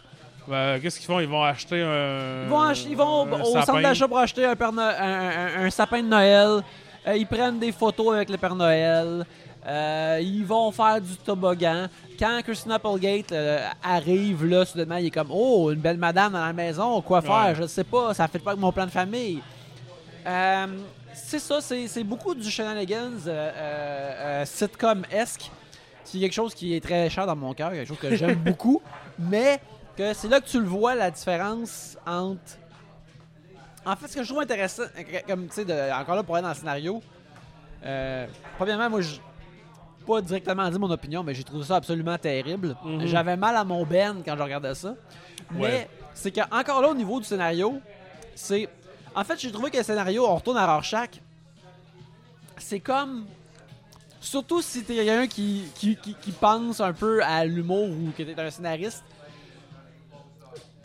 [0.51, 1.21] Euh, Qu'est-ce qu'ils font?
[1.21, 2.45] Ils vont acheter un.
[2.45, 3.63] Ils vont, ach- ils vont un au sapin.
[3.67, 6.63] centre d'achat pour acheter un, Père No- un- sapin de Noël.
[7.07, 9.25] Euh, ils prennent des photos avec le Père Noël.
[9.67, 11.87] Euh, ils vont faire du toboggan.
[12.19, 16.45] Quand Christina Applegate euh, arrive, là, soudainement, il est comme Oh, une belle madame dans
[16.45, 17.47] la maison, quoi faire?
[17.49, 17.55] Ouais.
[17.55, 19.41] Je ne sais pas, ça fait pas avec mon plan de famille.
[21.13, 25.51] C'est ça, c'est beaucoup du shenanigans euh, euh, euh, sitcom-esque.
[26.05, 28.81] C'est quelque chose qui est très cher dans mon cœur, quelque chose que j'aime beaucoup.
[29.19, 29.61] Mais
[29.97, 32.59] que c'est là que tu le vois, la différence entre.
[33.85, 34.83] En fait, ce que je trouve intéressant,
[35.27, 37.03] comme tu sais, encore là pour aller dans le scénario,
[38.59, 39.17] premièrement, moi, je
[40.07, 42.75] pas directement dit mon opinion, mais j'ai trouvé ça absolument terrible.
[42.85, 43.07] Mhm.
[43.07, 44.95] J'avais mal à mon Ben quand je regardais ça.
[45.53, 45.89] Mais Ouais.
[46.15, 47.81] c'est que encore là, au niveau du scénario,
[48.35, 48.69] c'est.
[49.15, 51.11] En fait, j'ai trouvé que le scénario, on retourne à Rorschach,
[52.59, 53.27] c'est comme.
[54.23, 58.23] Surtout si t'es quelqu'un qui, qui, qui, qui pense un peu à l'humour ou que
[58.23, 59.03] t'es un scénariste.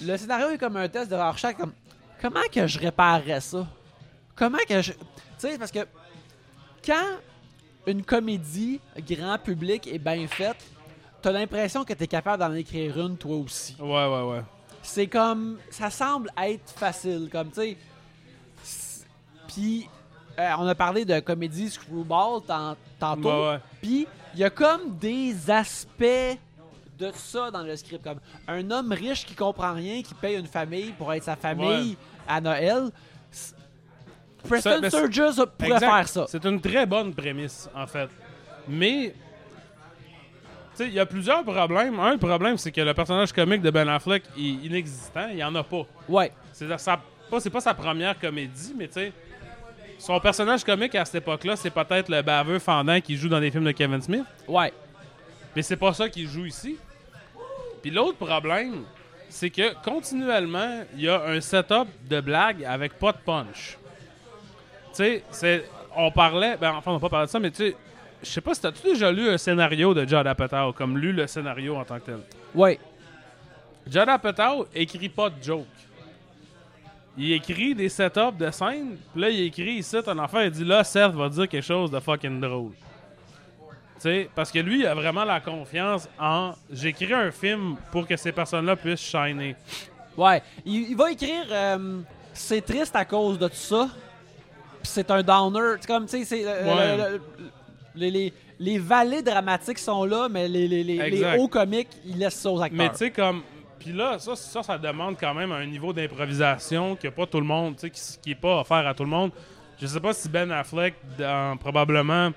[0.01, 1.55] Le scénario est comme un test de Rorschach.
[1.57, 1.73] Comme,
[2.21, 3.67] comment que je réparerais ça?
[4.35, 4.93] Comment que je.
[4.93, 4.99] Tu
[5.37, 5.79] sais, parce que
[6.85, 7.17] quand
[7.87, 10.57] une comédie grand public est bien faite,
[11.21, 14.41] t'as l'impression que t'es capable d'en écrire une toi aussi Ouais, ouais, ouais.
[14.81, 17.77] c'est comme ça semble être facile comme tu sais
[19.55, 19.87] puis
[20.37, 23.59] euh, on a parlé de comédie screwball tant- tantôt Ouais, ouais.
[23.81, 26.37] puis il y a comme des aspects
[26.99, 30.45] de ça dans le script comme un homme riche qui comprend rien qui paye une
[30.47, 32.89] famille pour être sa famille à Noël
[34.47, 35.79] Preston c'est- Sturges pourrait Exact.
[35.91, 38.09] faire ça C'est une très bonne prémisse, en fait.
[38.67, 41.99] Mais, tu sais, il y a plusieurs problèmes.
[41.99, 45.27] Un problème, c'est que le personnage comique de Ben Affleck est inexistant.
[45.29, 45.81] Il n'y en a pas.
[46.07, 49.13] ouais C'est pas, c'est pas sa première comédie, mais tu sais,
[50.05, 53.49] son personnage comique à cette époque-là, c'est peut-être le baveux fendant qui joue dans des
[53.49, 54.23] films de Kevin Smith.
[54.47, 54.71] ouais
[55.55, 56.77] Mais c'est pas ça qu'il joue ici.
[57.81, 58.83] Puis l'autre problème,
[59.29, 63.79] c'est que continuellement, il y a un setup de blague avec pas de punch.
[64.89, 65.65] Tu sais, c'est.
[65.95, 66.55] On parlait.
[66.57, 67.75] Ben, enfin, on n'a pas parlé de ça, mais tu sais.
[68.21, 71.27] Je sais pas si t'as-tu déjà lu un scénario de Judd Apatow, comme lu le
[71.27, 72.19] scénario en tant que tel?
[72.53, 72.79] ouais
[73.87, 75.65] Judd Apatow écrit pas de joke.
[77.17, 80.65] Il écrit des setups de scène, puis là, il écrit ici, un enfant, il dit
[80.65, 82.71] là, Seth va dire quelque chose de fucking drôle.
[83.95, 88.05] Tu sais, parce que lui, il a vraiment la confiance en j'écris un film pour
[88.05, 89.55] que ces personnes-là puissent shiner.
[90.17, 91.99] Ouais, il, il va écrire euh,
[92.33, 93.87] c'est triste à cause de tout ça.
[94.81, 96.97] Puis c'est un downer, c'est comme tu sais c'est euh, Ouais.
[96.97, 97.21] le- le-
[97.95, 102.35] les, les, les vallées dramatiques sont là mais les, les, les, hauts comiques, ils laissent
[102.41, 102.77] ça aux acteurs.
[102.77, 103.41] Mais tu sais, comme.
[103.85, 107.45] Puis là, ça, ça, ça demande quand même un niveau d'improvisation que pas tout le
[107.45, 109.29] monde, tu sais, qui, qui est pas offert à tout le monde.
[109.79, 112.31] Je sais pas si Ben Affleck, dans probablement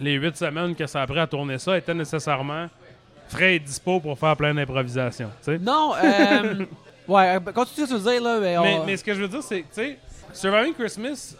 [0.00, 2.68] les huit semaines que ça a pris à tourner ça, était nécessairement
[3.28, 5.30] frais et dispo pour faire plein d'improvisation.
[5.42, 5.58] tu sais.
[5.58, 6.64] Non, euh,
[7.08, 9.14] ouais, euh, continue ce que tu veux dire là, mais, on- Mais, mais ce que
[9.14, 9.98] je veux dire, c'est tu sais,
[10.32, 11.34] Surviving Christmas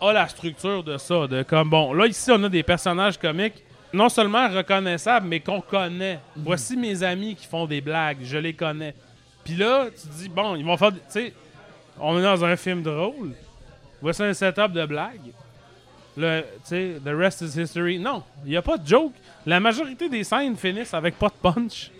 [0.00, 1.26] a la structure de ça.
[1.28, 3.62] De comme, bon, là, ici, on a des personnages comiques
[3.96, 6.20] non seulement reconnaissables, mais qu'on connaît.
[6.36, 8.94] Voici mes amis qui font des blagues, je les connais.
[9.44, 10.92] Puis là, tu dis, bon, ils vont faire.
[10.92, 11.34] Tu sais,
[11.98, 13.32] on est dans un film drôle.
[14.02, 15.32] Voici un setup de blagues.
[16.16, 17.98] Le, the rest is history.
[17.98, 19.12] Non, il n'y a pas de joke.
[19.44, 21.90] La majorité des scènes finissent avec pas de punch.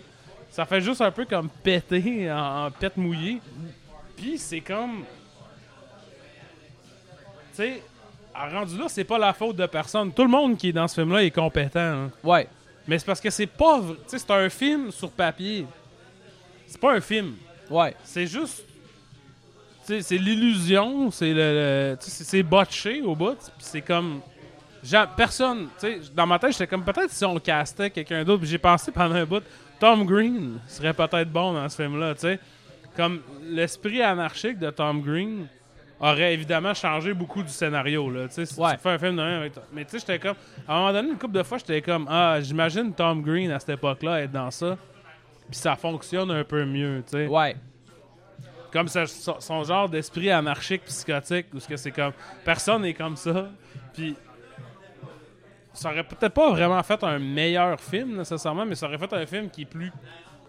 [0.51, 3.39] Ça fait juste un peu comme péter en, en pète mouillée.
[4.15, 5.03] Puis c'est comme.
[7.55, 7.83] Tu sais,
[8.37, 10.11] à rendu là, c'est pas la faute de personne.
[10.13, 11.79] Tout le monde qui est dans ce film-là est compétent.
[11.79, 12.11] hein.
[12.23, 12.47] Ouais.
[12.87, 13.79] Mais c'est parce que c'est pas.
[13.81, 15.65] Tu sais, c'est un film sur papier.
[16.67, 17.33] C'est pas un film.
[17.69, 17.95] Ouais.
[18.03, 18.63] C'est juste.
[19.85, 21.35] tu sais, c'est l'illusion, c'est le.
[21.91, 23.35] le- tu sais, c'est c'est botché au bout.
[23.37, 24.21] Puis c'est comme.
[24.83, 25.67] J'a- personne.
[25.79, 28.41] Tu sais, dans ma tête, j'étais comme peut-être si on castait quelqu'un d'autre.
[28.41, 29.43] Puis j'ai pensé pendant un bout.
[29.79, 32.39] Tom Green serait peut-être bon dans ce film-là, tu sais.
[32.95, 35.47] Comme l'esprit anarchique de Tom Green
[35.99, 38.27] aurait évidemment changé beaucoup du scénario, là.
[38.27, 38.73] Tu sais, si Ouais.
[38.75, 39.53] tu fais un film de même avec.
[39.73, 40.35] Mais tu sais, j'étais comme.
[40.67, 42.07] À un moment donné, une couple de fois, j'étais comme.
[42.09, 44.77] Ah, j'imagine Tom Green à cette époque-là être dans ça.
[45.49, 47.55] Puis ça fonctionne un peu mieux, tu sais Ouais.
[48.71, 52.11] comme ça, son, genre d'esprit anarchique psychotique où c'est comme
[52.43, 53.47] personne n'est comme ça
[53.93, 54.13] puis
[55.73, 59.25] ça aurait peut-être pas vraiment fait un meilleur film nécessairement mais ça aurait fait un
[59.25, 59.91] film qui est plus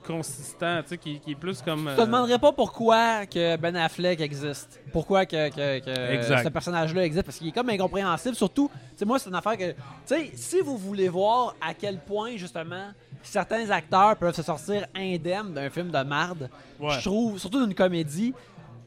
[0.09, 3.57] consistant tu sais qui, qui est plus comme Je te euh, demanderais pas pourquoi que
[3.57, 4.81] Ben Affleck existe.
[4.93, 6.45] Pourquoi que, que- que Exact.
[6.45, 7.25] ce personnage-là existe.
[7.25, 8.35] Parce qu'il est comme incompréhensible.
[8.35, 9.71] Surtout, tu sais, moi, c'est une affaire que.
[9.73, 9.77] Tu
[10.07, 12.89] sais, si vous voulez voir à quel point, justement,
[13.23, 16.49] certains acteurs peuvent se sortir indemnes d'un film de marde,
[16.81, 16.95] Ouais.
[16.99, 18.33] je trouve, surtout d'une comédie,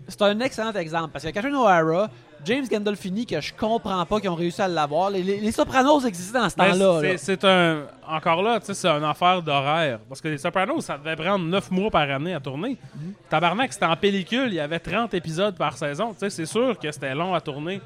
[0.07, 1.09] c'est un excellent exemple.
[1.13, 2.09] Parce que Catherine O'Hara,
[2.45, 5.09] James Gandolfini, que je comprends pas qu'ils ont réussi à l'avoir.
[5.11, 7.17] Les, les- les Sopranos existaient dans ce Ben, temps-là.
[7.17, 10.97] c'est- un encore là tu sais c'est une affaire d'horaire parce que les Sopranos ça
[10.97, 13.13] devait prendre 9 mois par année à tourner Mhm.
[13.29, 16.77] Tabarnak c'était en pellicule il y avait 30 épisodes par saison tu sais c'est sûr
[16.77, 17.79] que c'était long à tourner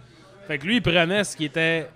[0.48, 1.88] fait que lui il prenait ce qui était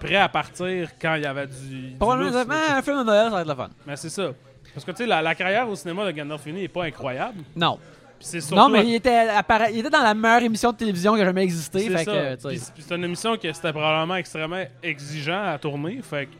[0.00, 2.42] prêt à partir quand il y avait du, Probablement,
[2.76, 3.70] un film de Noël, ça va être le fun.
[3.86, 4.30] Mais c'est ça.
[4.74, 7.38] Parce que tu sais, la, la carrière au cinéma de Gandolfini n'est pas incroyable.
[7.56, 7.78] Non.
[8.24, 8.54] Surtout.
[8.54, 11.24] Non, mais il était, appara- il était dans la meilleure émission de télévision qui a
[11.24, 11.80] jamais existé.
[11.80, 12.12] c'est Fait ça.
[12.12, 12.48] que, tu sais.
[12.48, 16.00] Puis c'est- puis c'est une émission que c'était probablement extrêmement exigeant à tourner.
[16.02, 16.32] Fait que.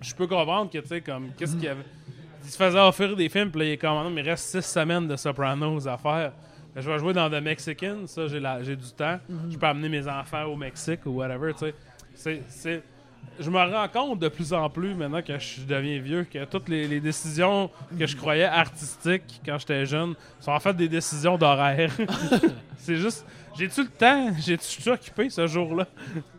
[0.00, 1.28] Je peux comprendre que, tu sais, comme.
[1.38, 1.84] Qu'est-ce qu'il y avait?
[2.44, 4.62] Il se faisait offrir des films, puis là, il est comme, mais il reste six
[4.68, 6.32] semaines de Sopranos à faire.
[6.74, 9.18] Je vais jouer dans The Mexican, ça, j'ai la- j'ai du temps.
[9.50, 11.66] Je peux amener mes enfants au Mexique ou whatever, tu
[12.14, 12.42] sais.
[12.48, 12.82] C'est.
[13.40, 16.68] Je me rends compte de plus en plus maintenant que je deviens vieux que toutes
[16.68, 21.38] les, les décisions que je croyais artistiques quand j'étais jeune sont en fait des décisions
[21.38, 21.90] d'horaire.
[22.76, 23.24] c'est juste,
[23.56, 24.30] j'ai-tu le temps?
[24.38, 25.86] J'ai-tu occupé ce jour-là?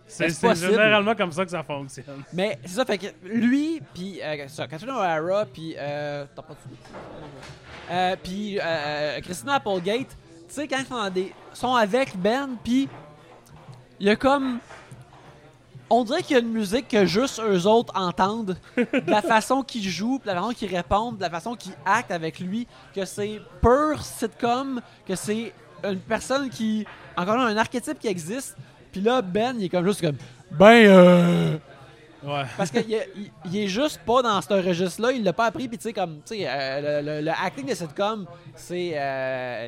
[0.06, 2.24] C'est Ben, c'est généralement comme ça que ça fonctionne.
[2.32, 6.54] Mais c'est ça, fait que lui, puis euh, ça, Catherine O'Hara, puis euh, t'as pas
[6.54, 6.60] de
[7.92, 10.16] euh, puis euh, Christina Applegate, tu
[10.48, 12.88] sais quand ils sont, des, sont avec Ben, puis
[14.00, 14.60] il y a comme
[15.96, 19.62] on dirait qu'il y a une musique que juste eux autres entendent, de la façon
[19.64, 23.06] qu'ils jouent, de la façon qu'ils répondent, de la façon qu'ils actent avec lui, que
[23.06, 25.54] c'est pur sitcom, que c'est
[25.84, 26.86] une personne qui,
[27.18, 28.56] encore là, un archétype qui existe.
[28.92, 30.18] Puis là, Ben, il est comme juste comme,
[30.52, 31.58] ben, euh,
[32.24, 32.44] Ouais.
[32.58, 35.68] parce qu'il est, il- il est juste pas dans ce registre-là, il l'a pas appris,
[35.68, 38.26] puis tu sais, comme, tu sais, euh, le, le- le acting de sitcom,
[38.56, 39.68] c'est, euh,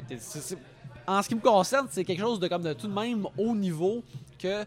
[1.07, 3.53] En ce qui me concerne, c'est quelque chose de comme de tout de même haut
[3.56, 4.02] niveau
[4.39, 4.64] que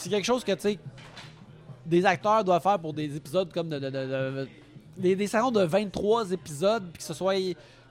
[0.00, 0.78] c'est quelque chose que, tu sais,
[1.86, 3.78] des acteurs doivent faire pour des épisodes comme de.
[3.78, 4.48] de- de- de-
[4.96, 7.34] des, des saisons de 23 épisodes, puis que ce soit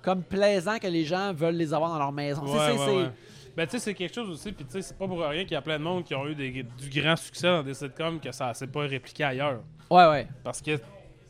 [0.02, 2.41] comme plaisant que les gens veulent les avoir dans leur maison.
[2.44, 3.10] Ouais, c'est- ouais, c'est- ouais.
[3.57, 5.53] Ben, tu sais, c'est quelque chose aussi, puis tu sais, c'est pas pour rien qu'il
[5.53, 8.19] y a plein de monde qui ont eu des- du grand succès dans des sitcoms
[8.19, 9.61] que ça s'est pas répliqué ailleurs.
[9.90, 10.27] Ouais, ouais.
[10.44, 10.80] Parce que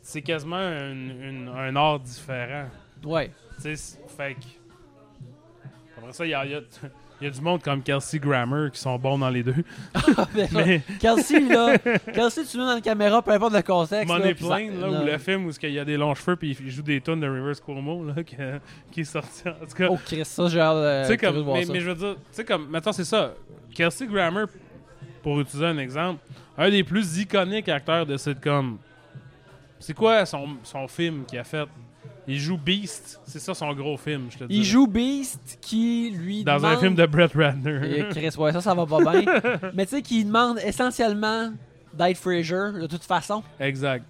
[0.02, 2.66] c'est quasiment un, une- un art différent.
[3.04, 3.30] Ouais.
[3.56, 4.40] Tu sais, c'est- fait que.
[5.98, 6.60] Après ça, il y a, il y a-
[7.20, 9.54] il y a du monde comme Kelsey Grammer qui sont bons dans les deux.
[10.52, 11.76] Mais Kelsey, là,
[12.14, 14.08] Kelsey, tu mets dans la caméra, peu importe le contexte.
[14.08, 16.56] Money là, Plane, là, ou le film où il y a des longs cheveux puis
[16.60, 18.14] il joue des tonnes de Rivers Cuomo, là,
[18.90, 19.42] qui est sorti.
[19.48, 21.56] En tout cas, Oh, Chris, ça, j'ai hâte de- tu sais, curieux de comme, voir
[21.58, 21.72] mais, ça.
[21.72, 23.34] mais je veux dire, tu sais, comme, maintenant, c'est ça.
[23.74, 24.44] Kelsey Grammer,
[25.22, 26.20] pour utiliser un exemple,
[26.56, 28.78] un des plus iconiques acteurs de sitcom.
[29.78, 31.66] C'est quoi son, son film qu'il a fait?
[32.26, 34.56] Il joue Beast, c'est ça son gros film, je te dis.
[34.58, 36.72] Il joue Beast qui lui dans demande...
[36.74, 37.98] un film de Brett Ratner.
[37.98, 39.24] Et Chris, ouais, ça, ça va pas bien.
[39.74, 41.52] Mais tu sais, qui demande essentiellement
[41.92, 43.42] d'être Fraser, de toute façon.
[43.58, 44.04] exact.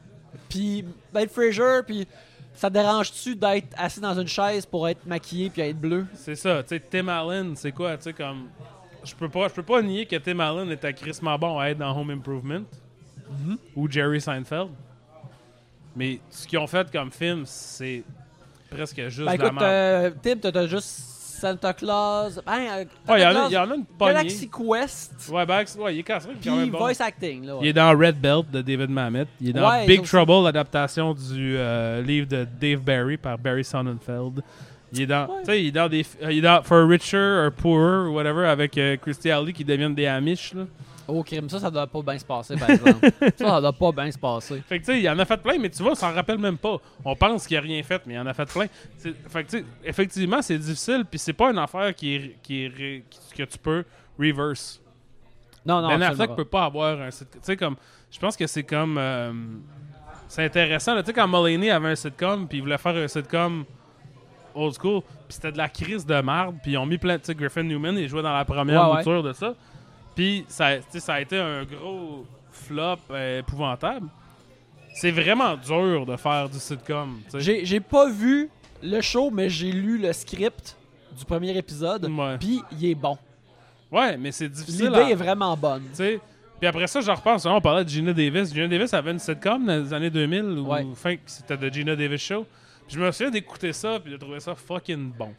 [0.49, 0.85] Puis
[1.15, 2.07] d'être Fraser, puis
[2.55, 6.07] ça te dérange-tu d'être assis dans une chaise pour être maquillé puis être bleu?
[6.15, 8.49] C'est ça, tu sais, Tim Allen, c'est quoi, tu sais, comme.
[9.03, 11.79] Je peux pas, je peux pas nier que Tim Allen était crissement bon à être
[11.79, 12.63] dans Home Improvement
[13.75, 14.69] ou Jerry Seinfeld.
[15.97, 18.03] Mais ce qu'ils ont fait comme film, c'est
[18.71, 19.65] presque juste Ben la écoute, merde.
[19.65, 20.89] euh, Tim, t'as juste
[21.41, 22.39] Santa Claus.
[22.47, 24.15] Ben, euh, Santa Ouais, il y en a, Claus, il y en a une poignée.
[24.15, 25.29] Galaxy Quest.
[25.33, 26.29] Ouais, Bax, ouais, il est cassé.
[26.41, 27.47] Puis voice acting.
[27.47, 27.61] Là, ouais.
[27.65, 29.27] Il est dans Red Belt de David Mamet.
[29.41, 30.27] Il est dans Ouais, Big ça aussi.
[30.27, 34.43] Trouble, l'adaptation du euh, livre de Dave Barry par Barry Sonnenfeld.
[34.93, 35.41] Il est dans, Ouais.
[35.41, 38.15] tu sais, il est dans des, euh, il est dans For Richer or Poorer ou
[38.15, 40.65] whatever avec euh, Christy Alley qui deviennent des Amish là.
[41.11, 43.11] Oh, crime, ça, ça doit pas bien se passer, par exemple.
[43.37, 44.63] ça, ça doit pas bien se passer.
[44.67, 46.39] Fait que tu sais, il en a fait plein, mais tu vois, on s'en rappelle
[46.39, 46.77] même pas.
[47.05, 48.67] On pense qu'il a rien fait, mais il en a fait plein.
[48.99, 52.65] Fait que tu sais, effectivement, c'est difficile, puis c'est pas une affaire qui est, qui
[52.65, 53.85] est ré- qui- que tu peux
[54.19, 54.81] reverse.
[55.67, 56.37] Non, non, ben absolument Affleck pas.
[56.37, 57.41] peut pas avoir un sitcom.
[57.41, 57.77] Tu sais, comme.
[58.11, 58.97] Je pense que c'est comme.
[58.99, 59.33] euh,
[60.29, 60.95] c'est intéressant.
[60.95, 61.03] là.
[61.03, 63.65] Tu sais, quand Mulaney avait un sitcom, puis il voulait faire un sitcom
[64.55, 67.19] old school, puis c'était de la crise de marde, puis ils ont mis plein.
[67.19, 69.55] Tu sais, Griffin Newman, il jouait dans la première Ouais, de ça.
[70.21, 74.07] Puis ça, ça a été un gros flop euh, épouvantable.
[74.93, 77.21] C'est vraiment dur de faire du sitcom.
[77.39, 78.51] J'ai j'ai pas vu
[78.83, 80.77] le show, mais j'ai lu le script
[81.19, 82.05] du premier épisode.
[82.05, 82.37] Ouais.
[82.39, 83.17] Puis il est bon.
[83.91, 84.89] Ouais, mais c'est difficile.
[84.89, 85.85] L'idée à- est vraiment bonne.
[85.97, 88.53] Puis après ça, je repense, on parlait de Gina Davis.
[88.53, 90.85] Gina Davis avait une sitcom dans les années 2000 où Ouais.
[90.97, 92.45] fin, c'était de Gina Davis Show.
[92.87, 95.33] Puis je me souviens d'écouter ça puis de trouver ça fucking bon.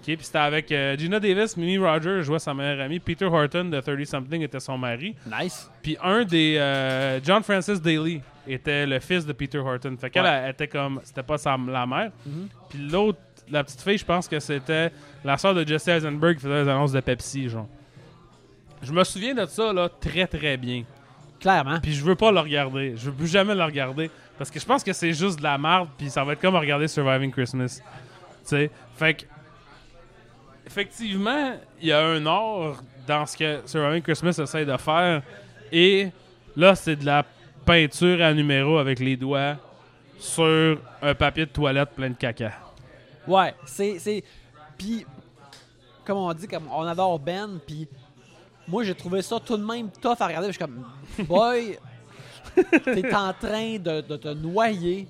[0.00, 3.64] OK, puis c'était avec euh, Gina Davis, Mimi Rogers jouait sa meilleure amie, Peter Horton
[3.64, 5.14] de 30 Something était son mari.
[5.26, 5.70] Nice.
[5.82, 9.94] Puis un des euh, John Francis Daly était le fils de Peter Horton.
[10.00, 12.10] Fait qu'elle elle était comme c'était pas sa, la mère.
[12.24, 12.48] Mhm.
[12.70, 13.18] Puis l'autre
[13.50, 14.90] la petite fille, je pense que c'était
[15.22, 17.68] la sœur de Jesse Eisenberg qui faisait les annonces de Pepsi genre.
[18.82, 20.84] Je me souviens de ça là très très bien.
[21.40, 21.78] Clairement.
[21.80, 22.94] Puis je veux pas le regarder.
[22.96, 24.10] Je veux plus jamais le regarder.
[24.38, 25.88] Parce que je pense que c'est juste de la merde.
[25.98, 27.80] Puis ça va être comme regarder Surviving Christmas.
[27.80, 27.82] Tu
[28.44, 28.70] sais?
[28.96, 29.24] Fait que.
[30.70, 35.20] Effectivement, il y a un art dans ce que Surviving Christmas essaie de faire.
[35.72, 36.10] Et
[36.56, 37.24] là, c'est de la
[37.66, 39.56] peinture à numéro avec les doigts
[40.16, 42.52] sur un papier de toilette plein de caca.
[43.26, 43.98] Ouais, c'est.
[43.98, 44.22] c'est...
[44.78, 45.04] Puis,
[46.04, 47.88] comme on dit, comme on adore Ben, puis
[48.68, 50.52] moi j'ai trouvé ça tout de même tough à regarder.
[50.52, 50.86] Je suis comme,
[51.26, 51.80] boy,
[52.54, 55.08] t'es en train de, de te noyer.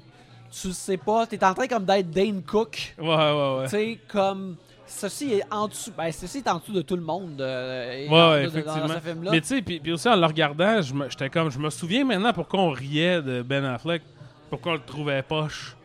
[0.51, 2.95] Tu sais pas, t'es en train comme d'être Dane Cook.
[2.99, 3.65] Ouais, ouais, ouais.
[3.65, 4.57] Tu sais, comme.
[4.93, 5.93] Ceci est en dessous.
[5.97, 7.41] Ben, ceci est en dessous de tout le monde.
[7.41, 8.89] euh, et Ouais, dans, ouais, dans- dans effectivement.
[8.89, 9.31] ce film-là.
[9.31, 11.71] Mais tu sais, puis puis aussi en le regardant, je me- j'étais comme, je me
[11.71, 14.03] souviens maintenant pourquoi on riait de Ben Affleck,
[14.51, 15.77] pourquoi on le trouvait poche.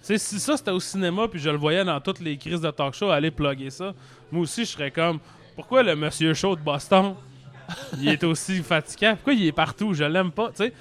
[0.00, 2.60] Tu sais, si ça c'était au cinéma, puis je le voyais dans toutes les crises
[2.60, 3.92] de talk show aller plugger ça,
[4.30, 5.18] moi aussi je serais comme,
[5.56, 7.14] pourquoi le Monsieur Show de Boston,
[7.98, 10.72] il est aussi fatigant, pourquoi il est partout, je l'aime pas, tu sais.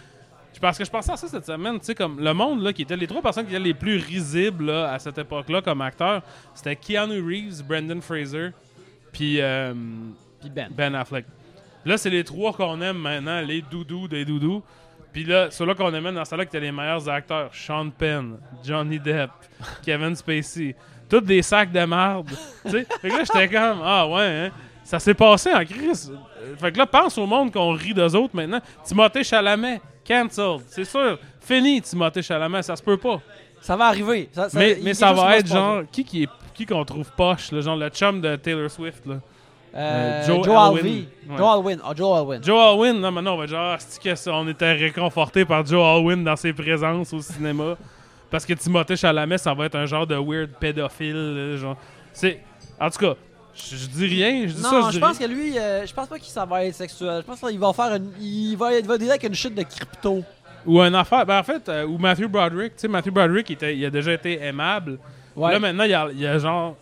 [0.64, 2.84] Parce que je pensais à ça cette semaine, tu sais, comme le monde, là, qui
[2.84, 6.22] était les trois personnes qui étaient les plus risibles là, à cette époque-là comme acteurs,
[6.54, 8.52] c'était Keanu Reeves, Brendan Fraser,
[9.12, 9.74] puis euh,
[10.40, 10.70] Puis Ben.
[10.72, 11.26] ben Affleck.
[11.84, 14.64] Là, c'est les trois qu'on aime maintenant, les doudous des doudous.
[15.12, 19.00] Puis là, ceux-là qu'on aimait dans celle-là qui étaient les meilleurs acteurs, Sean Penn, Johnny
[19.00, 19.32] Depp,
[19.84, 20.78] Kevin Spacey.
[21.10, 22.30] Tous des sacs de marde.
[22.64, 22.88] tu sais?
[23.02, 24.52] Fait que là, j'étais comme, ah ouais, hein?
[24.86, 26.14] Ça s'est passé en crise.
[26.58, 28.62] Fait que là, pense au monde qu'on rit d'eux autres maintenant.
[28.86, 30.62] Timothée Chalamet, cancelled.
[30.68, 31.18] C'est sûr.
[31.42, 33.20] Fini, Timothée Chalamet, ça se peut pas.
[33.62, 34.30] Ça va arriver.
[34.34, 37.62] Ça, ça- mais ça va être genre, qui qui est qui qu'on trouve poche, là,
[37.62, 39.16] genre le chum de Taylor Swift, là?
[39.76, 40.84] Euh, Euh, Joe, Joe Alwyn.
[40.84, 41.38] Ouais.
[41.38, 41.80] Joe Alwyn.
[41.84, 42.44] Ah, Joe Alwyn.
[42.44, 43.38] Joe Alwyn, non, mais non,
[43.98, 47.76] que ça, on était réconforté par Joe Alwyn dans ses présences au cinéma?
[48.30, 51.58] Parce que Timothée Chalamet, ça va être un genre de weird pédophile.
[51.58, 51.76] genre.
[52.80, 53.16] En tout cas,
[53.56, 55.28] je je dis rien, je dis ça, Non, je pense rien.
[55.28, 57.22] que lui, euh, je pense pas qu'il ça va être sexuel.
[57.22, 59.64] Je pense qu'il va faire une, il va, il va dealer avec une chute de
[59.64, 60.24] crypto.
[60.66, 61.26] Ou un affaire.
[61.26, 62.76] Ben, en fait, euh, ou Matthew Broderick.
[62.76, 64.98] Tu sais, Matthew Broderick, il, était- il a déjà été aimable.
[65.36, 65.52] Ouais.
[65.52, 66.76] Là, maintenant, il y a, il a genre.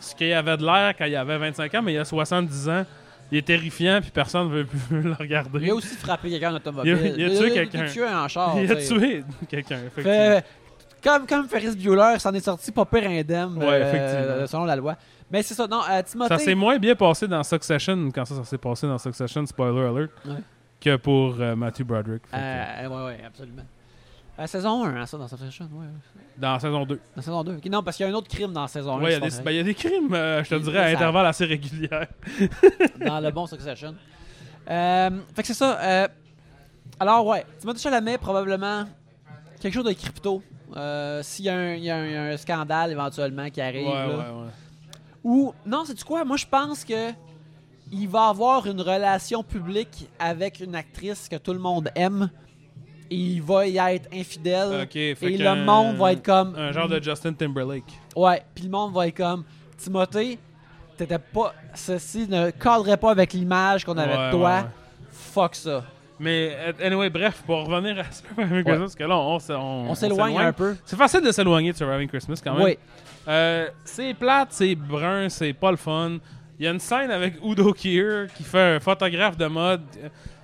[0.00, 2.84] Ce qu'il avait de l'air quand il avait 25 ans, mais il a 70 ans.
[3.30, 5.60] Il est terrifiant, puis personne ne veut plus le regarder.
[5.62, 6.98] il a aussi frappé quelqu'un en automobile.
[7.16, 7.78] Il a- il a tué quelqu'un.
[7.84, 8.56] Il a tué un char.
[8.58, 8.94] Il a tu sais.
[8.94, 10.12] tué quelqu'un, effectivement.
[10.12, 10.44] Fait-
[11.04, 14.96] comme, comme Ferris Bueller, s'en est sorti pas pire indemne Ouais, euh, selon la loi.
[15.30, 16.36] Mais c'est ça, non, euh, Timothée.
[16.36, 19.80] Ça s'est moins bien passé dans Succession, quand ça, ça s'est passé dans Succession, spoiler
[19.86, 20.36] alert, Ouais.
[20.80, 22.22] que pour euh, Matthew Broderick.
[22.22, 23.62] Que, Euh, ouais, ouais, absolument.
[24.40, 25.86] Euh, saison 1, hein, ça, dans Succession, ouais.
[26.38, 27.00] dans saison 2.
[27.16, 27.56] Dans saison 2.
[27.56, 29.02] Ok, non, parce qu'il y a un autre crime dans saison 1.
[29.02, 30.86] Ouais, il y, a des- ben, il y a des crimes, je te dirais, à
[30.96, 31.88] intervalles assez réguliers.
[33.04, 33.94] dans le bon Succession.
[34.66, 35.10] Fait
[35.42, 36.08] que c'est ça.
[37.00, 38.84] alors, ouais, Timothée Chalamet, probablement
[39.60, 40.42] quelque chose de crypto.
[41.22, 43.88] S'il y, a un- y a scandale éventuellement qui arrive.
[43.88, 44.06] ouais, là.
[44.16, 44.48] ouais.
[45.24, 46.24] Ou, non, c'est quoi?
[46.24, 47.12] Moi, je pense que
[47.90, 52.30] il va avoir une relation publique avec une actrice que tout le monde aime.
[53.10, 54.82] Et il va y être infidèle.
[54.82, 56.54] Ok, fait et le monde va être comme.
[56.54, 57.90] Un genre de Justin Timberlake.
[58.14, 59.44] Ouais, puis le monde va être comme
[59.78, 60.38] Timothée,
[60.98, 61.54] t'étais pas.
[61.74, 64.40] Ceci ne cadrerait pas avec l'image qu'on avait Ouais, de toi.
[64.50, 64.68] ouais, ouais.
[65.10, 65.84] Fuck ça.
[66.20, 69.38] Mais, anyway, bref, pour revenir à Surviving Christmas, parce que là, on,
[69.88, 70.76] On s'éloigne un peu.
[70.84, 72.64] C'est facile de s'éloigner de Surviving Christmas quand même.
[72.64, 72.78] Oui.
[73.28, 76.18] Euh, c'est plate, c'est brun, c'est pas le fun.
[76.58, 79.82] Il y a une scène avec Udo Kier qui fait un photographe de mode.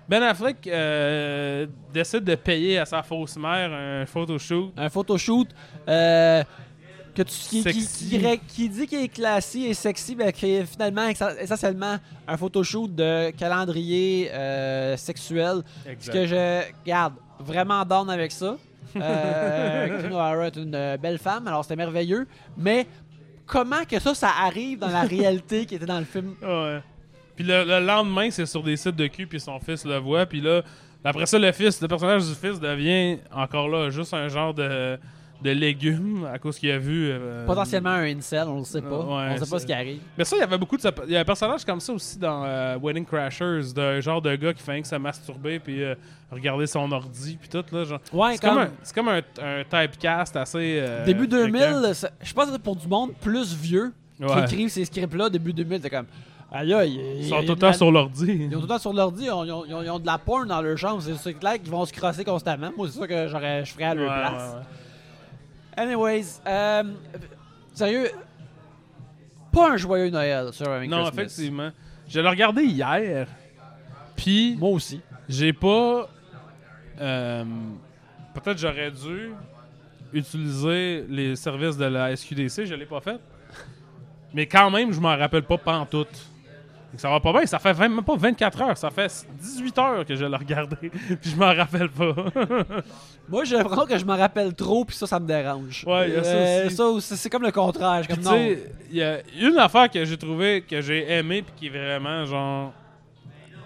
[0.08, 4.72] Ben Affleck euh, décide de payer à sa fausse mère un photoshoot.
[4.76, 5.48] Un photoshoot
[5.88, 6.44] euh,
[7.14, 8.08] que tu, qui, qui, Sexy.
[8.10, 11.08] qui ré- qui dit qu'il est classique et sexy, mais qui est finalement
[11.40, 11.96] essentiellement
[12.28, 15.62] un photoshoot de calendrier euh, sexuel.
[15.98, 18.56] Ce que je garde vraiment down avec ça.
[18.96, 22.26] Euh, Catherine O'Hara est une euh, belle femme, alors c'était merveilleux.
[22.56, 22.86] Mais
[23.46, 26.34] comment que ça, ça arrive dans la réalité qui était dans le film?
[26.42, 26.80] Ouais.
[27.36, 30.26] Puis le, le lendemain, c'est sur des sites de cul, puis son fils le voit,
[30.26, 30.62] puis là,
[31.04, 34.98] après ça, le fils, le personnage du fils devient encore là juste un genre de,
[35.44, 37.10] de légume à cause qu'il a vu.
[37.10, 38.88] euh, Potentiellement un incel, on le sait pas.
[38.98, 40.00] Ouais, on sait pas ce qui arrive.
[40.16, 40.82] Mais ça, il y avait beaucoup de.
[41.06, 44.34] Il y a un personnage comme ça aussi dans euh, Wedding Crashers, d'un genre de
[44.36, 45.94] gars qui fait que se masturber, puis euh,
[46.32, 47.84] regarder son ordi, puis tout, là.
[47.84, 48.00] Genre.
[48.12, 50.82] Ouais, C'est comme, comme un, c'est comme un, un typecast assez.
[51.04, 51.46] début fréquent.
[51.80, 55.28] 2000, ça- je pense que c'est pour du monde plus vieux qui écrivent ces scripts-là.
[55.28, 56.06] Début 2000, c'est comme.
[56.52, 57.00] Aïe, aïe.
[57.18, 58.26] Ils sont tout le temps sur l'ordi.
[58.48, 59.98] Ils ont tout le temps sur l'ordi, ils ont, ils ont- ils ont- ils ont
[59.98, 61.02] de la porn dans leur chambre.
[61.02, 62.70] C'est c'est clair qu'ils vont se crosser constamment.
[62.76, 64.56] Moi, c'est ça que j'aurais, je ferais à leur Ouais, place.
[65.76, 66.82] Anyways, euh,
[67.74, 68.10] sérieux,
[69.52, 71.22] pas un joyeux Noël sur Surviving Non, Christmas.
[71.22, 71.70] effectivement.
[72.08, 73.26] Je l'ai regardé hier,
[74.16, 75.00] puis Moi aussi.
[75.28, 76.08] j'ai pas.
[77.00, 77.44] euh,
[78.34, 79.30] Peut-être j'aurais dû
[80.12, 83.18] utiliser les services de la SQDC, je l'ai pas fait.
[84.32, 86.26] Mais quand même, je m'en rappelle pas pantoute.
[86.96, 89.10] Ça va pas bien, ça fait 20 même pas 24 heures, ça fait
[89.40, 92.14] 18 heures que je l'ai regardé, puis je m'en rappelle pas.
[93.28, 95.84] Moi, j'ai l'impression que je me rappelle trop, puis ça, ça me dérange.
[95.86, 96.30] Ouais, y a ça
[96.84, 97.06] Euh, aussi.
[97.08, 98.02] ça c'est comme le contraire.
[98.06, 98.36] Puis Comme tu non.
[98.36, 101.70] sais, il y a une affaire que j'ai trouvé, que j'ai aimé, puis qui est
[101.78, 102.72] vraiment genre.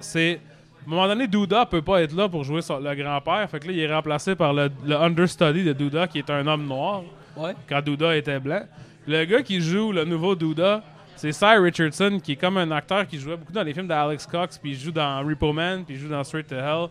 [0.00, 0.40] C'est.
[0.86, 3.46] À un moment donné, Douda peut pas être là pour jouer son- le grand-père.
[3.50, 6.46] Fait que là, il est remplacé par le, le understudy de Douda, qui est un
[6.46, 7.02] homme noir,
[7.36, 7.52] Ouais.
[7.68, 8.62] quand Douda était blanc.
[9.06, 10.82] Le gars qui joue le nouveau Douda,
[11.18, 14.24] c'est Cy Richardson, qui est comme un acteur qui jouait beaucoup dans les films d'Alex
[14.24, 16.88] Cox, puis il joue dans Repo Man, puis il joue dans Straight to Hell.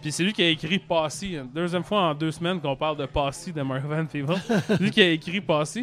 [0.00, 1.22] Puis c'est lui qui a écrit Posse.
[1.22, 4.34] Une Deuxième fois en deux semaines qu'on parle de Posse de Mark Van Peebles.
[4.80, 5.78] lui qui a écrit Posse.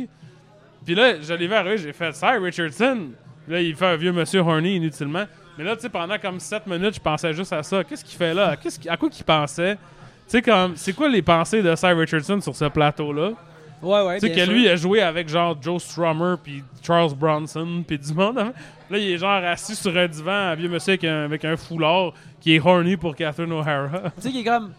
[0.84, 3.10] Puis là, je l'ai vu arriver, j'ai fait Sir Richardson.
[3.46, 5.26] Puis là, il fait un vieux monsieur horny inutilement.
[5.56, 7.84] Mais là, tu sais, pendant comme 7 minutes, je pensais juste à ça.
[7.84, 8.56] Qu'est-ce qu'il fait là?
[8.88, 9.76] À quoi qu'il pensait?
[9.76, 9.82] Tu
[10.28, 13.34] sais, comme, c'est quoi les pensées de Sir Richardson sur ce plateau-là?
[13.84, 14.20] Ouais, ouais.
[14.20, 14.54] Tu sais, que sûr.
[14.54, 18.40] lui, il a joué avec genre Joe Strummer, puis Charles Bronson, puis du monde.
[18.40, 18.54] hein.
[18.90, 21.58] Là, il est genre assis sur un divan, un vieux monsieur avec un, avec un
[21.58, 24.12] foulard, qui est horny pour Catherine O'Hara.
[24.16, 24.74] Tu sais, qui est comme.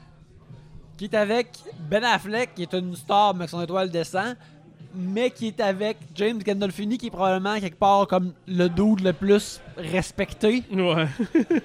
[0.97, 1.49] Qui est avec
[1.91, 4.37] Ben Affleck, qui est une star, mais que son étoile descend.
[4.97, 9.13] Mais qui est avec James Gandolfini, qui est probablement quelque part comme le dude le
[9.13, 10.63] plus respecté.
[10.71, 11.07] ouais.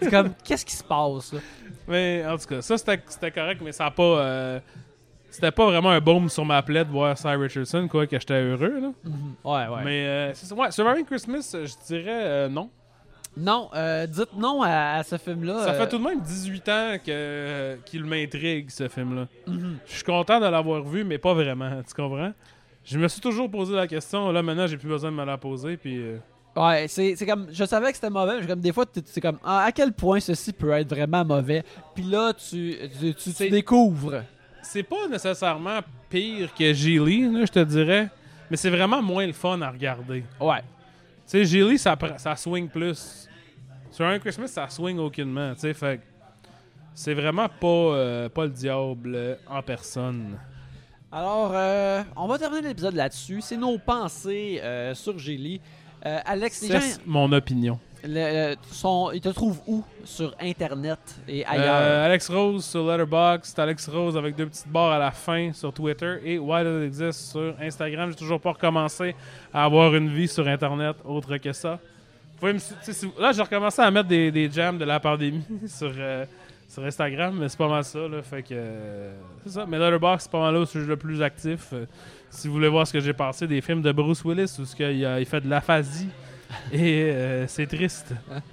[0.01, 1.39] C'est comme, qu'est-ce qui se passe, là?
[1.87, 4.03] Mais en tout cas, ça c'était correct, mais ça a pas.
[4.03, 4.59] euh,
[5.31, 8.41] c'était pas vraiment un baume sur ma plaie de voir Cy Richardson, quoi, que j'étais
[8.41, 8.91] heureux, là.
[9.43, 9.83] Ouais, ouais.
[9.83, 10.51] Mais euh, c'est.
[10.53, 12.69] Ouais, Surviving Christmas, euh, je dirais euh, non.
[13.37, 15.63] Non, euh, dites non à, à ce film-là.
[15.63, 19.27] Ça euh, fait tout de même 18 ans que, qu'il m'intrigue, ce film-là.
[19.47, 19.77] mhm.
[19.85, 22.33] Je suis content de l'avoir vu, mais pas vraiment, tu comprends?
[22.83, 25.37] Je me suis toujours posé la question, là maintenant j'ai plus besoin de me la
[25.37, 25.97] poser, puis.
[25.97, 26.17] euh,
[26.55, 27.47] Ouais, c'est c'est comme.
[27.51, 29.37] Je savais que c'était mauvais, mais comme des fois, tu- c'est comme.
[29.45, 31.63] ah, à quel point ceci peut être vraiment mauvais?
[31.93, 34.23] Puis là, tu, tu, tu- tu découvres.
[34.71, 35.79] C'est pas nécessairement
[36.09, 38.09] pire que Gilly, je te dirais,
[38.49, 40.23] mais c'est vraiment moins le fun à regarder.
[40.39, 40.59] Ouais.
[40.59, 40.65] Tu
[41.25, 43.27] sais, Gilly, ça, ça swing plus.
[43.91, 46.03] Sur un Christmas, ça swing aucunement, tu sais, fait que
[46.93, 50.37] c'est vraiment pas, euh, pas le diable en personne.
[51.11, 53.41] Alors, euh, on va terminer l'épisode là-dessus.
[53.41, 55.59] C'est nos pensées euh, sur Gély.
[56.05, 57.79] Euh, Alex, les gens, mon opinion.
[58.03, 58.55] Le-
[59.13, 61.65] ils te trouvent où sur Internet et ailleurs?
[61.81, 65.73] Euh, Alex Rose sur Letterboxd, Alex Rose avec deux petites barres à la fin sur
[65.73, 68.09] Twitter et Why Does It Exist sur Instagram.
[68.11, 69.15] J'ai toujours pas recommencé
[69.53, 71.79] à avoir une vie sur Internet autre que ça.
[72.41, 72.53] Me
[73.21, 76.25] là, j'ai recommencé à mettre des, des jams de la pandémie sur, euh,
[76.69, 77.99] sur Instagram, mais c'est pas mal ça.
[77.99, 79.11] Là, fait que euh,
[79.43, 79.65] c'est ça.
[79.67, 81.73] Mais Letterboxd, c'est pas mal là où je suis le plus actif.
[82.29, 84.75] Si vous voulez voir ce que j'ai pensé des films de Bruce Willis où ce
[84.75, 84.85] qu'il
[85.19, 86.07] il fait de l'aphasie
[86.71, 88.13] et euh, c'est triste.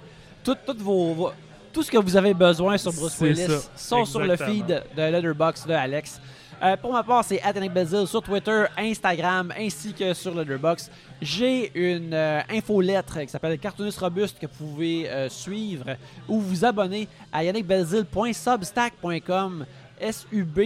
[0.43, 1.31] Tout, toutes vos, vos-
[1.73, 3.59] tout ce que vous avez besoin sur Bruce Willis ça.
[3.75, 6.21] sont sur le feed de Letterboxd de Alex.
[6.63, 7.39] Euh, pour ma part, c'est
[7.71, 10.89] Bazil sur Twitter, Instagram ainsi que sur Letterboxd.
[11.21, 15.97] J'ai une euh, infolettre qui s'appelle Cartooniste Robuste que vous pouvez euh, suivre
[16.29, 19.65] ou vous abonner à yannickbelzil.substack.com
[19.99, 20.59] S-U-B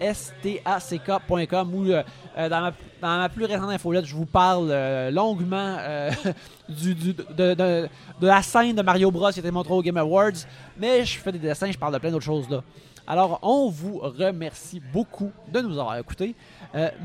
[0.00, 2.02] stack.com ou euh,
[2.38, 2.70] euh, dans, ma,
[3.00, 6.10] dans ma plus récente infolette, je vous parle euh, longuement euh,
[6.68, 7.88] du, du- de, de-
[8.20, 10.32] de la scène de Mario Bros qui a été montrée au Game Awards.
[10.78, 12.62] Mais je fais des dessins, je parle de plein d'autres choses là.
[13.08, 16.34] Alors, on vous remercie beaucoup de nous avoir écoutés.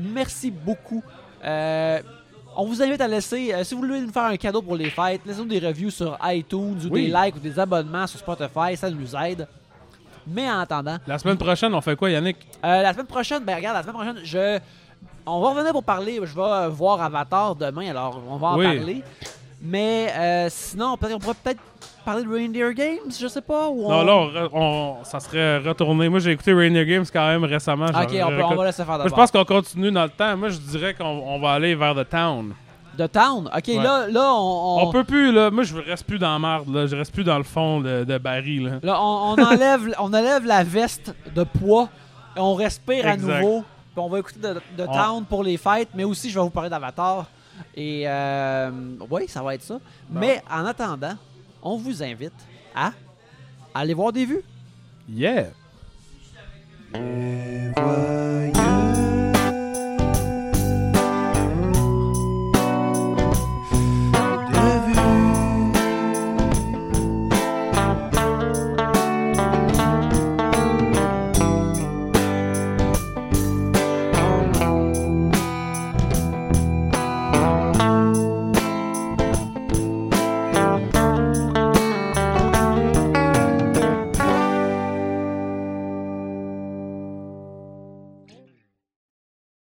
[0.00, 1.00] Merci beaucoup.
[2.54, 4.90] On vous invite à laisser, euh, si vous voulez nous faire un cadeau pour les
[4.90, 7.06] fêtes, laissez-nous des reviews sur iTunes ou Oui.
[7.06, 9.46] des likes ou des abonnements sur Spotify, ça nous aide.
[10.26, 12.36] Mais en attendant, La semaine prochaine, on fait quoi, Yannick?
[12.64, 14.58] euh, la semaine prochaine, ben regarde, la semaine prochaine, je.
[15.26, 16.18] On va revenir pour parler.
[16.22, 18.64] Je vais euh, voir Avatar demain, alors on va en Oui.
[18.76, 19.02] parler.
[19.60, 21.60] Mais euh, sinon, peut-être on pourrait peut-être
[22.04, 23.68] parler de Reindeer Games, je sais pas.
[23.68, 24.04] Ou Non, on...
[24.32, 26.08] là, on ça serait retourné.
[26.08, 27.86] Moi, j'ai écouté Rainier Games quand même récemment.
[27.86, 29.08] Ok, on, peut- on va laisser faire d'abord.
[29.08, 30.36] je pense qu'on continue dans le temps.
[30.36, 32.54] Moi, je dirais qu'on on va aller vers The Town.
[32.98, 33.48] De Town.
[33.56, 33.76] Ok, Ouais.
[33.82, 34.78] là, là, on.
[34.78, 35.50] on- On peut plus, là.
[35.50, 36.86] Moi, je reste plus dans la marde, là.
[36.86, 38.72] Je reste plus dans le fond de, de Barry, là.
[38.82, 41.88] Là, on, on enlève, on enlève la veste de poids
[42.36, 43.64] et on respire à nouveau.
[43.94, 46.44] Puis on va écouter de, de On- Town pour les fêtes, mais aussi je vais
[46.44, 47.26] vous parler d'Avatar.
[47.74, 48.70] Et euh,
[49.10, 49.78] oui, ça va être ça.
[50.10, 51.14] Mais en attendant,
[51.62, 52.32] on vous invite
[52.74, 52.92] à
[53.74, 54.42] aller voir des vues.
[55.08, 55.46] Yeah!
[56.94, 57.72] Et